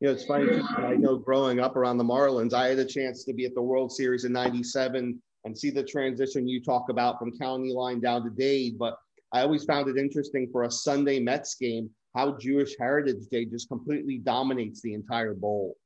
You 0.00 0.08
know, 0.08 0.14
it's 0.14 0.24
funny. 0.24 0.60
I 0.76 0.94
know 0.94 1.16
growing 1.16 1.60
up 1.60 1.76
around 1.76 1.98
the 1.98 2.04
Marlins, 2.04 2.52
I 2.52 2.68
had 2.68 2.78
a 2.78 2.84
chance 2.84 3.24
to 3.24 3.32
be 3.32 3.44
at 3.44 3.54
the 3.54 3.62
World 3.62 3.92
Series 3.92 4.24
in 4.24 4.32
'97 4.32 5.20
and 5.44 5.58
see 5.58 5.70
the 5.70 5.82
transition 5.82 6.48
you 6.48 6.62
talk 6.62 6.90
about 6.90 7.18
from 7.18 7.36
county 7.38 7.72
line 7.72 8.00
down 8.00 8.24
to 8.24 8.30
Dade. 8.30 8.78
But 8.78 8.96
I 9.32 9.42
always 9.42 9.64
found 9.64 9.88
it 9.88 9.96
interesting 9.96 10.48
for 10.50 10.64
a 10.64 10.70
Sunday 10.70 11.20
Mets 11.20 11.54
game 11.54 11.90
how 12.14 12.36
Jewish 12.38 12.74
Heritage 12.78 13.26
Day 13.30 13.44
just 13.44 13.68
completely 13.68 14.18
dominates 14.18 14.82
the 14.82 14.94
entire 14.94 15.34
bowl. 15.34 15.76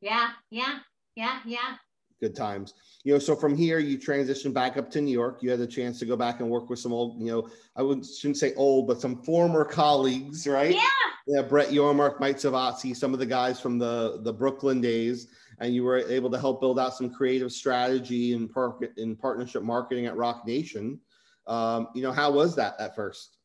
Yeah, 0.00 0.30
yeah, 0.50 0.78
yeah, 1.16 1.40
yeah. 1.44 1.76
Good 2.22 2.36
times. 2.36 2.74
You 3.02 3.12
know, 3.12 3.18
so 3.18 3.34
from 3.34 3.56
here 3.56 3.80
you 3.80 3.98
transition 3.98 4.52
back 4.52 4.76
up 4.76 4.88
to 4.92 5.00
New 5.00 5.10
York. 5.10 5.42
You 5.42 5.50
had 5.50 5.58
the 5.58 5.66
chance 5.66 5.98
to 5.98 6.06
go 6.06 6.16
back 6.16 6.38
and 6.38 6.48
work 6.48 6.70
with 6.70 6.78
some 6.78 6.92
old, 6.92 7.20
you 7.20 7.26
know, 7.32 7.48
I 7.74 7.82
wouldn't 7.82 8.06
shouldn't 8.06 8.36
say 8.36 8.54
old, 8.54 8.86
but 8.86 9.00
some 9.00 9.20
former 9.24 9.64
colleagues, 9.64 10.46
right? 10.46 10.72
Yeah. 10.72 10.82
Yeah, 11.26 11.42
Brett 11.42 11.70
Yormark, 11.70 12.20
Mike 12.20 12.36
Savazzi, 12.36 12.96
some 12.96 13.12
of 13.12 13.18
the 13.18 13.26
guys 13.26 13.60
from 13.60 13.76
the 13.76 14.20
the 14.22 14.32
Brooklyn 14.32 14.80
days, 14.80 15.28
and 15.58 15.74
you 15.74 15.82
were 15.82 15.98
able 15.98 16.30
to 16.30 16.38
help 16.38 16.60
build 16.60 16.78
out 16.78 16.94
some 16.94 17.10
creative 17.10 17.50
strategy 17.50 18.34
and 18.34 18.52
par- 18.52 18.78
in 18.96 19.16
partnership 19.16 19.64
marketing 19.64 20.06
at 20.06 20.16
Roc 20.16 20.46
Nation. 20.46 21.00
Um, 21.48 21.88
you 21.92 22.02
know, 22.02 22.12
how 22.12 22.30
was 22.30 22.54
that 22.54 22.74
at 22.78 22.94
first? 22.94 23.38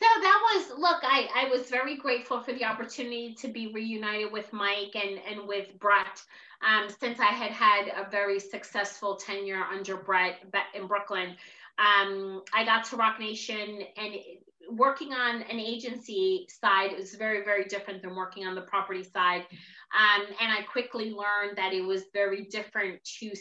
So 0.00 0.06
that 0.22 0.40
was 0.42 0.78
look, 0.78 1.00
I, 1.02 1.28
I 1.34 1.48
was 1.48 1.70
very 1.70 1.96
grateful 1.96 2.40
for 2.40 2.52
the 2.52 2.64
opportunity 2.64 3.34
to 3.34 3.48
be 3.48 3.72
reunited 3.72 4.32
with 4.32 4.52
Mike 4.52 4.94
and, 4.94 5.20
and 5.28 5.46
with 5.46 5.68
Brett. 5.78 6.22
Um, 6.66 6.88
since 6.88 7.20
I 7.20 7.26
had 7.26 7.50
had 7.50 7.88
a 7.88 8.10
very 8.10 8.40
successful 8.40 9.16
tenure 9.16 9.62
under 9.62 9.96
Brett 9.96 10.36
in 10.74 10.86
Brooklyn. 10.86 11.36
Um, 11.78 12.42
I 12.54 12.64
got 12.64 12.84
to 12.86 12.96
Roc 12.96 13.20
Nation 13.20 13.82
and 13.96 14.14
working 14.70 15.12
on 15.12 15.42
an 15.42 15.58
agency 15.58 16.46
side 16.48 16.96
was 16.96 17.14
very, 17.14 17.44
very 17.44 17.64
different 17.64 18.02
than 18.02 18.14
working 18.14 18.46
on 18.46 18.54
the 18.54 18.62
property 18.62 19.02
side. 19.02 19.42
Um, 19.94 20.26
and 20.40 20.52
I 20.52 20.62
quickly 20.62 21.10
learned 21.10 21.56
that 21.56 21.72
it 21.72 21.82
was 21.82 22.04
very 22.12 22.44
different 22.44 23.02
to, 23.20 23.32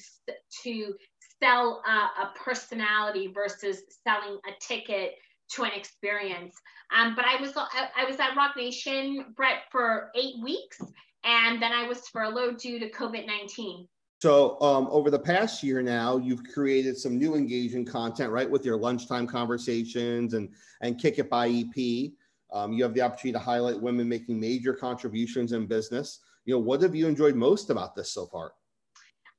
to 0.64 0.94
sell 1.42 1.82
a, 1.88 2.22
a 2.24 2.34
personality 2.36 3.28
versus 3.28 3.82
selling 4.04 4.40
a 4.48 4.52
ticket 4.60 5.14
to 5.52 5.64
an 5.64 5.72
experience. 5.76 6.56
Um, 6.96 7.16
but 7.16 7.26
I 7.26 7.40
was 7.42 7.54
I 7.56 8.06
was 8.06 8.20
at 8.20 8.36
Roc 8.36 8.56
Nation, 8.56 9.34
Brett, 9.36 9.64
for 9.72 10.12
eight 10.16 10.36
weeks, 10.44 10.80
and 11.24 11.62
then 11.62 11.72
I 11.72 11.88
was 11.88 12.08
furloughed 12.08 12.58
due 12.58 12.80
to 12.80 12.90
COVID 12.90 13.26
nineteen. 13.26 13.88
So 14.22 14.60
um, 14.62 14.88
over 14.90 15.12
the 15.12 15.20
past 15.20 15.64
year 15.64 15.82
now, 15.82 16.18
you've 16.18 16.46
created 16.46 16.98
some 16.98 17.18
new 17.18 17.36
engaging 17.36 17.84
content, 17.84 18.32
right, 18.32 18.50
with 18.50 18.64
your 18.64 18.78
lunchtime 18.78 19.28
conversations 19.28 20.34
and 20.34 20.50
and 20.82 21.00
Kick 21.00 21.20
It 21.20 21.30
by 21.30 21.50
EP. 21.50 22.12
Um, 22.54 22.72
you 22.72 22.84
have 22.84 22.94
the 22.94 23.02
opportunity 23.02 23.34
to 23.34 23.40
highlight 23.40 23.82
women 23.82 24.08
making 24.08 24.40
major 24.40 24.74
contributions 24.74 25.52
in 25.52 25.66
business. 25.66 26.20
You 26.46 26.54
know, 26.54 26.60
what 26.60 26.82
have 26.84 26.94
you 26.94 27.08
enjoyed 27.08 27.36
most 27.36 27.70
about 27.70 27.96
this 27.96 28.12
so 28.12 28.28
far? 28.28 28.54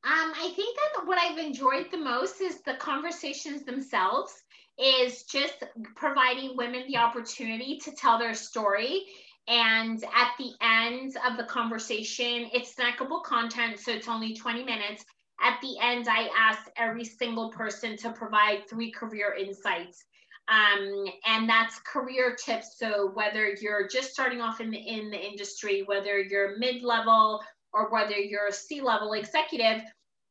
Um, 0.04 0.34
I 0.36 0.52
think 0.54 0.76
that 0.76 1.06
what 1.06 1.18
I've 1.18 1.38
enjoyed 1.38 1.90
the 1.90 1.96
most 1.96 2.40
is 2.40 2.60
the 2.60 2.74
conversations 2.74 3.62
themselves, 3.62 4.42
is 4.78 5.24
just 5.24 5.62
providing 5.94 6.56
women 6.56 6.84
the 6.88 6.96
opportunity 6.96 7.78
to 7.84 7.92
tell 7.92 8.18
their 8.18 8.34
story. 8.34 9.04
And 9.46 10.02
at 10.04 10.32
the 10.38 10.52
end 10.62 11.16
of 11.28 11.36
the 11.36 11.44
conversation, 11.44 12.48
it's 12.52 12.74
snackable 12.74 13.22
content, 13.22 13.78
so 13.78 13.92
it's 13.92 14.08
only 14.08 14.34
20 14.34 14.64
minutes. 14.64 15.04
At 15.42 15.60
the 15.60 15.76
end, 15.82 16.08
I 16.08 16.30
ask 16.36 16.62
every 16.76 17.04
single 17.04 17.50
person 17.50 17.96
to 17.98 18.12
provide 18.12 18.68
three 18.68 18.90
career 18.90 19.34
insights. 19.34 20.04
Um, 20.48 21.06
and 21.26 21.48
that's 21.48 21.78
career 21.80 22.36
tips. 22.36 22.76
So 22.78 23.10
whether 23.14 23.54
you're 23.60 23.88
just 23.88 24.12
starting 24.12 24.40
off 24.40 24.60
in 24.60 24.70
the, 24.70 24.78
in 24.78 25.10
the 25.10 25.18
industry, 25.18 25.82
whether 25.86 26.20
you're 26.20 26.58
mid-level 26.58 27.42
or 27.72 27.90
whether 27.90 28.16
you're 28.16 28.48
a 28.48 28.52
C-level 28.52 29.14
executive, 29.14 29.82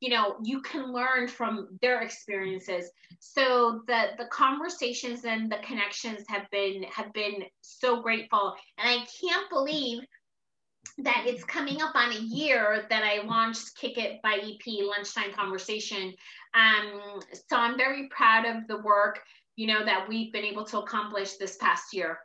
you 0.03 0.09
know, 0.09 0.35
you 0.43 0.61
can 0.61 0.91
learn 0.91 1.27
from 1.27 1.79
their 1.81 2.01
experiences. 2.01 2.91
So 3.19 3.81
the 3.87 4.07
the 4.17 4.25
conversations 4.25 5.23
and 5.23 5.51
the 5.51 5.59
connections 5.63 6.25
have 6.27 6.49
been 6.51 6.83
have 6.83 7.13
been 7.13 7.43
so 7.61 8.01
grateful. 8.01 8.53
And 8.77 8.89
I 8.89 9.05
can't 9.21 9.49
believe 9.49 10.01
that 10.97 11.23
it's 11.25 11.45
coming 11.45 11.81
up 11.81 11.95
on 11.95 12.11
a 12.11 12.19
year 12.19 12.85
that 12.89 13.03
I 13.03 13.25
launched 13.25 13.77
Kick 13.77 13.97
It 13.97 14.21
by 14.21 14.33
EP 14.33 14.83
Lunchtime 14.83 15.31
Conversation. 15.33 16.13
Um, 16.53 17.21
so 17.49 17.55
I'm 17.55 17.77
very 17.77 18.09
proud 18.09 18.45
of 18.45 18.67
the 18.67 18.79
work 18.79 19.21
you 19.55 19.67
know, 19.67 19.85
that 19.85 20.07
we've 20.07 20.31
been 20.31 20.43
able 20.43 20.65
to 20.65 20.79
accomplish 20.79 21.33
this 21.37 21.57
past 21.57 21.93
year. 21.93 22.19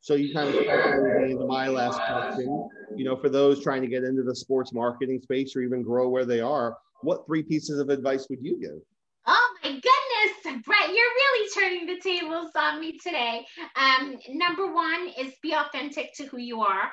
So 0.00 0.14
you 0.14 0.34
kind 0.34 0.54
of 0.54 1.46
my 1.48 1.68
last 1.68 1.98
question. 1.98 2.68
You 2.94 3.04
know, 3.04 3.16
for 3.16 3.28
those 3.28 3.62
trying 3.62 3.82
to 3.82 3.88
get 3.88 4.04
into 4.04 4.22
the 4.22 4.36
sports 4.36 4.72
marketing 4.72 5.20
space 5.20 5.56
or 5.56 5.62
even 5.62 5.82
grow 5.82 6.08
where 6.08 6.26
they 6.26 6.40
are, 6.40 6.76
what 7.02 7.26
three 7.26 7.42
pieces 7.42 7.78
of 7.78 7.88
advice 7.88 8.26
would 8.30 8.42
you 8.42 8.58
give? 8.60 8.80
Oh 9.26 9.54
my 9.62 9.70
goodness, 9.70 10.62
Brett, 10.64 10.88
you're 10.88 10.94
really 10.94 11.48
turning 11.54 11.86
the 11.86 12.00
tables 12.00 12.50
on 12.56 12.80
me 12.80 12.98
today. 12.98 13.46
Um, 13.74 14.16
number 14.28 14.72
one 14.72 15.08
is 15.18 15.32
be 15.42 15.54
authentic 15.54 16.14
to 16.16 16.26
who 16.26 16.38
you 16.38 16.60
are. 16.60 16.92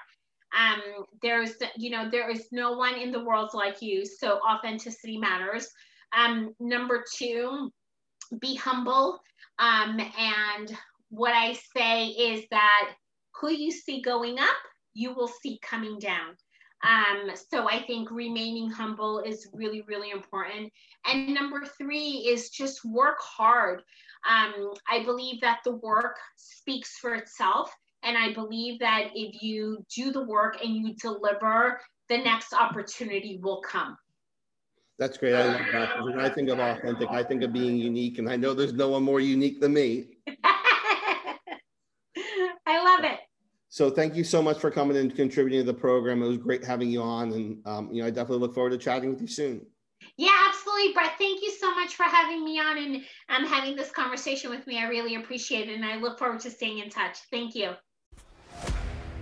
Um, 0.57 1.05
there's, 1.21 1.53
you 1.77 1.89
know, 1.89 2.09
there 2.09 2.29
is 2.29 2.47
no 2.51 2.73
one 2.73 2.95
in 2.95 3.11
the 3.11 3.23
world 3.23 3.51
like 3.53 3.81
you, 3.81 4.05
so 4.05 4.39
authenticity 4.49 5.17
matters. 5.17 5.67
Um, 6.17 6.53
number 6.59 7.03
two, 7.15 7.71
be 8.39 8.55
humble. 8.55 9.19
Um, 9.59 9.99
and 10.17 10.77
what 11.09 11.33
I 11.33 11.57
say 11.75 12.07
is 12.07 12.45
that 12.51 12.91
who 13.39 13.51
you 13.51 13.71
see 13.71 14.01
going 14.01 14.39
up, 14.39 14.49
you 14.93 15.13
will 15.13 15.29
see 15.29 15.59
coming 15.61 15.99
down. 15.99 16.35
Um, 16.84 17.32
so 17.49 17.69
I 17.69 17.84
think 17.84 18.09
remaining 18.11 18.69
humble 18.69 19.19
is 19.19 19.47
really, 19.53 19.82
really 19.84 20.11
important. 20.11 20.71
And 21.05 21.34
number 21.34 21.63
three 21.77 22.27
is 22.27 22.49
just 22.49 22.84
work 22.86 23.17
hard. 23.19 23.82
Um, 24.29 24.73
I 24.89 25.03
believe 25.03 25.41
that 25.41 25.59
the 25.63 25.75
work 25.75 26.17
speaks 26.36 26.97
for 26.97 27.15
itself. 27.15 27.71
And 28.03 28.17
I 28.17 28.34
believe 28.34 28.79
that 28.79 29.09
if 29.13 29.43
you 29.43 29.86
do 29.95 30.11
the 30.11 30.23
work 30.23 30.63
and 30.63 30.75
you 30.75 30.95
deliver, 30.95 31.79
the 32.09 32.17
next 32.17 32.53
opportunity 32.53 33.39
will 33.41 33.61
come. 33.61 33.95
That's 34.97 35.17
great. 35.17 35.34
I 35.34 35.45
love 35.45 35.61
that. 35.71 36.03
When 36.03 36.19
I 36.19 36.29
think 36.29 36.49
of 36.49 36.59
authentic, 36.59 37.09
I 37.09 37.23
think 37.23 37.41
of 37.43 37.53
being 37.53 37.77
unique, 37.77 38.19
and 38.19 38.29
I 38.29 38.36
know 38.36 38.53
there's 38.53 38.73
no 38.73 38.89
one 38.89 39.01
more 39.03 39.19
unique 39.19 39.59
than 39.59 39.73
me. 39.73 40.09
I 42.67 42.84
love 42.84 43.03
it. 43.05 43.19
So 43.72 43.89
thank 43.89 44.15
you 44.15 44.24
so 44.24 44.41
much 44.41 44.59
for 44.59 44.69
coming 44.69 44.97
and 44.97 45.15
contributing 45.15 45.61
to 45.61 45.65
the 45.65 45.74
program. 45.74 46.22
It 46.22 46.28
was 46.28 46.38
great 46.38 46.63
having 46.63 46.91
you 46.91 47.01
on, 47.01 47.32
and 47.32 47.57
um, 47.65 47.89
you 47.91 48.01
know 48.01 48.07
I 48.07 48.11
definitely 48.11 48.39
look 48.39 48.53
forward 48.53 48.72
to 48.72 48.78
chatting 48.78 49.09
with 49.09 49.22
you 49.22 49.28
soon. 49.28 49.65
Yeah, 50.17 50.32
absolutely, 50.47 50.93
Brett. 50.93 51.13
Thank 51.17 51.41
you 51.41 51.51
so 51.51 51.74
much 51.74 51.95
for 51.95 52.03
having 52.03 52.45
me 52.45 52.59
on 52.59 52.78
and 52.78 52.95
um, 53.30 53.45
having 53.45 53.76
this 53.76 53.89
conversation 53.89 54.49
with 54.51 54.67
me. 54.67 54.78
I 54.78 54.88
really 54.89 55.15
appreciate 55.15 55.69
it, 55.69 55.76
and 55.76 55.86
I 55.86 55.95
look 55.95 56.19
forward 56.19 56.41
to 56.41 56.51
staying 56.51 56.80
in 56.80 56.89
touch. 56.89 57.17
Thank 57.32 57.55
you. 57.55 57.72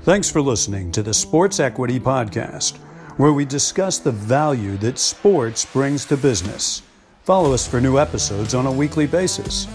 Thanks 0.03 0.29
for 0.29 0.41
listening 0.41 0.91
to 0.93 1.03
the 1.03 1.13
Sports 1.13 1.59
Equity 1.59 1.99
Podcast 1.99 2.79
where 3.19 3.33
we 3.33 3.43
discuss 3.43 3.99
the 3.99 4.13
value 4.13 4.77
that 4.77 4.97
sports 4.97 5.65
brings 5.65 6.05
to 6.05 6.15
business. 6.15 6.81
Follow 7.25 7.53
us 7.53 7.67
for 7.67 7.81
new 7.81 7.99
episodes 7.99 8.53
on 8.53 8.65
a 8.65 8.71
weekly 8.71 9.05
basis. 9.05 9.67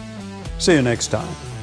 See 0.59 0.73
you 0.73 0.81
next 0.81 1.09
time. 1.09 1.54